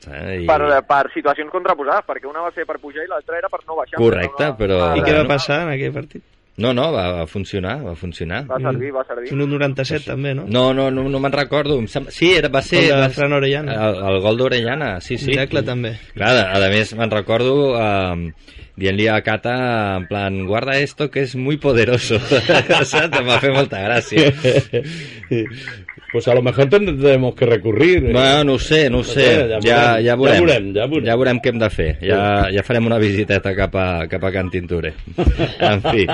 Eh, 0.08 0.44
i... 0.44 0.46
Per, 0.46 0.60
per 0.86 1.10
situacions 1.12 1.50
contraposades, 1.50 2.04
perquè 2.06 2.28
una 2.30 2.44
va 2.44 2.52
ser 2.54 2.62
per 2.68 2.76
pujar 2.78 3.02
i 3.02 3.08
l'altra 3.10 3.36
era 3.40 3.48
per 3.50 3.58
no 3.66 3.74
baixar. 3.80 3.98
Correcte, 3.98 4.52
però- 4.56 4.92
I 4.96 5.02
què 5.02 5.14
va 5.16 5.24
passar 5.26 5.64
en 5.64 5.72
aquell 5.74 5.92
partit? 5.92 6.22
No, 6.58 6.72
no, 6.74 6.88
va, 6.90 7.04
va 7.20 7.26
funcionar, 7.30 7.76
va 7.84 7.94
funcionar. 7.94 8.40
Va 8.48 8.58
servir, 8.58 8.90
va 8.90 9.04
servir. 9.06 9.30
Minut 9.30 9.52
97 9.54 10.08
també, 10.08 10.32
no? 10.34 10.48
No, 10.50 10.72
no, 10.74 10.88
no, 10.90 11.04
no 11.06 11.20
me'n 11.22 11.34
recordo. 11.34 11.76
Em 11.78 11.86
sembla... 11.90 12.10
Sí, 12.14 12.32
era, 12.34 12.50
va 12.50 12.62
ser... 12.66 12.82
El 12.90 13.04
de 13.04 13.10
Fran 13.14 13.36
Orellana. 13.36 13.76
El, 13.86 14.00
el 14.10 14.18
gol 14.24 14.40
d'Orellana, 14.42 14.88
sí, 15.04 15.20
sí. 15.22 15.30
Miracle 15.30 15.62
també. 15.62 15.94
Clar, 16.16 16.32
a, 16.42 16.58
a 16.58 16.70
més 16.72 16.90
me'n 16.98 17.14
recordo 17.14 17.54
eh, 17.78 18.32
dient-li 18.78 19.06
a 19.06 19.20
Cata 19.26 19.54
en 20.00 20.08
plan, 20.10 20.40
guarda 20.50 20.78
esto 20.82 21.12
que 21.14 21.22
es 21.22 21.36
muy 21.36 21.58
poderoso. 21.62 22.18
Saps? 22.26 22.94
Em 23.06 23.30
va 23.30 23.38
fer 23.42 23.54
molta 23.54 23.84
gràcia. 23.86 24.32
Pues 26.10 26.26
a 26.26 26.34
lo 26.34 26.40
mejor 26.42 26.70
tendremos 26.70 27.34
que 27.34 27.44
recurrir. 27.44 28.06
eh. 28.06 28.12
Bueno, 28.12 28.44
no 28.44 28.52
ho 28.54 28.58
sé, 28.58 28.88
no 28.88 28.98
ho 29.00 29.04
sé. 29.04 29.46
Ja 29.60 30.00
Ja, 30.00 30.00
veurem, 30.00 30.04
ja 30.06 30.16
veurem. 30.16 30.34
ja 30.34 30.40
veurem, 30.40 30.74
ja 30.74 30.86
veurem. 30.86 31.04
Ja 31.06 31.16
veurem 31.16 31.40
què 31.44 31.48
hem 31.52 31.58
de 31.58 31.68
fer. 31.70 31.98
Ja, 32.00 32.20
ja 32.50 32.62
farem 32.64 32.86
una 32.86 32.98
visiteta 32.98 33.54
cap 33.54 33.74
a, 33.76 34.06
cap 34.08 34.24
a 34.24 34.32
Can 34.32 34.48
Tinture. 34.50 34.94
En 35.60 35.82
fi. 35.82 36.06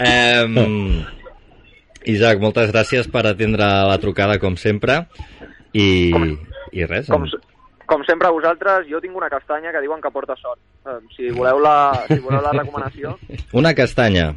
Um, 0.00 1.04
Isaac, 2.06 2.40
moltes 2.40 2.70
gràcies 2.72 3.08
per 3.10 3.26
atendre 3.26 3.66
la 3.66 3.98
trucada, 3.98 4.38
com 4.38 4.56
sempre. 4.56 5.02
I, 5.74 6.10
Com- 6.14 6.38
i 6.72 6.86
res. 6.86 7.08
Com, 7.10 7.26
com 7.86 8.04
sempre 8.06 8.28
a 8.28 8.34
vosaltres, 8.34 8.86
jo 8.88 9.00
tinc 9.02 9.16
una 9.18 9.28
castanya 9.28 9.72
que 9.74 9.82
diuen 9.84 10.00
que 10.00 10.10
porta 10.14 10.36
sort. 10.40 10.60
Eh, 10.86 10.96
si, 11.16 11.28
voleu 11.34 11.58
la, 11.60 11.76
si 12.08 12.18
voleu 12.22 12.40
la 12.42 12.52
recomanació, 12.56 13.16
Una 13.52 13.74
castanya. 13.74 14.30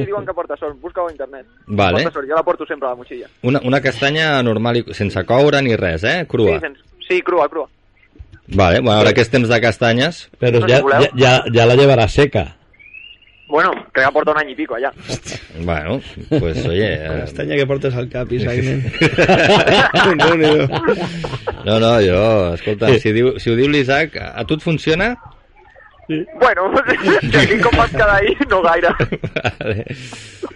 Sí, 0.00 0.06
diuen 0.06 0.26
que 0.26 0.34
porta 0.34 0.56
sort. 0.56 0.80
Busca-ho 0.80 1.08
a 1.08 1.12
internet. 1.12 1.46
Vale. 1.66 2.02
Porta 2.02 2.10
sort. 2.18 2.28
Jo 2.28 2.34
la 2.34 2.42
porto 2.42 2.66
sempre 2.66 2.88
a 2.88 2.90
la 2.90 2.96
motxilla. 2.96 3.28
Una, 3.42 3.60
una 3.64 3.80
castanya 3.80 4.42
normal, 4.42 4.76
i, 4.82 4.94
sense 4.94 5.22
coure 5.28 5.62
ni 5.62 5.76
res, 5.76 6.02
eh? 6.04 6.26
Crua. 6.28 6.58
Sí, 6.58 6.66
sens... 6.66 6.78
sí, 7.08 7.22
crua, 7.22 7.48
crua. 7.48 7.68
Vale, 8.48 8.80
bueno, 8.80 8.98
ara 9.00 9.12
que 9.14 9.20
és 9.22 9.30
temps 9.30 9.48
de 9.48 9.60
castanyes... 9.62 10.28
Pero 10.38 10.58
No, 10.60 10.66
voleu. 10.66 11.00
ya, 11.00 11.08
ya, 11.14 11.44
ya 11.52 11.66
la 11.66 11.76
llevará 11.78 12.08
seca. 12.08 12.56
Bueno, 13.48 13.70
crec 13.92 14.06
que 14.06 14.12
porta 14.12 14.32
un 14.32 14.38
any 14.40 14.50
i 14.50 14.54
pico 14.56 14.74
allà. 14.74 14.90
Bueno, 15.60 16.00
pues 16.28 16.66
oye... 16.66 16.96
La 16.98 17.16
Eh, 17.16 17.20
castanya 17.20 17.56
que 17.56 17.66
portes 17.66 17.94
al 17.94 18.08
cap, 18.08 18.30
Isaac, 18.32 18.58
no, 21.64 21.78
no, 21.80 22.00
jo, 22.00 22.54
escolta, 22.54 22.88
si, 22.98 23.12
diu, 23.12 23.34
si 23.38 23.50
ho 23.52 23.56
diu 23.56 23.68
l'Isaac, 23.70 24.16
a 24.16 24.44
tu 24.48 24.54
et 24.58 24.62
funciona? 24.64 25.12
Bueno, 26.08 26.62
com 27.62 27.76
vas 27.78 27.90
cada 27.92 28.16
ahir, 28.16 28.36
no 28.50 28.60
gaire. 28.60 28.88
vale. 29.60 29.84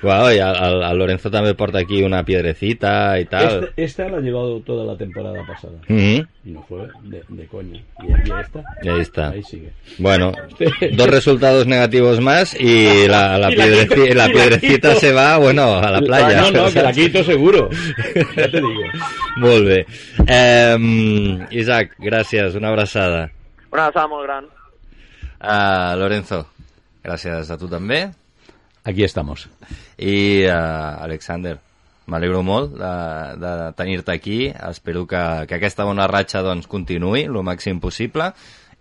Bueno, 0.03 0.33
y 0.33 0.39
al, 0.39 0.57
al- 0.57 0.83
al 0.83 0.99
Lorenzo 0.99 1.31
también 1.31 1.55
porta 1.57 1.79
aquí 1.79 2.03
una 2.03 2.25
piedrecita 2.25 3.19
y 3.19 3.25
tal. 3.27 3.65
Este- 3.65 3.83
esta 3.85 4.09
la 4.09 4.19
ha 4.19 4.21
llevado 4.21 4.61
toda 4.61 4.85
la 4.85 4.99
temporada 4.99 5.41
pasada. 5.47 5.75
Mhm. 5.89 6.27
Y 6.45 6.51
no 6.51 6.63
fue 6.69 6.89
de, 7.05 7.23
de 7.29 7.47
coña. 7.47 7.81
Y 8.07 8.13
aquí 8.13 8.31
esta. 8.41 8.65
Y 8.83 8.89
ahí 8.89 9.01
está. 9.01 9.31
Ahí 9.31 9.43
sigue. 9.45 9.71
Bueno, 9.99 10.33
dos 10.93 11.09
resultados 11.09 11.67
negativos 11.67 12.21
más 12.21 12.55
y 12.61 13.07
la, 13.09 13.39
la, 13.39 13.51
Y 13.53 13.57
la 13.57 13.65
piedreci- 13.65 13.89
quito, 13.89 13.97
la 13.97 14.11
y 14.11 14.15
la 14.15 14.29
piedrecita 14.29 14.89
quito. 14.91 15.01
se 15.01 15.13
va, 15.13 15.39
bueno, 15.39 15.77
a 15.79 15.91
la 15.91 16.01
playa. 16.01 16.41
No, 16.43 16.51
no, 16.51 16.73
que 16.73 16.83
la 16.83 16.93
quito 16.93 17.23
seguro. 17.25 17.71
Ya 18.37 18.51
te 18.51 18.59
digo. 18.61 18.83
Molt 19.37 19.65
bé. 19.67 19.87
Eh, 20.27 21.47
Isaac, 21.53 21.93
gràcies, 21.99 22.55
una 22.57 22.69
abraçada. 22.69 23.31
Una 23.73 23.87
abraçada 23.87 24.09
molt 24.09 24.25
gran. 24.25 24.45
Uh, 25.47 25.95
Lorenzo, 26.01 26.43
gràcies 27.07 27.51
a 27.51 27.59
tu 27.61 27.69
també. 27.71 28.09
Aquí 28.83 29.05
estamos. 29.07 29.47
I 29.99 30.43
uh, 30.47 31.05
Alexander, 31.07 31.57
m'alegro 32.11 32.43
molt 32.47 32.75
de, 32.79 32.93
de 33.43 33.53
tenir-te 33.79 34.15
aquí. 34.15 34.39
Espero 34.51 35.07
que, 35.07 35.23
que 35.47 35.59
aquesta 35.59 35.87
bona 35.87 36.09
ratxa 36.11 36.43
doncs, 36.43 36.67
continuï 36.71 37.27
el 37.29 37.39
màxim 37.47 37.79
possible 37.83 38.33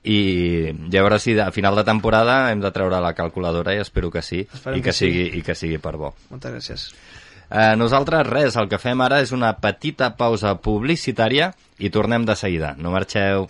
i 0.06 0.70
ja 0.94 1.02
veure 1.02 1.18
si 1.22 1.34
a 1.42 1.50
final 1.54 1.78
de 1.78 1.84
temporada 1.86 2.52
hem 2.52 2.62
de 2.62 2.70
treure 2.74 3.02
la 3.02 3.16
calculadora 3.18 3.74
i 3.74 3.82
espero 3.82 4.12
que 4.14 4.22
sí, 4.22 4.44
Esperem 4.46 4.78
i 4.78 4.84
que, 4.84 4.92
que 4.92 4.94
sí. 4.94 5.08
sigui, 5.08 5.30
i 5.40 5.46
que 5.46 5.58
sigui 5.58 5.82
per 5.82 5.96
bo. 5.98 6.14
Moltes 6.30 6.54
gràcies. 6.54 6.88
Eh, 7.50 7.74
nosaltres 7.78 8.26
res, 8.30 8.58
el 8.58 8.70
que 8.70 8.82
fem 8.82 9.02
ara 9.06 9.22
és 9.26 9.34
una 9.34 9.54
petita 9.62 10.14
pausa 10.18 10.56
publicitària 10.62 11.54
i 11.78 11.94
tornem 11.94 12.26
de 12.26 12.38
seguida. 12.38 12.76
No 12.78 12.94
marxeu. 12.94 13.50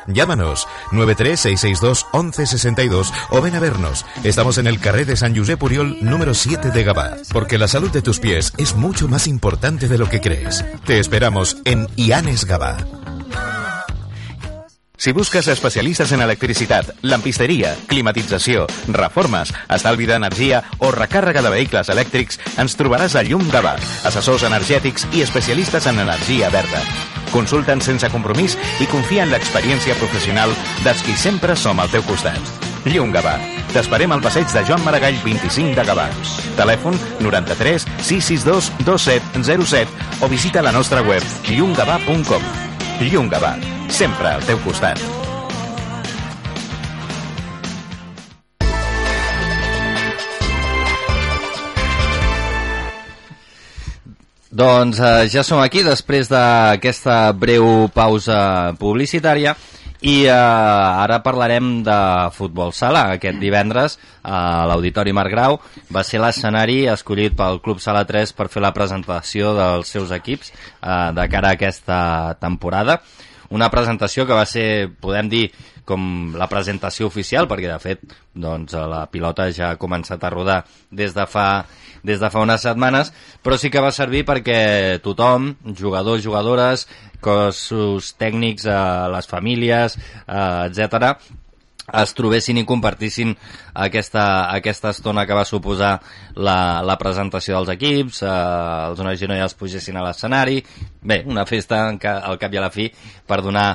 Llámanos 0.07 0.67
936621162 0.91 3.11
o 3.29 3.41
ven 3.41 3.55
a 3.55 3.59
vernos. 3.59 4.05
Estamos 4.23 4.57
en 4.57 4.67
el 4.67 4.79
carré 4.79 5.05
de 5.05 5.15
San 5.15 5.35
Josep 5.35 5.59
Puriol 5.59 5.97
número 6.01 6.33
7 6.33 6.71
de 6.71 6.83
Gabá, 6.83 7.17
porque 7.31 7.57
la 7.57 7.67
salud 7.67 7.91
de 7.91 8.01
tus 8.01 8.19
pies 8.19 8.53
es 8.57 8.75
mucho 8.75 9.07
más 9.07 9.27
importante 9.27 9.87
de 9.87 9.97
lo 9.97 10.09
que 10.09 10.21
crees. 10.21 10.65
Te 10.85 10.99
esperamos 10.99 11.57
en 11.65 11.87
Ianes 11.95 12.45
Gabá. 12.45 12.77
Si 15.01 15.13
busques 15.13 15.47
especialistes 15.47 16.11
en 16.11 16.21
electricitat, 16.21 16.91
lampisteria, 17.01 17.75
climatització, 17.87 18.67
reformes, 18.93 19.49
estalvi 19.65 20.05
d'energia 20.05 20.59
o 20.77 20.91
recàrrega 20.93 21.41
de 21.41 21.49
vehicles 21.49 21.89
elèctrics, 21.89 22.37
ens 22.61 22.77
trobaràs 22.77 23.15
a 23.17 23.23
Llum 23.25 23.49
Gavà, 23.49 23.79
assessors 24.05 24.45
energètics 24.45 25.07
i 25.17 25.25
especialistes 25.25 25.89
en 25.89 26.03
energia 26.05 26.53
verda. 26.53 26.83
Consulta'ns 27.31 27.87
sense 27.87 28.09
compromís 28.13 28.57
i 28.83 28.89
confia 28.91 29.23
en 29.25 29.31
l'experiència 29.33 29.97
professional 29.99 30.53
dels 30.85 31.03
qui 31.05 31.15
sempre 31.17 31.55
som 31.55 31.79
al 31.79 31.91
teu 31.93 32.03
costat. 32.07 32.39
Llum 32.85 33.11
Gavà. 33.13 33.35
T'esperem 33.71 34.11
al 34.11 34.23
passeig 34.25 34.49
de 34.51 34.63
Joan 34.67 34.83
Maragall 34.85 35.19
25 35.23 35.77
de 35.77 35.85
Gavà. 35.87 36.09
Telèfon 36.57 36.97
93 37.21 37.87
662 38.01 38.71
2707 38.83 40.25
o 40.25 40.31
visita 40.31 40.65
la 40.65 40.73
nostra 40.75 41.05
web 41.05 41.23
llumgavà.com. 41.47 42.53
Llum 43.01 43.29
Gavà. 43.29 43.55
Sempre 43.89 44.35
al 44.35 44.47
teu 44.47 44.59
costat. 44.65 45.20
Doncs 54.51 54.99
eh, 54.99 55.29
ja 55.31 55.45
som 55.47 55.61
aquí 55.63 55.79
després 55.79 56.27
d'aquesta 56.27 57.31
breu 57.39 57.87
pausa 57.95 58.73
publicitària 58.75 59.53
i 60.03 60.25
eh, 60.25 60.33
ara 60.33 61.21
parlarem 61.23 61.77
de 61.87 61.99
futbol 62.35 62.73
sala. 62.75 63.05
Aquest 63.15 63.39
divendres 63.39 63.95
a 64.27 64.65
l'Auditori 64.67 65.15
Marc 65.15 65.31
Grau 65.31 65.55
va 65.87 66.03
ser 66.03 66.19
l'escenari 66.19 66.81
escollit 66.91 67.37
pel 67.39 67.61
Club 67.63 67.79
Sala 67.79 68.03
3 68.09 68.35
per 68.35 68.49
fer 68.51 68.65
la 68.65 68.73
presentació 68.75 69.55
dels 69.55 69.95
seus 69.95 70.11
equips 70.11 70.51
eh, 70.51 71.11
de 71.15 71.27
cara 71.31 71.53
a 71.53 71.59
aquesta 71.59 72.01
temporada. 72.43 72.99
Una 73.55 73.71
presentació 73.71 74.27
que 74.27 74.35
va 74.35 74.47
ser, 74.47 74.89
podem 74.99 75.31
dir, 75.31 75.45
com 75.91 76.33
la 76.39 76.47
presentació 76.51 77.11
oficial, 77.11 77.49
perquè 77.51 77.67
de 77.67 77.79
fet 77.83 78.15
doncs, 78.33 78.73
la 78.73 79.03
pilota 79.11 79.49
ja 79.51 79.73
ha 79.73 79.79
començat 79.81 80.23
a 80.23 80.31
rodar 80.33 80.61
des 80.89 81.15
de 81.17 81.27
fa 81.27 81.65
des 82.01 82.17
de 82.17 82.31
fa 82.33 82.41
unes 82.41 82.63
setmanes, 82.65 83.11
però 83.45 83.59
sí 83.61 83.69
que 83.69 83.83
va 83.83 83.91
servir 83.93 84.23
perquè 84.25 84.97
tothom, 85.05 85.51
jugadors, 85.77 86.23
jugadores, 86.25 86.87
cossos 87.21 88.15
tècnics, 88.17 88.65
eh, 88.65 88.79
les 89.13 89.29
famílies, 89.29 89.99
eh, 90.25 90.65
etc 90.65 91.21
es 91.99 92.13
trobessin 92.15 92.59
i 92.61 92.65
compartissin 92.67 93.33
aquesta, 93.83 94.23
aquesta 94.53 94.91
estona 94.95 95.25
que 95.27 95.35
va 95.35 95.45
suposar 95.47 95.95
la, 96.35 96.81
la 96.85 96.97
presentació 97.01 97.57
dels 97.57 97.73
equips, 97.75 98.21
eh, 98.23 98.31
els 98.91 99.01
nois 99.03 99.21
i 99.21 99.29
noies 99.31 99.57
pugessin 99.59 99.97
a 99.99 100.05
l'escenari, 100.05 100.61
bé, 101.01 101.21
una 101.27 101.45
festa 101.49 101.83
en 101.89 101.99
al 102.11 102.39
cap 102.41 102.53
i 102.53 102.61
a 102.61 102.65
la 102.67 102.71
fi 102.73 102.87
per 103.27 103.41
donar 103.43 103.67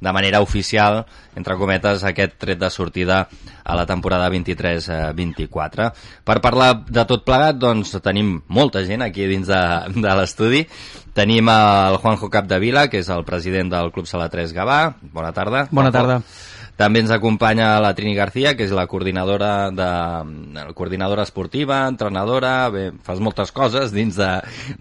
de 0.00 0.12
manera 0.12 0.40
oficial, 0.44 1.04
entre 1.36 1.56
cometes, 1.60 2.04
aquest 2.04 2.38
tret 2.40 2.58
de 2.60 2.70
sortida 2.70 3.24
a 3.64 3.76
la 3.76 3.86
temporada 3.86 4.30
23-24. 4.30 5.90
Per 6.24 6.38
parlar 6.44 6.70
de 6.88 7.04
tot 7.08 7.24
plegat, 7.26 7.58
doncs 7.60 7.94
tenim 8.04 8.36
molta 8.48 8.84
gent 8.86 9.04
aquí 9.06 9.28
dins 9.30 9.48
de, 9.50 9.62
de 9.94 10.16
l'estudi. 10.20 10.64
Tenim 11.14 11.48
el 11.48 12.00
Juanjo 12.02 12.30
Capdevila, 12.30 12.88
que 12.90 13.00
és 13.04 13.10
el 13.14 13.24
president 13.28 13.70
del 13.72 13.92
Club 13.94 14.10
Sala 14.10 14.28
3 14.32 14.54
Gavà. 14.56 14.80
Bona 15.14 15.32
tarda. 15.36 15.68
Bona 15.70 15.94
Juanjo. 15.94 16.22
També 16.74 16.98
ens 17.04 17.12
acompanya 17.14 17.78
la 17.78 17.92
Trini 17.94 18.16
García, 18.18 18.56
que 18.58 18.64
és 18.66 18.72
la 18.74 18.88
coordinadora 18.90 19.70
de 19.70 19.86
la 20.56 20.72
coordinadora 20.74 21.22
esportiva, 21.22 21.84
entrenadora, 21.86 22.68
bé, 22.74 22.88
fas 23.06 23.20
moltes 23.22 23.52
coses 23.54 23.94
dins 23.94 24.18
de, 24.18 24.30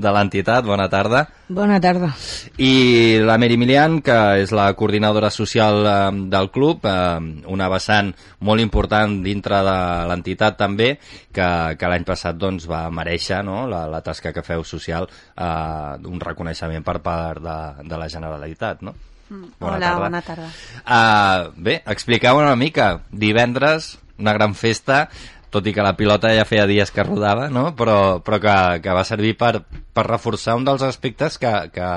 de 0.02 0.14
l'entitat. 0.16 0.66
Bona 0.66 0.88
tarda. 0.90 1.28
Bona 1.54 1.78
tarda. 1.84 2.10
I 2.58 3.20
la 3.22 3.38
Mary 3.38 3.60
Milian, 3.62 4.00
que 4.02 4.18
és 4.42 4.56
la 4.56 4.72
coordinadora 4.74 5.30
social 5.30 5.86
eh, 5.86 5.96
del 6.34 6.50
club, 6.56 6.90
eh, 6.90 7.46
una 7.54 7.70
vessant 7.70 8.10
molt 8.42 8.66
important 8.66 9.20
dintre 9.22 9.62
de 9.62 9.78
l'entitat 10.10 10.58
també, 10.58 10.96
que, 11.30 11.48
que 11.78 11.94
l'any 11.94 12.10
passat 12.10 12.42
doncs, 12.42 12.66
va 12.66 12.88
mereixer 12.90 13.44
no? 13.46 13.68
la, 13.70 13.86
la 13.86 14.02
tasca 14.02 14.34
que 14.34 14.42
feu 14.42 14.66
social, 14.66 15.06
eh, 15.38 15.96
un 16.10 16.22
reconeixement 16.26 16.82
per 16.82 17.02
part 17.06 17.46
de, 17.46 17.58
de 17.86 18.02
la 18.02 18.10
Generalitat. 18.10 18.82
No? 18.82 18.98
Bona 19.30 19.48
Hola, 19.60 19.80
tarda. 19.80 20.00
bona 20.00 20.22
tarda. 20.22 20.50
Uh, 20.84 21.52
bé, 21.58 21.82
expliqueu 21.88 22.38
una 22.38 22.56
mica. 22.56 23.02
Divendres, 23.12 23.98
una 24.20 24.34
gran 24.34 24.54
festa, 24.56 25.08
tot 25.54 25.66
i 25.68 25.74
que 25.74 25.86
la 25.86 25.96
pilota 25.98 26.32
ja 26.36 26.46
feia 26.46 26.66
dies 26.70 26.92
que 26.92 27.04
rodava, 27.06 27.48
no? 27.50 27.76
però, 27.78 28.20
però 28.26 28.40
que, 28.42 28.56
que 28.84 28.94
va 28.94 29.04
servir 29.06 29.36
per, 29.38 29.64
per 29.94 30.06
reforçar 30.08 30.56
un 30.58 30.66
dels 30.66 30.82
aspectes 30.86 31.38
que, 31.38 31.52
que, 31.74 31.90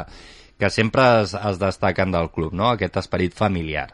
que 0.60 0.70
sempre 0.70 1.06
es, 1.22 1.34
es 1.34 1.58
destaquen 1.60 2.12
del 2.12 2.30
club, 2.30 2.52
no? 2.54 2.70
aquest 2.70 2.96
esperit 3.00 3.34
familiar. 3.34 3.90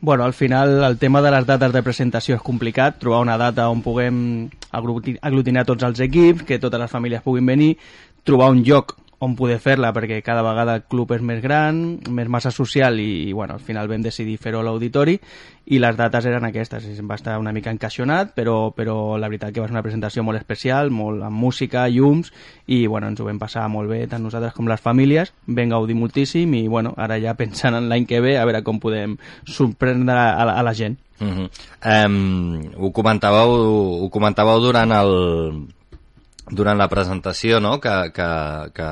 Bueno, 0.00 0.24
al 0.24 0.32
final 0.32 0.82
el 0.84 0.96
tema 0.96 1.20
de 1.20 1.30
les 1.30 1.44
dates 1.44 1.72
de 1.74 1.82
presentació 1.84 2.38
és 2.38 2.42
complicat, 2.42 2.96
trobar 3.02 3.20
una 3.20 3.36
data 3.36 3.66
on 3.68 3.82
puguem 3.84 4.48
agluti- 4.72 5.18
aglutinar 5.20 5.66
tots 5.68 5.84
els 5.84 6.00
equips, 6.00 6.46
que 6.48 6.58
totes 6.58 6.80
les 6.80 6.90
famílies 6.90 7.20
puguin 7.20 7.44
venir, 7.50 7.74
trobar 8.24 8.48
un 8.54 8.62
lloc 8.64 8.94
on 9.20 9.34
poder 9.36 9.58
fer-la 9.60 9.92
perquè 9.92 10.22
cada 10.24 10.42
vegada 10.42 10.78
el 10.78 10.84
club 10.88 11.12
és 11.12 11.22
més 11.24 11.42
gran, 11.44 12.00
més 12.08 12.28
massa 12.32 12.50
social 12.50 12.96
i, 13.00 13.28
i 13.28 13.32
bueno, 13.36 13.58
al 13.58 13.64
final 13.64 13.88
vam 13.88 14.00
decidir 14.00 14.38
fer-ho 14.40 14.62
a 14.62 14.64
l'auditori 14.64 15.18
i 15.70 15.78
les 15.78 15.96
dates 15.96 16.24
eren 16.26 16.46
aquestes, 16.48 16.86
va 17.06 17.18
estar 17.18 17.36
una 17.38 17.52
mica 17.52 17.70
encaixonat, 17.70 18.32
però, 18.34 18.72
però 18.74 19.18
la 19.20 19.28
veritat 19.28 19.52
que 19.52 19.60
va 19.60 19.68
ser 19.68 19.76
una 19.76 19.84
presentació 19.84 20.24
molt 20.24 20.40
especial, 20.40 20.90
molt 20.90 21.22
amb 21.26 21.36
música, 21.36 21.84
llums, 21.92 22.32
i 22.66 22.86
bueno, 22.86 23.10
ens 23.12 23.20
ho 23.20 23.28
vam 23.28 23.38
passar 23.38 23.66
molt 23.68 23.92
bé, 23.92 24.00
tant 24.08 24.24
nosaltres 24.24 24.56
com 24.56 24.70
les 24.72 24.80
famílies, 24.80 25.34
vam 25.46 25.76
gaudir 25.76 25.98
moltíssim 26.00 26.56
i 26.56 26.64
bueno, 26.68 26.94
ara 26.96 27.20
ja 27.20 27.36
pensant 27.36 27.76
en 27.76 27.90
l'any 27.92 28.08
que 28.08 28.22
ve 28.24 28.38
a 28.40 28.48
veure 28.48 28.64
com 28.64 28.80
podem 28.80 29.18
sorprendre 29.44 30.16
a 30.16 30.48
la, 30.48 30.56
a 30.56 30.64
la 30.64 30.74
gent. 30.74 30.96
Uh 31.20 31.28
-huh. 31.28 31.48
um, 32.06 32.62
ho, 32.80 32.90
comentàveu, 32.90 33.50
ho 34.04 34.08
comentàveu 34.08 34.60
durant 34.60 34.90
el, 34.90 35.12
durant 36.50 36.78
la 36.78 36.88
presentació 36.90 37.60
no? 37.60 37.78
que, 37.80 37.94
que, 38.14 38.28
que 38.74 38.88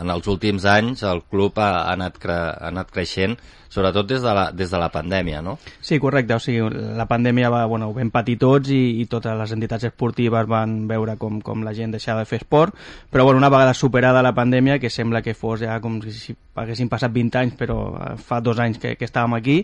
en 0.00 0.12
els 0.14 0.26
últims 0.30 0.66
anys 0.70 1.02
el 1.06 1.22
club 1.30 1.58
ha, 1.58 1.70
ha, 1.82 1.94
anat, 1.94 2.18
cre, 2.22 2.36
ha 2.36 2.72
anat 2.72 2.92
creixent 2.94 3.36
sobretot 3.76 4.06
des 4.08 4.22
de, 4.22 4.32
la, 4.32 4.50
des 4.52 4.70
de 4.70 4.78
la 4.80 4.88
pandèmia, 4.92 5.42
no? 5.42 5.56
Sí, 5.84 5.98
correcte, 6.00 6.36
o 6.36 6.40
sigui, 6.40 6.64
la 6.96 7.06
pandèmia 7.10 7.50
va, 7.52 7.64
bueno, 7.68 7.90
ho 7.90 7.96
vam 7.96 8.10
patir 8.14 8.38
tots 8.40 8.70
i, 8.72 9.00
i 9.02 9.06
totes 9.10 9.36
les 9.36 9.52
entitats 9.56 9.88
esportives 9.90 10.48
van 10.48 10.78
veure 10.88 11.16
com, 11.20 11.40
com 11.44 11.64
la 11.66 11.74
gent 11.76 11.92
deixava 11.92 12.24
de 12.24 12.30
fer 12.30 12.40
esport, 12.40 12.76
però 13.12 13.26
bueno, 13.26 13.42
una 13.42 13.52
vegada 13.52 13.74
superada 13.74 14.24
la 14.24 14.34
pandèmia, 14.36 14.78
que 14.80 14.90
sembla 14.90 15.22
que 15.22 15.34
fos 15.34 15.60
ja 15.64 15.76
com 15.84 16.00
si 16.06 16.36
haguessin 16.56 16.88
passat 16.88 17.12
20 17.12 17.40
anys, 17.42 17.56
però 17.58 17.80
eh, 18.00 18.14
fa 18.16 18.40
dos 18.40 18.60
anys 18.62 18.80
que, 18.80 18.94
que 18.96 19.08
estàvem 19.08 19.36
aquí, 19.36 19.58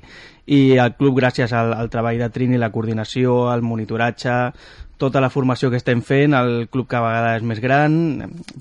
i 0.52 0.76
el 0.82 0.96
club, 0.98 1.16
gràcies 1.20 1.54
al, 1.56 1.72
al 1.72 1.90
treball 1.90 2.20
de 2.20 2.28
Trini, 2.34 2.60
la 2.60 2.72
coordinació, 2.74 3.46
el 3.54 3.62
monitoratge, 3.64 4.36
tota 4.99 5.20
la 5.20 5.30
formació 5.30 5.70
que 5.70 5.78
estem 5.80 6.03
fent, 6.07 6.34
el 6.34 6.68
club 6.70 6.86
cada 6.86 7.09
vegada 7.09 7.36
és 7.36 7.43
més 7.43 7.61
gran, 7.61 7.95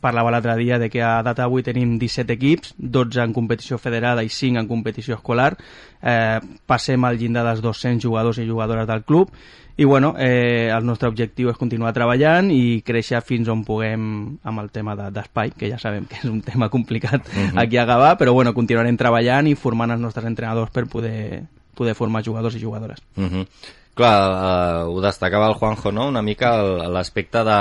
parlava 0.01 0.31
l'altre 0.33 0.55
dia 0.57 0.79
de 0.81 0.89
que 0.89 1.03
a 1.05 1.21
data 1.21 1.45
avui 1.45 1.61
tenim 1.63 1.97
17 2.01 2.33
equips, 2.33 2.73
12 2.77 3.21
en 3.21 3.33
competició 3.33 3.77
federada 3.77 4.23
i 4.23 4.29
5 4.29 4.59
en 4.63 4.69
competició 4.69 5.19
escolar, 5.19 5.53
eh, 6.01 6.39
passem 6.65 7.05
al 7.05 7.19
llindar 7.21 7.45
dels 7.45 7.61
200 7.61 8.01
jugadors 8.01 8.41
i 8.41 8.47
jugadores 8.49 8.87
del 8.89 9.03
club, 9.03 9.29
i 9.77 9.85
bueno, 9.85 10.15
eh, 10.17 10.69
el 10.69 10.85
nostre 10.85 11.09
objectiu 11.09 11.49
és 11.49 11.57
continuar 11.57 11.93
treballant 11.95 12.51
i 12.53 12.81
créixer 12.85 13.21
fins 13.25 13.47
on 13.49 13.63
puguem 13.65 14.03
amb 14.43 14.61
el 14.61 14.69
tema 14.73 14.93
d'espai, 14.99 15.53
de, 15.53 15.57
que 15.57 15.69
ja 15.71 15.79
sabem 15.81 16.05
que 16.09 16.19
és 16.19 16.27
un 16.29 16.41
tema 16.45 16.69
complicat 16.69 17.21
uh 17.21 17.33
-huh. 17.33 17.61
aquí 17.63 17.77
a 17.77 17.85
Gavà, 17.85 18.17
però 18.17 18.33
bueno, 18.33 18.53
continuarem 18.53 18.97
treballant 18.97 19.47
i 19.47 19.55
formant 19.55 19.91
els 19.91 20.01
nostres 20.01 20.25
entrenadors 20.25 20.71
per 20.71 20.87
poder, 20.87 21.43
poder 21.73 21.95
formar 21.95 22.23
jugadors 22.23 22.55
i 22.55 22.59
jugadores. 22.59 23.01
Uh 23.15 23.23
-huh. 23.23 23.47
Clar, 23.95 24.19
eh, 24.31 24.83
ho 24.87 25.01
destacava 25.03 25.49
el 25.49 25.57
Juanjo, 25.59 25.91
no? 25.91 26.07
una 26.07 26.21
mica 26.21 26.53
l'aspecte 26.87 27.43
de, 27.43 27.59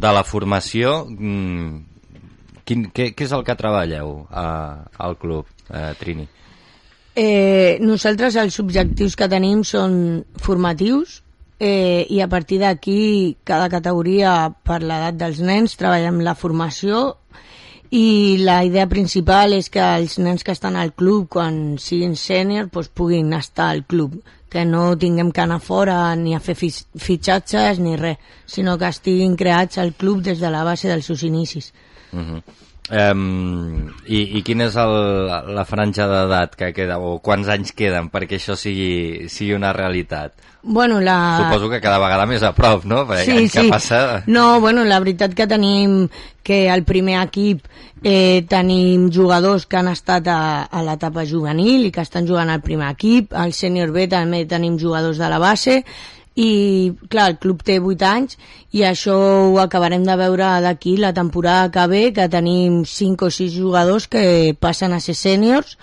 de 0.00 0.14
la 0.16 0.24
formació. 0.24 1.02
Mm, 1.10 1.82
quin, 2.64 2.88
què, 2.94 3.10
què 3.16 3.28
és 3.28 3.34
el 3.36 3.44
que 3.44 3.58
treballeu 3.58 4.16
a, 4.30 4.46
al 4.96 5.18
club, 5.20 5.46
eh, 5.70 5.92
Trini? 6.00 6.26
Eh, 7.16 7.78
nosaltres 7.80 8.36
els 8.36 8.58
objectius 8.60 9.16
que 9.16 9.28
tenim 9.32 9.62
són 9.64 9.94
formatius 10.44 11.22
eh, 11.58 12.04
i 12.12 12.20
a 12.20 12.28
partir 12.28 12.58
d'aquí 12.60 13.36
cada 13.44 13.70
categoria 13.72 14.50
per 14.64 14.82
l'edat 14.82 15.16
dels 15.16 15.40
nens 15.40 15.78
treballem 15.80 16.20
la 16.20 16.36
formació 16.36 17.14
i 17.88 18.36
la 18.42 18.58
idea 18.66 18.84
principal 18.90 19.54
és 19.56 19.70
que 19.72 19.80
els 19.80 20.18
nens 20.18 20.44
que 20.44 20.52
estan 20.52 20.76
al 20.76 20.92
club 20.92 21.30
quan 21.32 21.78
siguin 21.80 22.16
sènior 22.20 22.68
doncs, 22.68 22.92
puguin 22.92 23.32
estar 23.38 23.70
al 23.72 23.86
club 23.88 24.18
que 24.50 24.64
no 24.64 24.96
tinguem 24.96 25.32
que 25.32 25.42
anar 25.42 25.60
fora 25.60 26.14
ni 26.16 26.34
a 26.34 26.40
fer 26.40 26.54
fitxatges 26.56 27.80
ni 27.82 27.96
res, 27.96 28.18
sinó 28.46 28.76
que 28.78 28.88
estiguin 28.88 29.36
creats 29.36 29.78
al 29.78 29.94
club 29.94 30.22
des 30.22 30.38
de 30.40 30.50
la 30.50 30.64
base 30.64 30.88
dels 30.88 31.06
seus 31.06 31.22
inicis. 31.22 31.72
Uh 32.12 32.20
-huh. 32.20 32.42
Um, 32.86 33.88
i, 34.06 34.20
I 34.38 34.42
quina 34.46 34.68
és 34.70 34.76
el, 34.78 34.92
la 35.56 35.64
franja 35.66 36.06
d'edat 36.06 36.54
que 36.58 36.70
queda, 36.76 37.00
o 37.02 37.16
quants 37.18 37.48
anys 37.50 37.74
queden 37.74 38.12
perquè 38.12 38.38
això 38.38 38.54
sigui, 38.58 39.26
sigui 39.32 39.56
una 39.56 39.72
realitat? 39.74 40.36
Bueno, 40.62 41.00
la... 41.00 41.16
Suposo 41.42 41.70
que 41.70 41.80
cada 41.82 41.98
vegada 42.02 42.26
més 42.26 42.42
a 42.46 42.52
prop, 42.54 42.86
no? 42.86 43.04
Perquè 43.06 43.26
sí, 43.26 43.48
sí. 43.50 43.66
passa... 43.70 44.22
No, 44.26 44.60
bueno, 44.62 44.84
la 44.86 44.98
veritat 45.02 45.34
que 45.34 45.46
tenim 45.50 46.06
que 46.46 46.66
al 46.70 46.82
primer 46.86 47.20
equip 47.24 47.66
eh, 48.02 48.46
tenim 48.50 49.08
jugadors 49.14 49.66
que 49.66 49.78
han 49.78 49.90
estat 49.90 50.30
a, 50.30 50.40
a 50.66 50.82
l'etapa 50.86 51.26
juvenil 51.26 51.88
i 51.88 51.94
que 51.94 52.06
estan 52.06 52.26
jugant 52.26 52.50
al 52.50 52.62
primer 52.62 52.92
equip, 52.94 53.34
al 53.34 53.54
sènior 53.54 53.94
B 53.94 54.06
també 54.10 54.44
tenim 54.46 54.78
jugadors 54.78 55.18
de 55.22 55.30
la 55.30 55.42
base 55.42 55.80
i 56.36 56.92
clar, 57.08 57.30
el 57.32 57.38
club 57.40 57.62
té 57.64 57.78
8 57.80 58.06
anys 58.08 58.36
i 58.76 58.84
això 58.84 59.16
ho 59.48 59.58
acabarem 59.62 60.04
de 60.04 60.16
veure 60.20 60.50
d'aquí 60.60 60.96
la 61.00 61.14
temporada 61.16 61.70
que 61.72 61.86
ve 61.88 62.02
que 62.12 62.28
tenim 62.28 62.82
5 62.84 63.26
o 63.26 63.30
6 63.32 63.56
jugadors 63.56 64.06
que 64.06 64.54
passen 64.60 64.92
a 64.92 65.00
ser 65.00 65.16
sèniors 65.16 65.78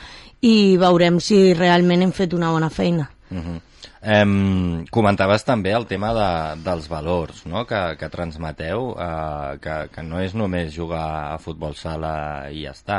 i 0.45 0.77
veurem 0.77 1.19
si 1.23 1.53
realment 1.57 2.03
hem 2.05 2.11
fet 2.13 2.33
una 2.37 2.51
bona 2.51 2.69
feina. 2.69 3.09
Uh 3.31 3.37
-huh. 3.37 3.59
Um, 4.03 4.83
comentaves 4.91 5.45
també 5.47 5.71
el 5.71 5.85
tema 5.87 6.09
de, 6.11 6.29
dels 6.59 6.89
valors 6.91 7.45
no? 7.47 7.61
que, 7.63 7.77
que 7.95 8.09
transmeteu, 8.11 8.89
uh, 8.99 9.53
que, 9.63 9.77
que 9.93 10.03
no 10.03 10.19
és 10.19 10.33
només 10.35 10.73
jugar 10.75 11.05
a 11.29 11.37
futbol 11.39 11.71
sala 11.79 12.49
i 12.51 12.65
ja 12.65 12.73
està. 12.75 12.97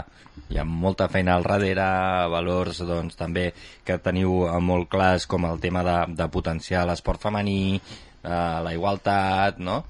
Hi 0.49 0.63
ha 0.63 0.65
molta 0.65 1.11
feina 1.13 1.35
al 1.37 1.45
darrere, 1.45 1.85
valors 2.33 2.81
doncs, 2.89 3.19
també 3.21 3.51
que 3.85 3.99
teniu 4.01 4.47
molt 4.65 4.89
clars 4.89 5.29
com 5.29 5.45
el 5.45 5.61
tema 5.61 5.85
de, 5.85 5.99
de 6.17 6.31
potenciar 6.33 6.87
l'esport 6.89 7.21
femení, 7.21 7.77
uh, 7.77 8.65
la 8.65 8.73
igualtat, 8.73 9.61
no? 9.61 9.83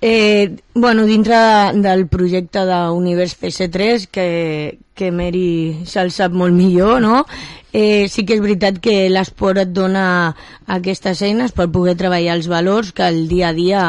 Eh, 0.00 0.56
bueno, 0.74 1.04
dintre 1.06 1.36
del 1.82 2.06
projecte 2.10 2.62
d'Univers 2.66 3.36
CS3, 3.38 4.06
que, 4.10 4.26
que 4.94 5.10
Mary 5.10 5.86
se'l 5.86 6.10
sap 6.14 6.34
molt 6.34 6.54
millor, 6.54 6.98
no? 7.02 7.24
Eh, 7.76 8.08
sí 8.08 8.22
que 8.24 8.38
és 8.38 8.40
veritat 8.40 8.78
que 8.80 9.10
l'esport 9.12 9.60
et 9.60 9.72
dona 9.76 10.32
aquestes 10.78 11.20
eines 11.26 11.52
per 11.52 11.66
poder 11.68 11.92
treballar 12.00 12.38
els 12.38 12.46
valors 12.48 12.94
que 12.96 13.04
el 13.04 13.26
dia 13.28 13.50
a 13.50 13.56
dia 13.56 13.82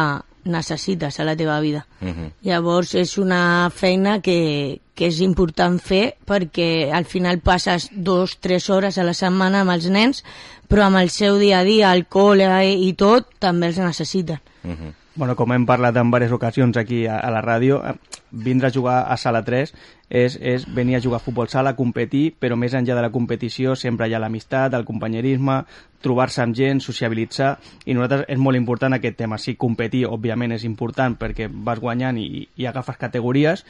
necessites 0.43 1.21
a 1.21 1.23
la 1.23 1.37
teva 1.39 1.61
vida. 1.63 1.85
Uh 2.01 2.07
-huh. 2.07 2.31
Llavors 2.41 2.95
és 2.95 3.17
una 3.17 3.69
feina 3.73 4.19
que, 4.19 4.81
que 4.93 5.07
és 5.07 5.21
important 5.21 5.79
fer 5.79 6.15
perquè 6.25 6.91
al 6.91 7.05
final 7.05 7.39
passes 7.39 7.89
dos, 7.93 8.39
tres 8.39 8.69
hores 8.69 8.97
a 8.97 9.03
la 9.03 9.13
setmana 9.13 9.61
amb 9.61 9.71
els 9.71 9.87
nens, 9.89 10.23
però 10.67 10.83
amb 10.83 10.97
el 10.97 11.09
seu 11.09 11.37
dia 11.37 11.59
a 11.59 11.63
dia, 11.63 11.93
el 11.93 12.09
col·le 12.09 12.75
i 12.75 12.93
tot, 12.93 13.27
també 13.39 13.67
els 13.67 13.77
necessiten. 13.77 14.39
Uh 14.63 14.71
-huh. 14.71 14.93
Bueno, 15.17 15.33
com 15.33 15.49
hem 15.49 15.63
parlat 15.65 15.95
en 15.97 16.11
diverses 16.11 16.33
ocasions 16.35 16.77
aquí 16.77 17.07
a, 17.09 17.15
a 17.17 17.31
la 17.33 17.39
ràdio, 17.41 17.79
eh, 17.81 17.95
vindre 18.29 18.67
a 18.67 18.71
jugar 18.71 18.99
a 19.09 19.15
Sala 19.17 19.41
3 19.41 19.71
és, 20.09 20.35
és 20.37 20.67
venir 20.75 20.93
a 20.95 20.99
jugar 21.01 21.17
a 21.17 21.23
futbol 21.25 21.49
sala, 21.49 21.73
competir, 21.75 22.35
però 22.37 22.53
més 22.53 22.75
enllà 22.77 22.93
de 22.93 23.01
la 23.01 23.09
competició 23.09 23.73
sempre 23.75 24.05
hi 24.05 24.13
ha 24.13 24.21
l'amistat, 24.21 24.75
el 24.77 24.85
companyerisme, 24.85 25.63
trobar-se 26.05 26.43
amb 26.43 26.53
gent, 26.55 26.83
sociabilitzar, 26.85 27.55
i 27.89 27.97
nosaltres 27.97 28.27
és 28.29 28.37
molt 28.37 28.61
important 28.61 28.93
aquest 28.93 29.17
tema. 29.17 29.41
Sí, 29.41 29.55
competir, 29.57 30.05
òbviament, 30.05 30.53
és 30.53 30.67
important 30.69 31.17
perquè 31.17 31.49
vas 31.49 31.81
guanyant 31.81 32.21
i, 32.21 32.45
i 32.53 32.69
agafes 32.69 33.01
categories, 33.01 33.65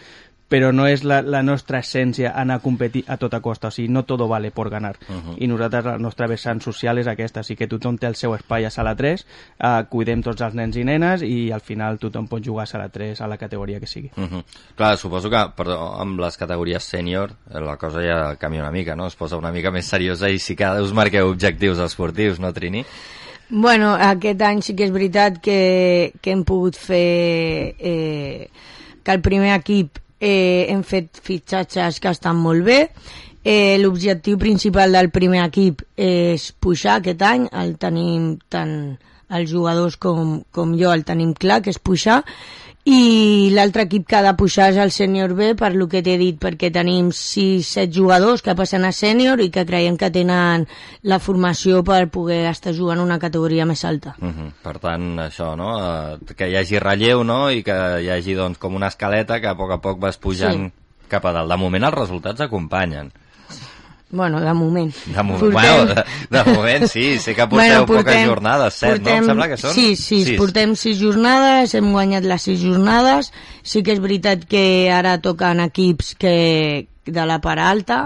però 0.47 0.71
no 0.71 0.87
és 0.87 1.03
la, 1.03 1.19
la 1.21 1.41
nostra 1.43 1.81
essència 1.83 2.31
anar 2.35 2.57
a 2.59 2.63
competir 2.63 3.03
a 3.07 3.17
tota 3.19 3.41
costa, 3.43 3.67
o 3.67 3.71
sigui, 3.71 3.89
no 3.91 4.03
todo 4.07 4.27
vale 4.27 4.51
por 4.51 4.69
ganar. 4.69 4.95
Uh 5.09 5.15
-huh. 5.15 5.35
I 5.37 5.47
nosaltres, 5.47 5.85
la 5.85 5.97
nostra 5.97 6.27
vessant 6.27 6.61
social 6.61 6.97
és 6.97 7.07
aquesta, 7.07 7.39
així 7.39 7.55
que 7.55 7.67
tothom 7.67 7.97
té 7.97 8.07
el 8.07 8.15
seu 8.15 8.33
espai 8.35 8.65
a 8.65 8.69
sala 8.69 8.95
3, 8.95 9.25
eh, 9.59 9.85
cuidem 9.89 10.21
tots 10.23 10.41
els 10.41 10.53
nens 10.53 10.75
i 10.77 10.83
nenes 10.83 11.21
i 11.21 11.51
al 11.51 11.61
final 11.61 11.99
tothom 11.99 12.27
pot 12.27 12.43
jugar 12.43 12.63
a 12.63 12.65
sala 12.65 12.89
3 12.89 13.21
a 13.21 13.27
la 13.27 13.37
categoria 13.37 13.79
que 13.79 13.87
sigui. 13.87 14.11
Uh 14.15 14.23
-huh. 14.23 14.43
Clar, 14.75 14.97
suposo 14.97 15.29
que 15.29 15.45
perdó, 15.55 15.99
amb 15.99 16.19
les 16.19 16.37
categories 16.37 16.83
sènior 16.83 17.31
eh, 17.53 17.59
la 17.59 17.77
cosa 17.77 18.01
ja 18.01 18.35
canvia 18.35 18.61
una 18.61 18.71
mica, 18.71 18.95
no? 18.95 19.07
Es 19.07 19.15
posa 19.15 19.37
una 19.37 19.51
mica 19.51 19.71
més 19.71 19.85
seriosa 19.85 20.29
i 20.29 20.39
sí 20.39 20.55
que 20.55 20.65
us 20.81 20.93
marqueu 20.93 21.27
objectius 21.27 21.79
esportius, 21.79 22.39
no, 22.39 22.53
Trini? 22.53 22.85
Bueno, 23.49 23.95
aquest 23.95 24.41
any 24.41 24.61
sí 24.61 24.75
que 24.75 24.83
és 24.83 24.91
veritat 24.91 25.39
que, 25.39 26.13
que 26.21 26.31
hem 26.31 26.43
pogut 26.43 26.75
fer 26.75 27.75
eh, 27.79 28.49
que 29.03 29.11
el 29.11 29.21
primer 29.21 29.53
equip 29.55 30.06
eh, 30.19 30.67
hem 30.69 30.83
fet 30.83 31.19
fitxatges 31.23 31.99
que 32.03 32.13
estan 32.13 32.39
molt 32.41 32.65
bé, 32.67 32.79
eh, 33.43 33.77
l'objectiu 33.81 34.37
principal 34.37 34.91
del 34.95 35.11
primer 35.13 35.43
equip 35.45 35.83
és 35.95 36.51
pujar 36.59 36.97
aquest 36.99 37.21
any, 37.23 37.47
el 37.53 37.75
tenim 37.81 38.37
tant 38.49 38.97
els 39.27 39.49
jugadors 39.51 39.97
com, 39.99 40.41
com 40.51 40.73
jo 40.79 40.91
el 40.93 41.03
tenim 41.07 41.33
clar, 41.35 41.61
que 41.63 41.71
és 41.73 41.79
pujar, 41.79 42.21
i 42.87 43.49
l'altre 43.51 43.83
equip 43.83 44.05
que 44.07 44.15
ha 44.15 44.23
de 44.23 44.31
pujar 44.39 44.69
és 44.71 44.77
el 44.79 44.93
sènior 44.95 45.33
B 45.35 45.49
per 45.59 45.73
lo 45.75 45.89
que 45.91 45.99
t'he 46.05 46.15
dit, 46.19 46.37
perquè 46.39 46.69
tenim 46.71 47.09
6-7 47.11 47.91
jugadors 47.91 48.43
que 48.45 48.55
passen 48.55 48.87
a 48.87 48.93
sènior 48.95 49.41
i 49.43 49.49
que 49.51 49.65
creiem 49.67 49.97
que 49.99 50.07
tenen 50.13 50.63
la 51.03 51.19
formació 51.19 51.81
per 51.83 52.05
poder 52.13 52.45
estar 52.47 52.71
jugant 52.77 53.03
una 53.03 53.19
categoria 53.19 53.65
més 53.67 53.83
alta. 53.83 54.15
Uh 54.21 54.31
-huh. 54.31 54.49
Per 54.63 54.77
tant, 54.79 55.17
això, 55.19 55.55
no? 55.57 55.69
Eh, 55.83 56.33
que 56.37 56.47
hi 56.47 56.55
hagi 56.55 56.79
relleu, 56.79 57.23
no? 57.23 57.51
I 57.51 57.61
que 57.63 57.77
hi 58.03 58.09
hagi, 58.09 58.33
doncs, 58.33 58.57
com 58.57 58.75
una 58.75 58.87
escaleta 58.87 59.41
que 59.41 59.47
a 59.47 59.57
poc 59.57 59.71
a 59.71 59.81
poc 59.81 59.99
vas 59.99 60.17
pujant 60.17 60.67
sí. 60.67 60.73
cap 61.09 61.25
a 61.25 61.33
dalt. 61.33 61.51
De 61.51 61.57
moment 61.57 61.83
els 61.83 61.93
resultats 61.93 62.41
acompanyen. 62.41 63.11
Bueno, 64.09 64.39
de 64.39 64.53
moment. 64.53 64.93
De 65.05 65.23
moment, 65.23 65.51
bueno, 65.51 65.85
de, 65.85 66.03
de 66.29 66.43
moment 66.53 66.87
sí, 66.87 67.19
sé 67.19 67.35
que 67.35 67.43
porteu 67.43 67.57
bueno, 67.57 67.85
portem, 67.85 68.05
poques 68.05 68.27
jornades, 68.29 68.77
set, 68.79 68.93
portem, 68.95 69.17
no? 69.17 69.19
Em 69.19 69.31
sembla 69.33 69.47
que 69.51 69.57
són? 69.59 69.73
Sí, 69.75 69.87
sí, 69.99 70.21
sis. 70.23 70.37
portem 70.39 70.77
sis 70.79 70.95
jornades, 71.01 71.75
hem 71.75 71.91
guanyat 71.91 72.23
les 72.23 72.47
sis 72.47 72.61
jornades. 72.61 73.33
Sí 73.67 73.83
que 73.83 73.97
és 73.97 73.99
veritat 73.99 74.47
que 74.47 74.63
ara 74.95 75.17
toquen 75.19 75.59
equips 75.65 76.13
que 76.15 76.87
de 77.03 77.27
la 77.27 77.41
part 77.43 77.59
alta, 77.59 77.99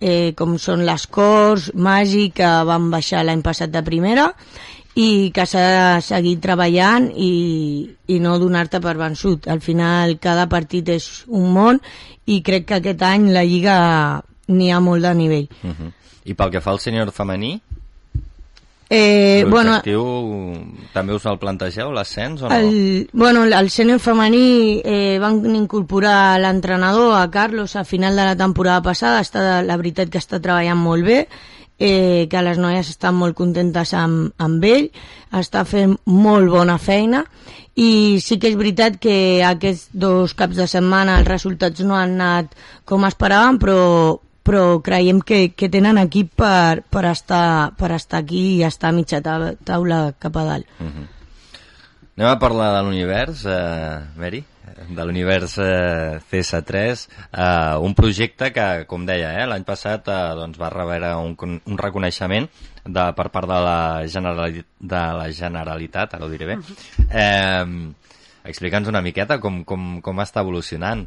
eh, 0.00 0.32
com 0.36 0.56
són 0.56 0.86
les 0.88 1.06
Cors, 1.12 1.70
Magi, 1.76 2.30
que 2.32 2.48
van 2.64 2.88
baixar 2.92 3.24
l'any 3.24 3.44
passat 3.44 3.72
de 3.72 3.84
primera, 3.84 4.30
i 4.94 5.30
que 5.34 5.44
s'ha 5.44 5.62
de 5.68 6.02
seguir 6.06 6.38
treballant 6.40 7.10
i, 7.10 7.32
i 8.08 8.20
no 8.22 8.38
donar-te 8.40 8.80
per 8.80 8.96
vençut. 8.96 9.48
Al 9.50 9.60
final 9.60 10.16
cada 10.22 10.48
partit 10.48 10.88
és 10.94 11.24
un 11.28 11.50
món 11.52 11.80
i 12.24 12.40
crec 12.46 12.70
que 12.70 12.78
aquest 12.80 13.02
any 13.04 13.32
la 13.34 13.42
Lliga 13.44 13.80
n'hi 14.48 14.70
ha 14.72 14.80
molt 14.80 15.02
de 15.02 15.14
nivell. 15.14 15.48
Uh 15.62 15.70
-huh. 15.70 15.92
I 16.24 16.34
pel 16.34 16.50
que 16.50 16.60
fa 16.60 16.70
al 16.70 16.80
senyor 16.80 17.12
femení, 17.12 17.60
Eh, 18.90 19.46
bueno, 19.48 19.80
també 20.92 21.14
us 21.14 21.24
el 21.24 21.38
plantegeu, 21.38 21.90
l'ascens 21.90 22.42
o 22.42 22.48
no? 22.48 22.54
El, 22.54 23.08
bueno, 23.12 23.44
el 23.44 23.70
sènior 23.70 23.98
femení 23.98 24.82
eh, 24.84 25.18
van 25.18 25.40
incorporar 25.56 26.38
l'entrenador, 26.38 27.16
a 27.16 27.30
Carlos, 27.30 27.76
a 27.76 27.84
final 27.84 28.14
de 28.14 28.24
la 28.24 28.36
temporada 28.36 28.82
passada. 28.82 29.22
Està, 29.24 29.62
la 29.62 29.76
veritat 29.80 30.10
que 30.10 30.18
està 30.18 30.38
treballant 30.38 30.78
molt 30.78 31.02
bé, 31.02 31.28
eh, 31.78 32.28
que 32.30 32.42
les 32.42 32.60
noies 32.60 32.90
estan 32.92 33.16
molt 33.16 33.34
contentes 33.34 33.94
amb, 33.94 34.34
amb 34.38 34.64
ell, 34.64 34.90
està 35.32 35.64
fent 35.64 35.96
molt 36.04 36.52
bona 36.52 36.78
feina 36.78 37.24
i 37.74 38.20
sí 38.22 38.38
que 38.38 38.52
és 38.52 38.58
veritat 38.58 39.00
que 39.02 39.42
aquests 39.42 39.88
dos 39.90 40.36
caps 40.38 40.60
de 40.60 40.68
setmana 40.70 41.18
els 41.18 41.26
resultats 41.28 41.82
no 41.82 41.96
han 41.98 42.14
anat 42.20 42.54
com 42.86 43.06
esperàvem, 43.08 43.58
però, 43.58 43.80
però 44.44 44.78
creiem 44.84 45.22
que, 45.24 45.48
que 45.56 45.70
tenen 45.72 45.98
equip 46.02 46.34
per, 46.38 46.84
per, 46.92 47.06
estar, 47.10 47.72
per 47.80 47.94
estar 47.96 48.20
aquí 48.22 48.44
i 48.58 48.64
estar 48.66 48.92
a 48.92 48.96
mitja 48.96 49.22
taula 49.24 50.00
cap 50.20 50.36
a 50.36 50.44
dalt. 50.44 50.66
Uh 50.78 50.86
-huh. 50.86 51.06
Anem 52.16 52.30
a 52.30 52.38
parlar 52.38 52.74
de 52.76 52.82
l'univers, 52.84 53.44
eh, 53.46 54.00
Mary? 54.16 54.44
de 54.88 55.04
l'univers 55.04 55.58
eh, 55.58 56.20
CS3, 56.30 57.08
eh, 57.32 57.76
un 57.78 57.94
projecte 57.94 58.52
que, 58.52 58.86
com 58.86 59.04
deia, 59.06 59.32
eh, 59.40 59.46
l'any 59.46 59.64
passat 59.64 60.08
eh, 60.08 60.34
doncs 60.34 60.58
va 60.58 60.70
rebre 60.72 61.14
un, 61.14 61.36
un 61.64 61.78
reconeixement 61.78 62.48
de, 62.84 63.04
per 63.16 63.28
part 63.30 63.48
de 63.48 63.60
la, 63.66 64.06
Generalitat, 64.06 64.66
de 64.80 65.02
la 65.20 65.28
Generalitat, 65.30 66.14
ara 66.14 66.24
ho 66.24 66.32
diré 66.32 66.46
bé. 66.46 66.58
Eh, 67.10 67.92
Explica'ns 68.44 68.90
una 68.90 69.00
miqueta 69.00 69.38
com, 69.40 69.62
com, 69.64 70.00
com 70.04 70.18
està 70.20 70.42
evolucionant. 70.44 71.06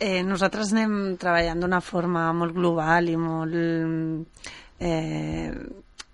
Eh, 0.00 0.22
nosaltres 0.24 0.70
anem 0.72 1.16
treballant 1.20 1.60
d'una 1.60 1.82
forma 1.84 2.30
molt 2.32 2.56
global 2.56 3.10
i 3.12 3.16
molt... 3.20 4.46
Eh, 4.80 5.50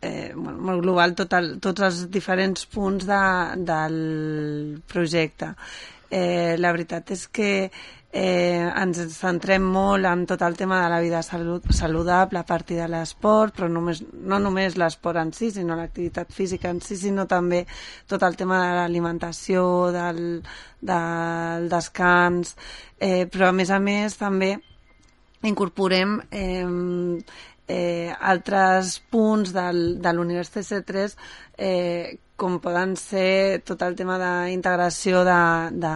eh, 0.03 0.33
molt, 0.35 0.81
global 0.83 1.15
tot 1.19 1.37
el, 1.39 1.53
tots 1.63 1.85
els 1.87 2.01
diferents 2.11 2.67
punts 2.73 3.07
de, 3.07 3.21
del 3.69 4.01
projecte. 4.91 5.53
Eh, 6.11 6.57
la 6.59 6.73
veritat 6.75 7.15
és 7.15 7.27
que 7.31 7.51
eh, 8.17 8.65
ens 8.81 8.99
centrem 9.13 9.65
molt 9.69 10.09
en 10.09 10.23
tot 10.29 10.41
el 10.47 10.57
tema 10.57 10.79
de 10.83 10.89
la 10.89 11.01
vida 11.05 11.21
salut, 11.23 11.67
saludable 11.75 12.41
a 12.41 12.47
partir 12.49 12.79
de 12.81 12.87
l'esport, 12.89 13.53
però 13.57 13.69
només, 13.69 14.01
no 14.01 14.39
només 14.41 14.79
l'esport 14.81 15.21
en 15.21 15.35
si, 15.37 15.51
sinó 15.53 15.77
l'activitat 15.77 16.33
física 16.33 16.71
en 16.73 16.81
si, 16.81 16.97
sinó 16.97 17.27
també 17.29 17.65
tot 18.09 18.25
el 18.25 18.39
tema 18.41 18.63
de 18.63 18.71
l'alimentació, 18.79 19.67
del, 19.93 20.23
del 20.81 21.69
descans, 21.73 22.57
eh, 22.97 23.27
però 23.29 23.51
a 23.51 23.57
més 23.57 23.71
a 23.71 23.81
més 23.83 24.17
també 24.17 24.55
incorporem 25.45 26.17
eh, 26.31 26.65
eh, 27.69 28.15
altres 28.33 28.97
punts 29.13 29.53
del, 29.53 29.99
de 30.01 30.17
l'univers 30.17 30.55
CC3 30.57 31.19
eh, 31.59 32.17
com 32.37 32.59
poden 32.61 32.95
ser 33.01 33.63
tot 33.65 33.81
el 33.87 33.97
tema 33.97 34.19
d'integració 34.21 35.25
de, 35.27 35.41
de 35.81 35.95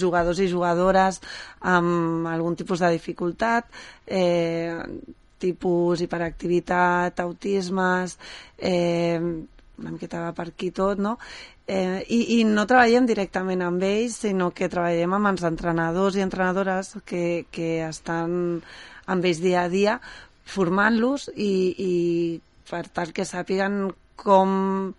jugadors 0.00 0.42
i 0.44 0.50
jugadores 0.50 1.20
amb 1.60 2.28
algun 2.28 2.56
tipus 2.60 2.84
de 2.84 2.92
dificultat, 2.92 3.70
eh, 4.06 4.76
tipus 5.42 6.04
hiperactivitat, 6.04 7.18
autismes, 7.24 8.18
eh, 8.58 9.18
una 9.82 9.90
miqueta 9.90 10.28
per 10.36 10.50
aquí 10.52 10.70
tot, 10.70 11.00
no? 11.00 11.16
Eh, 11.66 12.04
i, 12.10 12.20
I 12.38 12.44
no 12.44 12.66
treballem 12.68 13.06
directament 13.08 13.62
amb 13.64 13.82
ells, 13.86 14.20
sinó 14.26 14.50
que 14.54 14.68
treballem 14.70 15.16
amb 15.16 15.32
els 15.32 15.44
entrenadors 15.48 16.18
i 16.18 16.24
entrenadores 16.24 16.96
que, 17.08 17.46
que 17.50 17.80
estan 17.86 18.60
amb 19.06 19.24
ells 19.24 19.40
dia 19.42 19.64
a 19.64 19.72
dia, 19.72 19.98
formant-los 20.52 21.30
i, 21.34 21.52
i 21.78 21.92
per 22.68 22.84
tal 22.92 23.12
que 23.16 23.26
sàpiguen 23.26 23.86
com, 24.22 24.92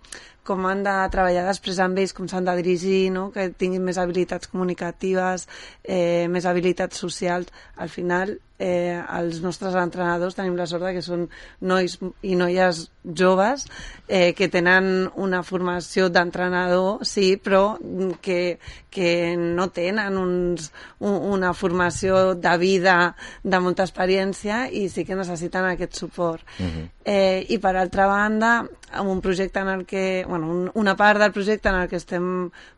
com 0.43 0.65
han 0.67 0.83
de 0.85 0.93
treballar 1.13 1.45
després 1.47 1.79
amb 1.83 1.99
ells, 2.01 2.13
com 2.15 2.27
s'han 2.27 2.47
de 2.47 2.55
dirigir, 2.59 3.11
no? 3.15 3.29
que 3.33 3.49
tinguin 3.57 3.83
més 3.83 3.99
habilitats 4.01 4.51
comunicatives, 4.51 5.47
eh, 5.83 6.27
més 6.29 6.45
habilitats 6.45 6.99
socials. 6.99 7.51
Al 7.77 7.89
final, 7.89 8.37
eh, 8.63 9.01
els 9.17 9.41
nostres 9.43 9.75
entrenadors 9.75 10.37
tenim 10.37 10.55
la 10.55 10.67
sort 10.69 10.85
que 10.93 11.01
són 11.03 11.25
nois 11.67 11.97
i 12.21 12.35
noies 12.39 12.85
joves 13.03 13.65
eh, 14.07 14.31
que 14.37 14.47
tenen 14.47 15.09
una 15.19 15.41
formació 15.43 16.07
d'entrenador, 16.13 17.03
sí, 17.07 17.33
però 17.35 17.75
que, 18.23 18.59
que 18.93 19.35
no 19.37 19.67
tenen 19.75 20.17
uns, 20.19 20.69
un, 20.99 21.17
una 21.33 21.53
formació 21.57 22.33
de 22.39 22.55
vida 22.61 22.97
de 23.43 23.59
molta 23.59 23.87
experiència 23.87 24.67
i 24.71 24.87
sí 24.89 25.03
que 25.03 25.19
necessiten 25.19 25.67
aquest 25.67 25.99
suport. 25.99 26.45
Uh 26.59 26.65
-huh. 26.65 26.87
eh, 27.03 27.45
I 27.49 27.57
per 27.59 27.75
altra 27.75 28.07
banda, 28.07 28.65
amb 28.91 29.09
un 29.09 29.21
projecte 29.21 29.59
en 29.59 29.67
el 29.67 29.85
que, 29.85 30.25
bueno, 30.33 30.49
un, 30.49 30.71
una 30.73 30.95
part 30.97 31.21
del 31.21 31.31
projecte 31.31 31.69
en 31.69 31.75
el 31.83 31.89
que 31.91 31.99
estem 32.01 32.25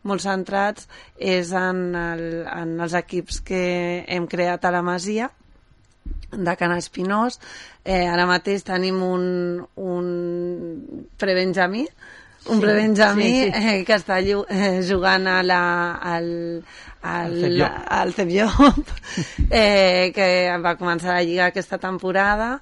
molt 0.03 0.24
centrats 0.26 0.89
és 1.16 1.53
en, 1.56 1.88
el, 1.95 2.24
en 2.51 2.76
els 2.84 2.95
equips 2.99 3.39
que 3.47 3.64
hem 4.12 4.28
creat 4.28 4.68
a 4.68 4.74
la 4.76 4.84
Masia, 4.84 5.30
de 6.36 6.56
Can 6.60 6.76
Espinós. 6.76 7.39
Eh, 7.86 8.03
ara 8.12 8.26
mateix 8.28 8.66
tenim 8.68 8.99
un, 9.06 9.26
un 9.80 10.10
prebenjamí, 11.22 11.86
un 12.49 12.60
sí, 12.60 12.62
prebenjamí 12.66 13.30
sí, 13.30 13.45
sí. 13.45 13.70
Eh, 13.72 13.78
que 13.88 13.95
està 13.95 14.20
eh, 14.20 14.82
jugant 14.89 15.30
a 15.32 15.38
la, 15.45 15.62
al, 16.16 16.28
al, 17.01 17.62
al 18.01 18.14
Cebiop, 18.20 18.91
eh, 19.49 20.12
que 20.12 20.28
va 20.60 20.76
començar 20.76 21.16
la 21.16 21.24
lliga 21.24 21.47
aquesta 21.47 21.80
temporada 21.80 22.58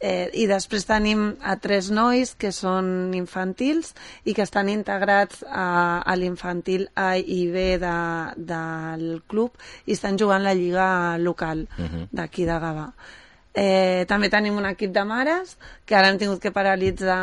Eh, 0.00 0.28
I 0.34 0.44
després 0.50 0.84
tenim 0.84 1.36
a 1.40 1.54
tres 1.62 1.88
nois 1.94 2.34
que 2.36 2.50
són 2.52 3.14
infantils 3.16 3.94
i 4.24 4.34
que 4.34 4.42
estan 4.44 4.68
integrats 4.68 5.44
a, 5.46 6.02
a 6.02 6.16
l'infantil 6.18 6.88
A 6.98 7.14
i 7.16 7.46
B 7.48 7.78
de, 7.80 7.96
del 8.36 9.22
club 9.30 9.54
i 9.86 9.94
estan 9.94 10.18
jugant 10.20 10.42
la 10.44 10.54
lliga 10.54 11.16
local 11.18 11.68
uh 11.78 11.84
-huh. 11.84 12.08
d'aquí 12.10 12.44
de 12.44 12.58
Gavà. 12.58 12.92
Eh, 13.54 14.02
també 14.10 14.26
tenim 14.26 14.56
un 14.58 14.64
equip 14.66 14.90
de 14.90 15.04
mares 15.06 15.52
que 15.86 15.94
ara 15.94 16.08
hem 16.10 16.16
tingut 16.18 16.40
que 16.42 16.50
paralitzar 16.50 17.18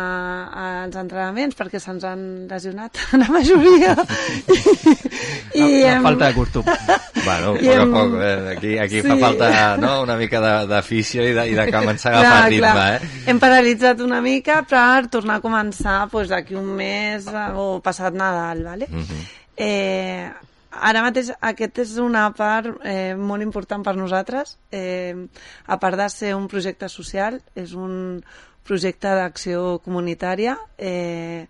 els 0.61 0.93
entrenaments 0.95 1.57
perquè 1.59 1.81
se'ns 1.83 2.05
han 2.07 2.21
lesionat 2.47 2.95
la 3.19 3.27
majoria. 3.27 3.97
I, 5.51 5.59
I 5.59 5.65
la, 5.83 5.97
hem... 5.97 6.05
falta 6.05 6.29
de 6.29 6.37
costum. 6.37 6.69
bueno, 7.25 7.57
poc 7.57 7.81
a 7.81 7.87
poc, 7.91 8.15
eh? 8.23 8.37
aquí, 8.53 8.71
aquí 8.79 9.01
sí. 9.01 9.09
fa 9.09 9.17
falta 9.19 9.49
no? 9.81 9.89
una 10.05 10.15
mica 10.21 10.39
d'afició 10.69 11.25
i, 11.27 11.33
de, 11.35 11.45
i 11.51 11.57
de 11.57 11.65
començar 11.67 12.13
a 12.13 12.21
agafar 12.21 12.37
clar, 12.37 12.53
ritme. 12.53 12.71
Clar. 12.77 12.93
Eh? 12.95 13.25
Hem 13.33 13.41
paralitzat 13.43 14.05
una 14.05 14.21
mica 14.23 14.61
per 14.71 15.09
tornar 15.11 15.41
a 15.41 15.43
començar 15.43 15.97
pues, 16.15 16.31
d'aquí 16.31 16.55
un 16.55 16.71
mes 16.79 17.27
o 17.27 17.67
passat 17.83 18.15
Nadal. 18.15 18.63
Vale? 18.71 18.87
Uh 18.87 19.03
-huh. 19.03 19.19
eh, 19.57 20.31
ara 20.71 21.03
mateix 21.03 21.31
aquest 21.41 21.81
és 21.83 21.97
una 22.01 22.23
part 22.35 22.79
eh, 22.87 23.13
molt 23.17 23.43
important 23.43 23.83
per 23.83 23.95
nosaltres. 23.97 24.57
Eh, 24.71 25.15
a 25.67 25.77
part 25.79 25.99
de 25.99 26.07
ser 26.09 26.35
un 26.35 26.47
projecte 26.47 26.89
social, 26.89 27.41
és 27.55 27.73
un 27.73 28.23
projecte 28.63 29.11
d'acció 29.17 29.79
comunitària 29.83 30.55
eh, 30.77 31.47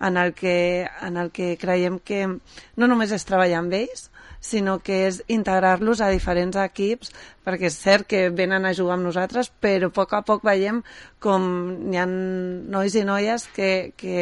en, 0.00 0.16
el 0.16 0.34
que, 0.34 0.88
en 1.02 1.16
el 1.16 1.30
que 1.30 1.56
creiem 1.60 2.00
que 2.00 2.26
no 2.26 2.88
només 2.88 3.12
és 3.12 3.26
treballar 3.28 3.60
amb 3.62 3.76
ells, 3.78 4.08
sinó 4.44 4.78
que 4.84 5.06
és 5.06 5.22
integrar-los 5.32 6.02
a 6.04 6.10
diferents 6.12 6.56
equips, 6.60 7.12
perquè 7.44 7.70
és 7.70 7.78
cert 7.80 8.08
que 8.08 8.26
venen 8.28 8.66
a 8.68 8.74
jugar 8.76 8.98
amb 8.98 9.08
nosaltres, 9.08 9.48
però 9.48 9.88
a 9.88 9.94
poc 9.94 10.12
a 10.12 10.20
poc 10.26 10.44
veiem 10.44 10.82
com 11.24 11.46
hi 11.92 12.00
ha 12.00 12.04
nois 12.08 12.96
i 12.96 13.06
noies 13.08 13.48
que, 13.56 13.70
que 13.96 14.18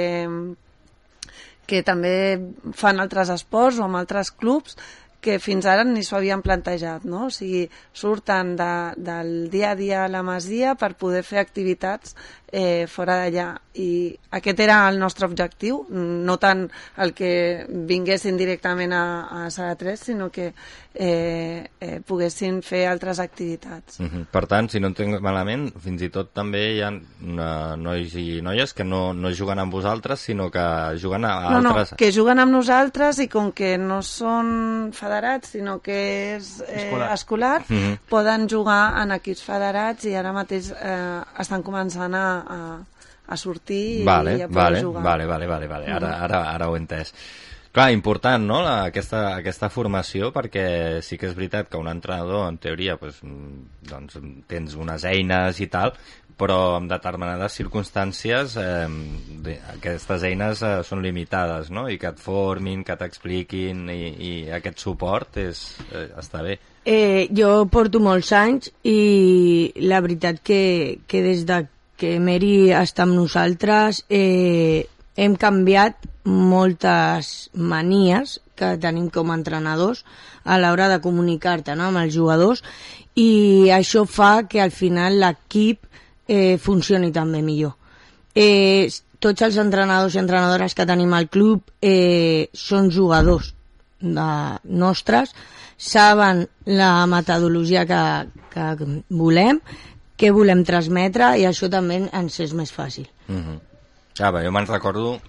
que 1.66 1.82
també 1.86 2.40
fan 2.76 3.00
altres 3.00 3.30
esports 3.32 3.78
o 3.80 3.86
amb 3.86 4.00
altres 4.00 4.32
clubs 4.34 4.76
que 5.22 5.38
fins 5.38 5.68
ara 5.70 5.84
ni 5.86 6.02
s'ho 6.02 6.16
havien 6.18 6.42
plantejat, 6.42 7.04
no? 7.06 7.28
O 7.28 7.30
sigui, 7.30 7.68
surten 7.94 8.56
de, 8.58 8.72
del 8.98 9.30
dia 9.52 9.70
a 9.70 9.78
dia 9.78 10.00
a 10.02 10.10
la 10.10 10.24
Masia 10.26 10.74
per 10.74 10.96
poder 10.98 11.22
fer 11.22 11.38
activitats 11.38 12.16
eh, 12.52 12.86
fora 12.86 13.16
d'allà. 13.22 13.48
I 13.80 14.12
aquest 14.36 14.60
era 14.60 14.82
el 14.90 14.98
nostre 15.00 15.24
objectiu, 15.24 15.86
no 15.88 16.36
tant 16.36 16.66
el 17.00 17.14
que 17.16 17.64
vinguessin 17.88 18.36
directament 18.36 18.92
a, 18.92 19.04
a 19.46 19.50
Sala 19.50 19.74
3, 19.80 20.00
sinó 20.12 20.28
que 20.30 20.50
eh, 20.94 21.70
eh, 21.80 22.00
poguessin 22.04 22.60
fer 22.62 22.84
altres 22.90 23.18
activitats. 23.18 23.98
Uh 24.00 24.06
-huh. 24.06 24.26
Per 24.30 24.46
tant, 24.46 24.68
si 24.68 24.80
no 24.80 24.88
entenc 24.88 25.20
malament, 25.20 25.72
fins 25.80 26.02
i 26.02 26.10
tot 26.10 26.32
també 26.32 26.74
hi 26.74 26.82
ha 26.82 26.90
uh, 26.90 27.76
nois 27.76 28.14
i 28.14 28.42
noies 28.42 28.74
que 28.74 28.84
no, 28.84 29.14
no 29.14 29.30
juguen 29.30 29.58
amb 29.58 29.72
vosaltres, 29.72 30.20
sinó 30.20 30.50
que 30.50 30.98
juguen 31.00 31.24
a, 31.24 31.48
a 31.48 31.60
no, 31.60 31.70
altres... 31.70 31.92
No, 31.92 31.96
que 31.96 32.12
juguen 32.12 32.38
amb 32.38 32.52
nosaltres 32.52 33.18
i 33.18 33.28
com 33.28 33.52
que 33.52 33.78
no 33.78 34.02
són 34.02 34.92
federats, 34.92 35.48
sinó 35.48 35.80
que 35.80 36.36
és 36.36 36.60
eh, 36.68 36.84
Escolar. 36.84 37.12
escolar, 37.12 37.64
mm 37.68 37.76
-hmm. 37.76 37.98
poden 38.08 38.48
jugar 38.48 39.02
en 39.02 39.12
equips 39.12 39.42
federats 39.42 40.04
i 40.04 40.14
ara 40.14 40.32
mateix 40.32 40.70
eh, 40.70 41.20
estan 41.38 41.62
començant 41.62 42.14
a, 42.14 42.41
a, 42.46 42.60
a 43.26 43.36
sortir 43.36 44.02
i 44.02 44.04
Vale, 44.04 44.34
a 44.42 44.48
poder 44.48 44.54
vale, 44.62 44.82
jugar. 44.82 45.02
vale, 45.02 45.26
vale, 45.26 45.46
vale, 45.46 45.66
vale. 45.68 45.86
Ara, 45.92 46.08
Mhm. 46.08 46.22
ara, 46.24 46.42
ara 46.52 46.68
ho 46.68 46.76
he 46.76 46.80
entès. 46.80 47.14
Clar, 47.72 47.90
important, 47.90 48.44
no?, 48.44 48.60
la, 48.60 48.84
aquesta, 48.84 49.34
aquesta 49.34 49.70
formació, 49.70 50.30
perquè 50.30 51.00
sí 51.00 51.16
que 51.16 51.26
és 51.30 51.34
veritat 51.34 51.70
que 51.70 51.78
un 51.80 51.88
entrenador, 51.88 52.46
en 52.46 52.58
teoria, 52.58 52.98
pues, 52.98 53.22
mm, 53.24 53.88
doncs, 53.88 54.18
tens 54.46 54.74
unes 54.76 55.04
eines 55.08 55.58
i 55.60 55.68
tal, 55.72 55.94
però 56.36 56.76
en 56.76 56.88
determinades 56.88 57.52
circumstàncies 57.54 58.56
eh, 58.60 59.56
aquestes 59.72 60.22
eines 60.22 60.60
eh, 60.62 60.82
són 60.84 61.00
limitades, 61.00 61.70
no?, 61.70 61.88
i 61.88 61.96
que 61.96 62.08
et 62.12 62.20
formin, 62.20 62.84
que 62.84 62.96
t'expliquin, 62.96 63.88
i, 63.88 64.00
i 64.20 64.32
aquest 64.52 64.78
suport 64.84 65.38
és, 65.40 65.62
eh, 65.92 66.10
està 66.20 66.42
bé. 66.44 66.58
Eh, 66.84 67.28
jo 67.32 67.64
porto 67.70 68.00
molts 68.02 68.32
anys 68.36 68.68
i 68.84 69.72
la 69.86 70.00
veritat 70.02 70.42
que, 70.44 70.98
que 71.06 71.22
des 71.22 71.46
de 71.46 71.62
que 72.02 72.16
Mary 72.18 72.72
està 72.74 73.04
amb 73.06 73.14
nosaltres 73.14 74.02
eh, 74.10 74.88
hem 75.14 75.36
canviat 75.38 76.08
moltes 76.26 77.28
manies 77.54 78.40
que 78.58 78.72
tenim 78.82 79.06
com 79.14 79.30
a 79.30 79.36
entrenadors 79.38 80.02
a 80.42 80.58
l'hora 80.58 80.88
de 80.90 80.98
comunicar-te 81.04 81.76
no, 81.78 81.92
amb 81.92 82.02
els 82.02 82.14
jugadors 82.16 82.64
i 83.14 83.70
això 83.70 84.02
fa 84.08 84.48
que 84.50 84.58
al 84.64 84.74
final 84.74 85.20
l'equip 85.22 85.86
eh, 86.26 86.58
funcioni 86.58 87.12
també 87.14 87.42
millor. 87.44 87.76
Eh, 88.34 88.88
tots 89.22 89.44
els 89.46 89.58
entrenadors 89.62 90.16
i 90.16 90.22
entrenadores 90.22 90.74
que 90.74 90.88
tenim 90.88 91.12
al 91.14 91.28
club 91.30 91.70
eh, 91.78 92.48
són 92.52 92.90
jugadors 92.90 93.52
de 94.02 94.30
nostres, 94.64 95.36
saben 95.76 96.46
la 96.66 97.06
metodologia 97.06 97.84
que, 97.86 98.02
que 98.50 98.66
volem, 99.10 99.60
què 100.22 100.30
volem 100.30 100.62
transmetre 100.64 101.32
i 101.42 101.46
això 101.48 101.68
també 101.72 101.98
ens 102.14 102.40
és 102.44 102.54
més 102.54 102.70
fàcil. 102.72 103.08
Uh 103.28 103.34
-huh. 103.36 103.60
Ah, 104.20 104.30
bé, 104.30 104.44
jo 104.44 104.52
me'n 104.52 104.66
recordo 104.68 105.20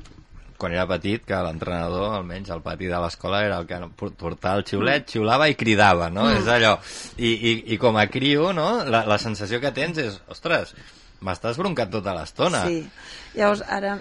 quan 0.57 0.71
era 0.71 0.85
petit 0.87 1.25
que 1.25 1.35
l'entrenador, 1.35 2.13
almenys 2.15 2.49
al 2.53 2.61
pati 2.61 2.85
de 2.87 2.99
l'escola, 2.99 3.41
era 3.43 3.57
el 3.59 3.65
que 3.67 3.79
portava 3.97 4.57
el 4.57 4.65
xiulet, 4.65 5.09
xiulava 5.09 5.49
i 5.49 5.55
cridava, 5.55 6.09
no? 6.09 6.23
Mm. 6.23 6.37
És 6.37 6.47
allò. 6.47 6.77
I, 7.17 7.31
i, 7.33 7.73
I 7.73 7.77
com 7.77 7.97
a 7.97 8.07
crio, 8.07 8.53
no? 8.53 8.83
La, 8.85 9.03
la 9.05 9.17
sensació 9.17 9.59
que 9.59 9.71
tens 9.71 9.97
és, 9.97 10.21
ostres, 10.29 10.73
m'estàs 11.21 11.57
broncat 11.57 11.91
tota 11.91 12.13
l'estona. 12.13 12.65
Sí. 12.67 12.87
Llavors, 13.35 13.63
ara, 13.67 13.97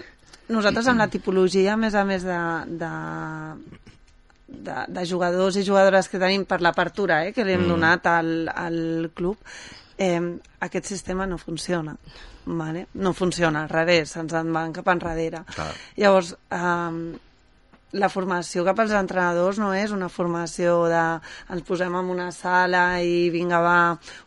nosaltres 0.47 0.87
amb 0.87 0.99
la 0.99 1.07
tipologia, 1.07 1.73
a 1.73 1.77
més 1.77 1.95
a 1.95 2.05
més 2.05 2.23
de, 2.23 2.39
de, 2.67 2.93
de, 4.47 4.75
de 4.87 5.05
jugadors 5.05 5.55
i 5.57 5.65
jugadores 5.65 6.07
que 6.07 6.19
tenim 6.19 6.45
per 6.45 6.61
l'apertura 6.61 7.25
eh, 7.27 7.33
que 7.33 7.43
li 7.43 7.53
hem 7.53 7.65
Mm. 7.65 7.69
donat 7.75 8.07
al, 8.07 8.49
al 8.49 9.11
club, 9.15 9.37
eh, 9.97 10.21
aquest 10.59 10.85
sistema 10.85 11.27
no 11.27 11.37
funciona. 11.37 11.95
Vale? 12.45 12.87
No 12.93 13.13
funciona, 13.13 13.63
al 13.63 13.69
revés, 13.69 14.15
ens 14.19 14.33
en 14.35 14.51
van 14.53 14.73
cap 14.75 14.89
enrere. 14.91 15.45
Clar. 15.55 15.71
Llavors, 15.95 16.33
eh, 16.51 17.19
la 17.93 18.09
formació 18.09 18.63
cap 18.65 18.79
als 18.81 18.93
entrenadors 18.97 19.59
no 19.61 19.69
és 19.77 19.91
una 19.93 20.09
formació 20.09 20.87
de 20.89 21.01
ens 21.53 21.65
posem 21.67 21.93
en 21.95 22.09
una 22.09 22.31
sala 22.33 23.01
i 23.05 23.29
vinga 23.33 23.59
va, 23.61 23.77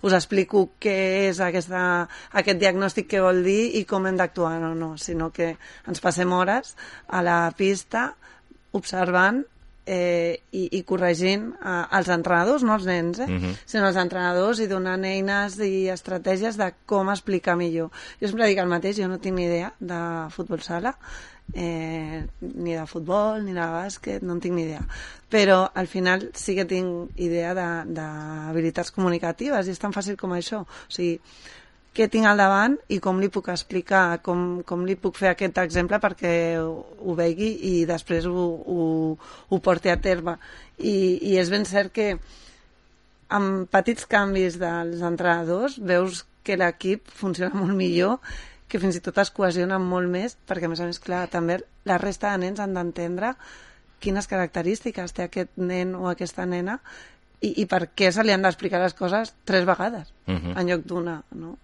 us 0.07 0.14
explico 0.14 0.69
què 0.83 0.97
és 1.33 1.41
aquesta, 1.43 1.81
aquest 2.33 2.62
diagnòstic 2.62 3.11
que 3.11 3.25
vol 3.25 3.43
dir 3.47 3.75
i 3.81 3.85
com 3.85 4.07
hem 4.07 4.17
d'actuar, 4.21 4.57
no, 4.62 4.73
no, 4.79 4.95
sinó 5.03 5.33
que 5.35 5.57
ens 5.89 6.03
passem 6.03 6.33
hores 6.33 6.77
a 7.09 7.25
la 7.27 7.41
pista 7.59 8.12
observant 8.77 9.43
eh, 9.87 10.41
i, 10.53 10.64
i 10.78 10.82
corregint 10.82 11.53
eh, 11.55 11.84
els 11.99 12.09
entrenadors, 12.11 12.62
no 12.66 12.74
els 12.74 12.84
nens, 12.87 13.20
eh? 13.22 13.26
Mhm. 13.30 13.55
sinó 13.64 13.87
els 13.89 13.97
entrenadors 14.03 14.59
i 14.61 14.66
donant 14.66 15.05
eines 15.05 15.59
i 15.62 15.87
estratègies 15.93 16.57
de 16.59 16.72
com 16.87 17.09
explicar 17.11 17.57
millor. 17.57 17.91
Jo 18.20 18.28
sempre 18.28 18.49
dic 18.51 18.59
el 18.59 18.68
mateix, 18.68 18.97
jo 18.99 19.09
no 19.09 19.18
tinc 19.22 19.37
ni 19.39 19.47
idea 19.47 19.72
de 19.78 20.01
futbol 20.34 20.61
sala, 20.61 20.97
eh, 21.55 22.26
ni 22.41 22.74
de 22.74 22.87
futbol, 22.87 23.45
ni 23.45 23.53
de 23.55 23.61
bàsquet, 23.61 24.22
no 24.22 24.32
en 24.34 24.41
tinc 24.41 24.55
ni 24.55 24.62
idea. 24.66 24.82
Però 25.30 25.70
al 25.74 25.87
final 25.87 26.30
sí 26.34 26.55
que 26.57 26.64
tinc 26.64 27.11
idea 27.22 27.55
de- 27.55 27.93
d'habilitats 27.95 28.91
comunicatives 28.91 29.66
i 29.66 29.70
és 29.70 29.78
tan 29.78 29.93
fàcil 29.93 30.16
com 30.16 30.32
això. 30.32 30.62
O 30.62 30.66
sigui, 30.91 31.20
què 31.97 32.07
tinc 32.13 32.29
al 32.29 32.37
davant 32.41 32.75
i 32.93 32.99
com 33.01 33.19
li 33.23 33.31
puc 33.33 33.49
explicar, 33.49 34.21
com, 34.23 34.63
com 34.69 34.85
li 34.85 34.97
puc 35.01 35.17
fer 35.17 35.31
aquest 35.33 35.57
exemple 35.63 35.99
perquè 36.03 36.33
ho, 36.61 36.75
ho 37.01 37.15
vegi 37.17 37.49
i 37.71 37.75
després 37.89 38.27
ho, 38.29 38.47
ho, 38.61 39.17
ho 39.49 39.59
porti 39.65 39.89
a 39.89 39.97
terme. 39.97 40.37
I, 40.77 40.97
I 41.33 41.39
és 41.41 41.49
ben 41.53 41.65
cert 41.65 41.95
que 41.97 42.11
amb 43.37 43.67
petits 43.73 44.07
canvis 44.07 44.59
dels 44.61 45.01
entrenadors 45.03 45.81
veus 45.83 46.25
que 46.47 46.59
l'equip 46.61 47.09
funciona 47.11 47.57
molt 47.59 47.75
millor 47.75 48.21
que 48.71 48.79
fins 48.83 48.99
i 48.99 49.03
tot 49.03 49.19
es 49.23 49.33
cohesiona 49.35 49.79
molt 49.83 50.11
més 50.11 50.37
perquè 50.47 50.69
a 50.69 50.71
més 50.71 50.83
a 50.83 50.87
més, 50.87 51.01
clar, 51.03 51.25
també 51.31 51.61
la 51.87 51.99
resta 52.03 52.33
de 52.33 52.45
nens 52.45 52.63
han 52.63 52.75
d'entendre 52.75 53.33
quines 54.03 54.27
característiques 54.31 55.15
té 55.17 55.27
aquest 55.27 55.55
nen 55.59 55.95
o 55.99 56.09
aquesta 56.11 56.47
nena 56.47 56.79
i, 57.41 57.53
i 57.63 57.67
per 57.71 57.89
què 57.99 58.11
se 58.13 58.23
li 58.27 58.35
han 58.35 58.43
d'explicar 58.47 58.81
les 58.83 58.95
coses 58.95 59.35
tres 59.45 59.67
vegades 59.67 60.13
Mhm. 60.27 60.59
en 60.59 60.69
lloc 60.71 60.85
d'una, 60.87 61.23
no? 61.33 61.57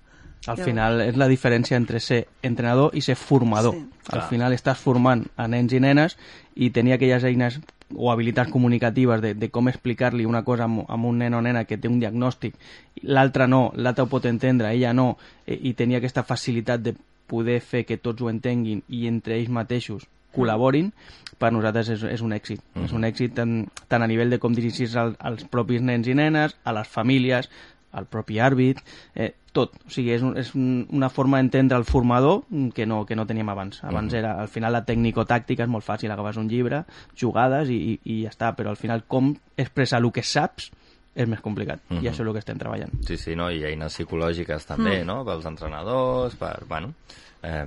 Al 0.47 0.57
Llavors- 0.57 0.65
final 0.65 1.01
és 1.03 1.17
la 1.17 1.29
diferència 1.29 1.77
entre 1.77 2.01
ser 2.01 2.27
entrenador 2.43 2.91
i 2.95 3.01
ser 3.01 3.15
formador. 3.15 3.75
Sí. 3.75 3.87
Al 4.09 4.19
Clar. 4.19 4.29
final 4.29 4.53
estàs 4.53 4.79
formant 4.79 5.25
a 5.37 5.47
nens 5.47 5.73
i 5.73 5.79
nenes 5.81 6.17
i 6.57 6.71
tenir 6.71 6.95
aquelles 6.95 7.23
eines 7.25 7.61
o 7.95 8.11
habilitats 8.11 8.51
comunicatives 8.51 9.21
de, 9.21 9.35
de 9.35 9.51
com 9.51 9.69
explicar-li 9.69 10.25
una 10.27 10.43
cosa 10.43 10.65
amb, 10.65 10.83
amb 10.89 11.05
un 11.05 11.19
nen 11.19 11.35
o 11.35 11.43
nena 11.43 11.65
que 11.65 11.77
té 11.79 11.89
un 11.89 12.01
diagnòstic, 12.01 12.55
l'altre 13.03 13.47
no, 13.47 13.71
l'altre 13.77 14.05
ho 14.05 14.09
pot 14.09 14.25
entendre, 14.27 14.73
ella 14.73 14.93
no, 14.93 15.19
eh, 15.47 15.59
i 15.63 15.75
tenir 15.75 15.97
aquesta 15.97 16.25
facilitat 16.25 16.81
de 16.83 16.95
poder 17.29 17.61
fer 17.61 17.85
que 17.85 17.99
tots 17.99 18.23
ho 18.23 18.31
entenguin 18.31 18.83
i 18.89 19.07
entre 19.07 19.37
ells 19.37 19.53
mateixos 19.53 20.09
col·laborin, 20.33 20.91
per 21.39 21.53
nosaltres 21.53 21.91
és, 21.93 22.03
és 22.09 22.23
un 22.25 22.33
èxit. 22.33 22.63
Mhm. 22.75 22.85
És 22.87 22.93
un 22.97 23.05
èxit 23.05 23.35
tant, 23.37 23.69
tant 23.89 24.03
a 24.03 24.09
nivell 24.09 24.31
de 24.33 24.39
com 24.41 24.55
dirigir-se 24.57 24.99
al, 24.99 25.15
als 25.21 25.45
propis 25.45 25.83
nens 25.85 26.09
i 26.09 26.15
nenes, 26.17 26.57
a 26.65 26.73
les 26.73 26.89
famílies, 26.89 27.51
al 27.93 28.07
propi 28.07 28.41
àrbit, 28.41 28.81
eh, 29.15 29.35
tot. 29.53 29.75
O 29.87 29.91
sigui, 29.93 30.11
és, 30.17 30.23
un, 30.25 30.37
és 30.41 30.55
un, 30.55 30.87
una 30.91 31.09
forma 31.13 31.37
d'entendre 31.39 31.77
el 31.79 31.85
formador 31.85 32.43
que 32.75 32.87
no, 32.87 33.05
que 33.07 33.15
no 33.17 33.27
teníem 33.27 33.49
abans. 33.53 33.83
Abans 33.85 34.13
Mhm. 34.13 34.19
era, 34.19 34.41
al 34.41 34.49
final, 34.49 34.73
la 34.73 34.85
tècnico-tàctica 34.87 35.63
és 35.65 35.69
molt 35.69 35.85
fàcil, 35.85 36.11
agafes 36.11 36.37
un 36.39 36.49
llibre, 36.49 36.85
jugades 37.15 37.69
i, 37.69 37.77
i, 37.93 38.01
i 38.05 38.23
ja 38.25 38.31
està, 38.31 38.55
però 38.57 38.71
al 38.71 38.77
final 38.81 39.05
com 39.07 39.35
expressar 39.57 40.01
el 40.03 40.11
que 40.13 40.23
saps 40.23 40.71
és 41.15 41.29
més 41.29 41.41
complicat, 41.41 41.81
Mhm. 41.91 42.03
i 42.03 42.09
això 42.09 42.23
és 42.23 42.27
el 42.29 42.33
que 42.33 42.39
estem 42.39 42.59
treballant. 42.59 42.91
Sí, 43.07 43.17
sí, 43.19 43.37
no? 43.37 43.51
i 43.51 43.63
eines 43.65 43.93
psicològiques 43.93 44.65
també, 44.65 45.03
Mm. 45.03 45.07
no?, 45.07 45.25
pels 45.25 45.45
entrenadors, 45.45 46.35
per, 46.37 46.65
bueno... 46.67 46.95
Eh, 47.43 47.67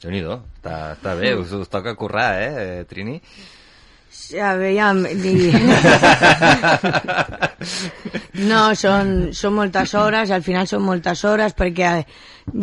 déu 0.00 0.10
nhi 0.12 0.20
està, 0.22 0.94
està 0.96 1.14
bé, 1.18 1.34
us, 1.34 1.50
us 1.52 1.68
toca 1.68 1.94
currar, 1.94 2.40
eh, 2.40 2.84
Trini? 2.88 3.20
A 4.42 4.54
veure, 4.58 5.14
di... 5.22 5.52
no, 8.50 8.62
són, 8.74 9.30
són 9.36 9.54
moltes 9.54 9.94
hores, 9.94 10.32
al 10.34 10.42
final 10.42 10.66
són 10.66 10.82
moltes 10.82 11.22
hores 11.28 11.54
perquè 11.54 11.92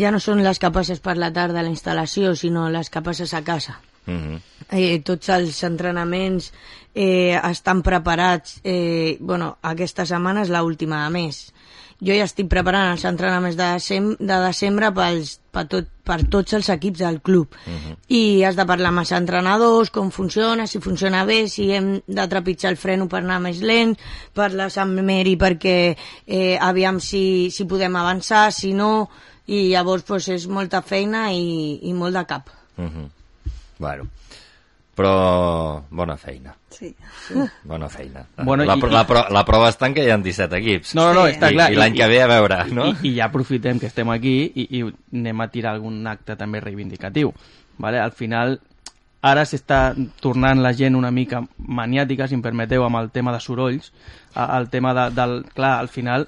ja 0.02 0.12
no 0.12 0.20
són 0.20 0.44
les 0.44 0.60
que 0.60 0.72
passes 0.76 1.00
per 1.04 1.16
la 1.16 1.32
tarda 1.32 1.62
a 1.62 1.64
la 1.64 1.72
instal·lació, 1.72 2.36
sinó 2.36 2.68
les 2.74 2.92
que 2.92 3.04
passes 3.04 3.34
a 3.34 3.44
casa. 3.48 3.80
Mm 4.08 4.20
-hmm. 4.20 4.42
Eh, 4.72 5.00
tots 5.04 5.30
els 5.30 5.64
entrenaments 5.64 6.52
eh, 6.94 7.40
estan 7.52 7.82
preparats. 7.82 8.60
Eh, 8.64 9.18
bueno, 9.20 9.58
aquesta 9.62 10.06
setmana 10.06 10.42
és 10.42 10.50
l'última 10.50 11.06
de 11.06 11.10
mes. 11.10 11.54
Jo 11.98 12.14
ja 12.14 12.28
estic 12.28 12.46
preparant 12.52 12.92
els 12.94 13.04
entrenaments 13.10 13.56
de, 13.58 13.68
decem 13.80 14.12
de 14.20 14.36
desembre 14.44 14.92
pels, 14.94 15.32
per, 15.50 15.64
tot, 15.72 15.88
per 16.06 16.20
tots 16.30 16.54
els 16.54 16.70
equips 16.70 17.02
del 17.02 17.18
club. 17.26 17.56
I 18.14 18.44
has 18.46 18.60
de 18.60 18.66
parlar 18.70 18.92
amb 18.92 19.02
els 19.02 19.14
entrenadors, 19.18 19.90
com 19.94 20.12
funciona, 20.14 20.68
si 20.70 20.82
funciona 20.84 21.24
bé, 21.26 21.48
si 21.50 21.72
hem 21.74 21.96
de 22.06 22.28
trepitjar 22.30 22.76
el 22.76 22.78
freno 22.78 23.10
per 23.10 23.24
anar 23.24 23.40
més 23.42 23.64
lent, 23.66 23.96
parles 24.38 24.78
amb 24.78 25.02
Mary 25.02 25.34
perquè 25.42 25.78
eh, 25.96 26.58
aviam 26.62 27.02
si, 27.02 27.50
si 27.50 27.66
podem 27.66 27.98
avançar, 27.98 28.52
si 28.54 28.76
no, 28.78 29.10
i 29.48 29.70
llavors 29.72 30.06
pues, 30.06 30.30
és 30.30 30.46
molta 30.52 30.84
feina 30.86 31.32
i, 31.34 31.80
i 31.90 31.98
molt 31.98 32.14
de 32.14 32.26
cap. 32.30 32.54
Mm 32.78 32.88
-hmm. 32.88 33.10
Bueno, 33.80 34.08
però 34.98 35.84
bona 35.94 36.16
feina. 36.18 36.56
Sí. 36.74 36.90
Bona 37.64 37.88
feina. 37.90 38.24
Bueno, 38.44 38.66
la, 38.66 38.76
i- 38.76 38.90
la, 38.92 39.04
pro, 39.08 39.24
la 39.34 39.44
prova 39.46 39.70
està 39.70 39.88
en 39.90 39.94
que 39.96 40.04
hi 40.06 40.10
ha 40.12 40.18
17 40.18 40.58
equips. 40.58 40.96
No, 40.98 41.08
no, 41.12 41.22
no, 41.22 41.28
està 41.30 41.52
I, 41.52 41.56
clar. 41.58 41.68
I 41.74 41.78
l'any 41.78 41.96
que 41.98 42.08
ve 42.10 42.22
a 42.24 42.30
veure, 42.32 42.58
no? 42.74 42.88
I, 42.92 43.12
I 43.12 43.16
ja 43.20 43.28
aprofitem 43.30 43.80
que 43.82 43.88
estem 43.92 44.10
aquí 44.14 44.36
i, 44.56 44.66
i 44.80 44.84
anem 45.14 45.42
a 45.46 45.48
tirar 45.54 45.76
algun 45.78 46.02
acte 46.10 46.36
també 46.40 46.60
reivindicatiu. 46.64 47.32
Vale? 47.78 48.00
Al 48.02 48.12
final, 48.18 48.58
ara 49.22 49.46
s'està 49.46 49.92
tornant 50.22 50.62
la 50.66 50.74
gent 50.74 50.98
una 50.98 51.12
mica 51.14 51.44
maniàtica, 51.58 52.28
si 52.28 52.34
em 52.38 52.42
permeteu, 52.46 52.84
amb 52.86 52.98
el 53.02 53.12
tema 53.14 53.34
de 53.36 53.40
sorolls, 53.44 53.92
el 54.36 54.70
tema 54.74 54.94
de, 54.98 55.08
del... 55.18 55.38
Clar, 55.54 55.76
al 55.80 55.90
final 55.94 56.28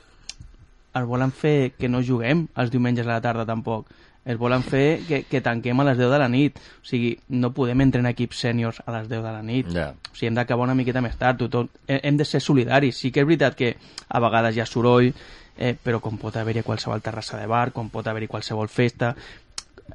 es 0.94 1.06
volen 1.06 1.32
fer 1.32 1.72
que 1.78 1.90
no 1.90 2.02
juguem 2.06 2.48
els 2.58 2.72
diumenges 2.74 3.06
a 3.08 3.16
la 3.16 3.22
tarda 3.22 3.46
tampoc. 3.50 3.90
Es 4.30 4.38
volen 4.38 4.62
fer 4.62 5.00
que, 5.08 5.24
que 5.26 5.40
tanquem 5.42 5.80
a 5.82 5.86
les 5.88 5.98
10 5.98 6.12
de 6.14 6.18
la 6.22 6.28
nit. 6.30 6.60
O 6.84 6.86
sigui, 6.86 7.16
no 7.34 7.50
podem 7.56 7.82
entrenar 7.82 8.12
equips 8.14 8.44
sèniors 8.46 8.78
a 8.86 8.94
les 8.94 9.08
10 9.10 9.24
de 9.26 9.32
la 9.34 9.42
nit. 9.42 9.72
Ja. 9.74 9.88
O 9.96 10.14
sigui, 10.14 10.28
hem 10.30 10.38
d'acabar 10.38 10.68
una 10.68 10.76
miqueta 10.78 11.02
més 11.02 11.18
tard. 11.18 11.40
Tothom, 11.42 11.68
he- 11.88 12.02
hem 12.04 12.18
de 12.20 12.26
ser 12.30 12.42
solidaris. 12.46 12.98
Sí 13.02 13.10
que 13.12 13.24
és 13.24 13.28
veritat 13.28 13.56
que 13.58 13.72
a 14.08 14.20
vegades 14.22 14.56
hi 14.56 14.62
ha 14.62 14.68
soroll, 14.70 15.10
eh, 15.58 15.74
però 15.84 16.00
com 16.00 16.18
pot 16.22 16.38
haver-hi 16.38 16.62
qualsevol 16.64 17.02
terrassa 17.02 17.40
de 17.42 17.48
bar, 17.50 17.72
com 17.74 17.90
pot 17.90 18.06
haver-hi 18.08 18.28
qualsevol 18.28 18.70
festa... 18.70 19.16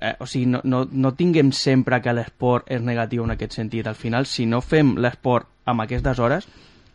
Eh, 0.00 0.16
o 0.18 0.26
sigui, 0.26 0.46
no, 0.50 0.58
no, 0.64 0.80
no 0.90 1.12
tinguem 1.14 1.52
sempre 1.54 2.00
que 2.02 2.12
l'esport 2.12 2.66
és 2.74 2.82
negatiu 2.82 3.22
en 3.22 3.30
aquest 3.36 3.52
sentit. 3.54 3.86
Al 3.86 3.94
final, 3.94 4.26
si 4.26 4.42
no 4.50 4.58
fem 4.60 4.96
l'esport 4.98 5.46
amb 5.70 5.84
aquestes 5.84 6.18
hores, 6.18 6.48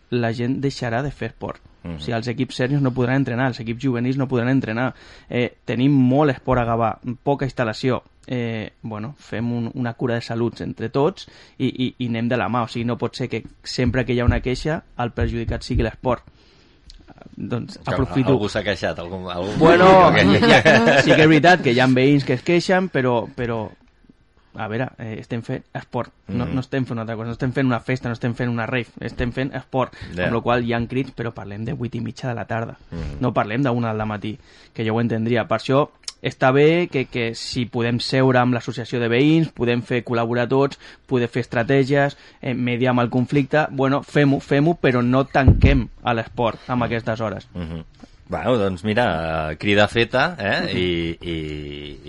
la 0.10 0.32
gent 0.34 0.60
deixarà 0.62 1.02
de 1.04 1.12
fer 1.12 1.32
esport. 1.34 1.62
Mhm. 1.84 1.96
O 1.96 2.00
sigui, 2.00 2.16
els 2.18 2.28
equips 2.28 2.56
serios 2.56 2.82
no 2.82 2.92
podran 2.92 3.22
entrenar, 3.22 3.48
els 3.48 3.60
equips 3.60 3.84
juvenils 3.84 4.18
no 4.18 4.28
podran 4.28 4.50
entrenar. 4.50 4.94
Eh, 5.30 5.50
tenim 5.66 5.94
molt 5.94 6.32
esport 6.32 6.62
a 6.62 6.66
Gavà, 6.66 6.94
poca 7.24 7.48
instal·lació. 7.48 8.02
Eh, 8.28 8.74
bueno, 8.84 9.16
fem 9.18 9.52
un, 9.52 9.72
una 9.74 9.94
cura 9.94 10.16
de 10.16 10.22
salut 10.22 10.60
entre 10.62 10.90
tots 10.94 11.26
i, 11.58 11.66
i, 11.66 11.96
i 11.98 12.08
anem 12.08 12.28
de 12.30 12.38
la 12.38 12.50
mà. 12.50 12.64
O 12.64 12.68
sigui, 12.68 12.86
no 12.86 12.98
pot 12.98 13.16
ser 13.16 13.30
que 13.30 13.44
sempre 13.64 14.06
que 14.06 14.14
hi 14.14 14.20
ha 14.20 14.28
una 14.28 14.42
queixa 14.42 14.84
el 14.98 15.12
perjudicat 15.12 15.64
sigui 15.64 15.88
l'esport. 15.88 16.28
Doncs 17.36 17.80
aprofito... 17.86 18.36
Algú 18.36 18.50
s'ha 18.52 18.62
queixat? 18.64 19.00
Algú, 19.00 19.24
algú... 19.32 19.56
Bueno, 19.58 20.12
sí 21.04 21.16
que 21.16 21.24
és 21.24 21.30
veritat 21.30 21.64
que 21.64 21.74
hi 21.74 21.80
ha 21.80 21.88
veïns 21.88 22.28
que 22.28 22.36
es 22.36 22.44
queixen, 22.46 22.90
però, 22.94 23.24
però 23.36 23.70
a 24.56 24.68
veure, 24.68 24.90
eh, 24.98 25.18
estem 25.20 25.42
fent 25.44 25.64
esport, 25.74 26.12
no, 26.28 26.46
Mhm. 26.46 26.54
no 26.56 26.60
estem 26.62 26.86
fent 26.86 26.94
una 26.94 27.02
altra 27.02 27.16
cosa, 27.16 27.28
no 27.28 27.34
estem 27.34 27.52
fent 27.54 27.68
una 27.68 27.80
festa, 27.80 28.10
no 28.10 28.14
estem 28.14 28.34
fent 28.36 28.50
una 28.50 28.66
rave, 28.66 28.88
estem 29.00 29.32
fent 29.32 29.54
esport, 29.56 29.94
Ja. 30.16 30.26
amb 30.26 30.34
la 30.34 30.42
qual 30.42 30.64
hi 30.66 30.74
ha 30.74 30.88
crits, 30.88 31.14
però 31.16 31.32
parlem 31.32 31.66
de 31.66 31.74
8 31.74 31.96
i 31.98 32.02
mitja 32.02 32.28
de 32.30 32.36
la 32.36 32.46
tarda, 32.46 32.78
Mhm. 32.92 33.20
no 33.22 33.34
parlem 33.34 33.64
d'una 33.64 33.94
del 33.94 34.08
matí, 34.08 34.38
que 34.74 34.86
jo 34.86 34.96
ho 34.96 35.02
entendria. 35.02 35.48
Per 35.48 35.58
això 35.60 35.90
està 36.22 36.52
bé 36.52 36.90
que, 36.90 37.06
que 37.06 37.34
si 37.36 37.66
podem 37.66 38.00
seure 38.00 38.40
amb 38.40 38.54
l'associació 38.54 39.00
de 39.00 39.08
veïns, 39.08 39.52
podem 39.54 39.82
fer 39.82 40.04
col·laborar 40.04 40.48
tots, 40.50 40.78
poder 41.06 41.30
fer 41.30 41.42
estratègies, 41.42 42.18
eh, 42.42 42.54
mediar 42.54 42.90
amb 42.92 43.02
el 43.02 43.10
conflicte, 43.10 43.68
bueno, 43.72 44.04
fem-ho, 44.04 44.40
fem-ho, 44.40 44.76
però 44.82 45.02
no 45.04 45.26
tanquem 45.26 45.88
a 46.04 46.14
l'esport 46.14 46.60
amb 46.68 46.84
aquestes 46.84 47.22
hores. 47.22 47.48
Mhm. 47.54 47.84
Bueno, 48.30 48.58
doncs 48.62 48.84
mira, 48.86 49.06
eh, 49.52 49.58
crida 49.58 49.88
feta, 49.90 50.36
eh? 50.38 50.70
I, 50.78 50.90
i, 51.32 51.38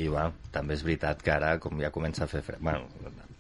i 0.05 0.09
bueno, 0.09 0.35
també 0.53 0.77
és 0.77 0.83
veritat 0.85 1.23
que 1.25 1.33
ara, 1.33 1.55
com 1.63 1.81
ja 1.81 1.89
comença 1.95 2.27
a 2.27 2.29
fer 2.29 2.43
fred... 2.45 2.61
Bueno, 2.61 2.85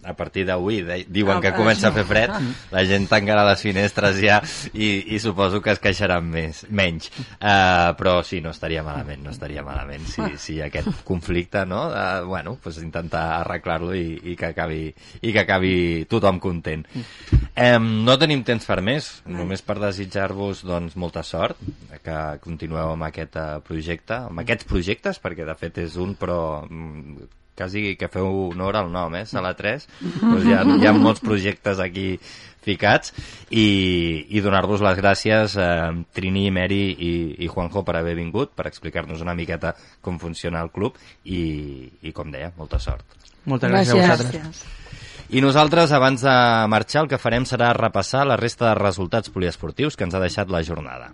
a 0.04 0.14
partir 0.14 0.46
d'avui 0.48 0.80
diuen 1.08 1.38
Ah, 1.38 1.40
que 1.40 1.52
comença 1.54 1.88
a 1.88 1.94
fer 1.94 2.04
fred, 2.08 2.32
la 2.72 2.82
gent 2.88 3.06
tancarà 3.10 3.44
les 3.48 3.62
finestres 3.62 4.18
ja 4.20 4.40
i, 4.72 5.14
i 5.14 5.20
suposo 5.22 5.60
que 5.64 5.74
es 5.74 5.80
queixaran 5.82 6.26
més, 6.26 6.64
menys. 6.68 7.10
Uh, 7.38 7.92
però 7.98 8.20
sí, 8.26 8.40
no 8.44 8.52
estaria 8.54 8.82
malament, 8.86 9.22
no 9.24 9.32
estaria 9.34 9.64
malament 9.66 10.06
si, 10.08 10.24
si 10.40 10.58
aquest 10.64 11.02
conflicte, 11.08 11.64
no? 11.68 11.86
Uh, 11.88 12.26
bueno, 12.28 12.56
pues 12.62 12.80
intentar 12.82 13.40
arreglar-lo 13.40 13.94
i, 13.96 14.18
i, 14.32 14.36
que 14.36 14.52
acabi, 14.52 14.88
i 15.20 15.34
que 15.34 15.44
acabi 15.44 15.74
tothom 16.10 16.40
content. 16.42 16.86
Um, 17.54 17.90
no 18.06 18.16
tenim 18.20 18.44
temps 18.46 18.66
per 18.68 18.80
més, 18.84 19.10
només 19.28 19.64
per 19.64 19.78
desitjar-vos 19.82 20.64
doncs, 20.68 20.96
molta 21.00 21.24
sort, 21.26 21.60
que 22.04 22.20
continueu 22.44 22.94
amb 22.94 23.08
aquest 23.10 23.36
uh, 23.40 23.50
projecte, 23.64 24.24
amb 24.30 24.44
aquests 24.44 24.68
projectes, 24.70 25.20
perquè 25.22 25.48
de 25.48 25.58
fet 25.60 25.84
és 25.84 25.98
un, 26.00 26.16
però 26.20 26.40
mm, 26.66 27.28
quasi 27.56 27.96
que 27.96 28.08
feu 28.08 28.50
honor 28.50 28.78
al 28.80 28.92
nom, 28.92 29.14
eh? 29.18 29.24
Sala 29.28 29.54
3. 29.56 29.88
Doncs 30.20 30.46
hi, 30.46 30.54
ha, 30.56 30.62
hi 30.64 30.88
ha 30.88 30.94
molts 30.96 31.22
projectes 31.24 31.82
aquí 31.82 32.14
ficats 32.64 33.14
i, 33.48 34.26
i 34.28 34.42
donar-vos 34.44 34.82
les 34.84 34.98
gràcies 35.00 35.56
a 35.56 35.68
eh, 35.90 36.02
Trini, 36.16 36.50
Mary 36.52 36.82
i, 36.92 37.12
i 37.44 37.48
Juanjo 37.48 37.84
per 37.86 37.96
haver 38.00 38.16
vingut, 38.18 38.52
per 38.56 38.68
explicar-nos 38.68 39.24
una 39.24 39.36
miqueta 39.36 39.74
com 40.04 40.20
funciona 40.20 40.60
el 40.60 40.72
club 40.74 40.98
i, 41.24 41.88
i 42.02 42.12
com 42.16 42.32
deia, 42.32 42.52
molta 42.58 42.80
sort. 42.82 43.16
Moltes 43.48 43.72
gràcies, 43.72 43.96
Gràcies. 43.96 44.04
a 44.04 44.12
vosaltres. 44.12 44.36
Gràcies. 44.36 44.76
I 45.30 45.40
nosaltres, 45.44 45.92
abans 45.94 46.24
de 46.26 46.32
marxar, 46.66 47.04
el 47.04 47.08
que 47.12 47.20
farem 47.22 47.44
serà 47.46 47.70
repassar 47.76 48.24
la 48.26 48.36
resta 48.36 48.66
de 48.66 48.74
resultats 48.80 49.30
poliesportius 49.30 49.94
que 49.94 50.02
ens 50.08 50.16
ha 50.18 50.22
deixat 50.22 50.50
la 50.50 50.64
jornada. 50.66 51.12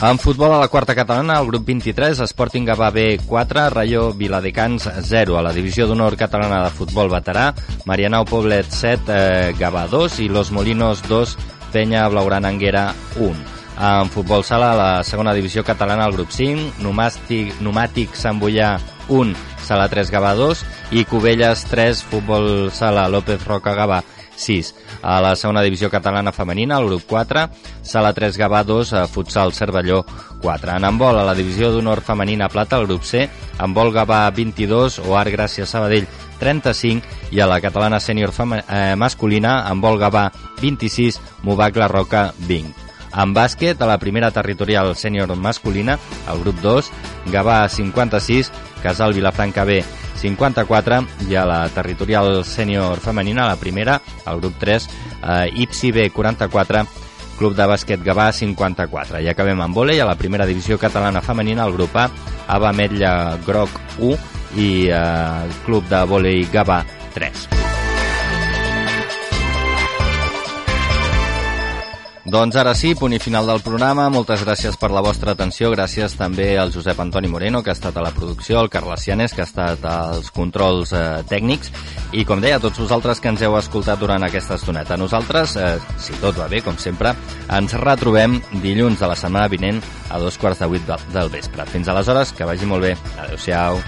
En 0.00 0.16
futbol 0.16 0.52
a 0.54 0.60
la 0.60 0.68
quarta 0.68 0.94
catalana, 0.94 1.40
el 1.40 1.48
grup 1.48 1.64
23, 1.66 2.20
Sporting 2.20 2.64
Gavà 2.68 2.92
B 2.94 3.18
4, 3.26 3.68
Rayo 3.70 4.12
Viladecans 4.14 4.86
0. 5.02 5.34
A 5.34 5.42
la 5.42 5.50
divisió 5.52 5.88
d'honor 5.90 6.14
catalana 6.14 6.60
de 6.62 6.70
futbol 6.70 7.10
veterà, 7.10 7.48
Marianao 7.84 8.22
Poblet 8.24 8.70
7, 8.70 9.10
eh, 9.10 9.54
Gavà 9.58 9.88
2 9.90 10.20
i 10.22 10.28
Los 10.28 10.52
Molinos 10.52 11.02
2, 11.08 11.34
Penya 11.72 12.06
Blaugrana 12.06 12.46
Anguera 12.46 12.92
1. 13.18 13.34
En 13.74 14.10
futbol 14.14 14.44
sala, 14.44 14.70
a 14.70 14.76
la 14.78 15.02
segona 15.02 15.34
divisió 15.34 15.64
catalana, 15.66 16.06
el 16.06 16.14
grup 16.14 16.30
5, 16.30 16.78
Numàstic, 16.78 17.58
Numàtic 17.58 18.14
Sant 18.14 18.38
Boià 18.38 18.76
1, 19.08 19.34
Sala 19.66 19.88
3 19.90 20.14
Gavà 20.14 20.36
2 20.38 20.62
i 20.94 21.04
Cubelles 21.10 21.66
3, 21.66 22.04
Futbol 22.06 22.70
Sala 22.70 23.08
López 23.10 23.42
Roca 23.50 23.74
Gavà 23.74 24.04
6. 24.38 24.74
A 25.02 25.18
la 25.20 25.34
segona 25.36 25.64
divisió 25.66 25.90
catalana 25.90 26.32
femenina, 26.32 26.78
el 26.78 26.86
grup 26.86 27.04
4, 27.10 27.44
Sala 27.82 28.14
3 28.14 28.38
Gavà 28.38 28.62
2, 28.64 28.92
a 28.94 29.06
Futsal 29.10 29.52
Cervelló 29.52 30.04
4. 30.40 30.76
En 30.78 30.88
handbol, 30.88 31.18
a 31.18 31.26
la 31.26 31.34
divisió 31.34 31.72
d'honor 31.74 32.00
femenina 32.06 32.48
plata, 32.48 32.78
el 32.78 32.86
grup 32.86 33.04
C, 33.04 33.28
handbol 33.58 33.92
Gavà 33.92 34.24
22, 34.30 35.00
o 35.04 35.18
Art 35.18 35.34
Gràcia 35.34 35.66
Sabadell 35.66 36.08
35 36.38 37.34
i 37.34 37.40
a 37.42 37.48
la 37.50 37.60
catalana 37.60 38.00
sènior 38.00 38.32
eh, 38.32 38.94
masculina, 38.96 39.64
handbol 39.68 39.98
Gavà 39.98 40.28
26, 40.62 41.20
Movac 41.42 41.76
La 41.76 41.88
Roca 41.88 42.30
20. 42.46 42.87
En 43.16 43.32
bàsquet, 43.34 43.80
a 43.80 43.88
la 43.88 43.98
primera 43.98 44.30
territorial 44.30 44.94
sènior 44.96 45.34
masculina, 45.36 45.98
el 46.28 46.42
grup 46.44 46.60
2, 46.62 46.90
Gavà 47.32 47.62
56, 47.68 48.52
Casal 48.82 49.14
Vilafranca 49.16 49.64
B 49.64 49.82
54 50.18 51.02
i 51.28 51.36
a 51.38 51.44
la 51.46 51.60
territorial 51.72 52.42
sènior 52.44 53.00
femenina, 53.00 53.46
la 53.46 53.56
primera, 53.56 54.00
el 54.26 54.40
grup 54.40 54.58
3, 54.58 54.88
eh, 55.22 55.62
Ipsi 55.64 55.92
B 55.92 56.10
44, 56.10 56.84
Club 57.38 57.54
de 57.54 57.66
bàsquet 57.70 58.02
Gavà 58.02 58.32
54. 58.34 59.22
I 59.22 59.30
acabem 59.30 59.60
amb 59.62 59.76
vòlei 59.76 60.02
a 60.02 60.08
la 60.08 60.18
primera 60.18 60.46
divisió 60.46 60.78
catalana 60.78 61.22
femenina, 61.22 61.64
el 61.66 61.76
grup 61.78 61.94
A, 61.96 62.08
Ava 62.48 62.72
Metlla 62.74 63.38
Groc 63.46 63.70
1 63.98 64.16
i 64.58 64.70
eh, 64.90 65.58
Club 65.64 65.86
de 65.88 66.04
vòlei 66.10 66.46
Gavà 66.52 66.82
3. 67.14 67.77
Doncs 72.28 72.58
ara 72.60 72.74
sí, 72.76 72.90
punt 72.92 73.14
i 73.16 73.18
final 73.22 73.46
del 73.48 73.62
programa. 73.64 74.10
Moltes 74.12 74.42
gràcies 74.44 74.74
per 74.76 74.90
la 74.92 75.00
vostra 75.00 75.32
atenció. 75.32 75.70
Gràcies 75.72 76.12
també 76.18 76.50
al 76.60 76.68
Josep 76.74 76.98
Antoni 77.00 77.30
Moreno, 77.32 77.62
que 77.64 77.72
ha 77.72 77.76
estat 77.76 77.96
a 77.96 78.02
la 78.04 78.10
producció, 78.12 78.58
al 78.60 78.68
Carles 78.68 79.06
Cianes, 79.06 79.32
que 79.32 79.40
ha 79.40 79.46
estat 79.48 79.86
als 79.88 80.28
controls 80.36 80.92
eh, 80.92 81.22
tècnics, 81.30 81.72
i 82.12 82.26
com 82.28 82.42
deia, 82.44 82.58
a 82.58 82.60
tots 82.60 82.82
vosaltres 82.82 83.22
que 83.24 83.32
ens 83.32 83.44
heu 83.46 83.56
escoltat 83.56 84.02
durant 84.02 84.26
aquesta 84.26 84.58
estoneta. 84.60 84.98
Nosaltres, 85.00 85.56
eh, 85.56 85.78
si 85.96 86.18
tot 86.20 86.36
va 86.36 86.50
bé, 86.52 86.60
com 86.66 86.76
sempre, 86.76 87.14
ens 87.48 87.78
retrobem 87.80 88.42
dilluns 88.60 89.00
de 89.00 89.08
la 89.08 89.16
setmana 89.16 89.48
vinent 89.48 89.80
a 90.10 90.20
dos 90.20 90.36
quarts 90.36 90.60
de 90.60 90.68
vuit 90.68 90.84
del 91.14 91.32
vespre. 91.32 91.64
Fins 91.72 91.88
aleshores, 91.88 92.36
que 92.36 92.44
vagi 92.44 92.68
molt 92.68 92.90
bé. 92.90 92.92
Adéu-siau. 93.24 93.80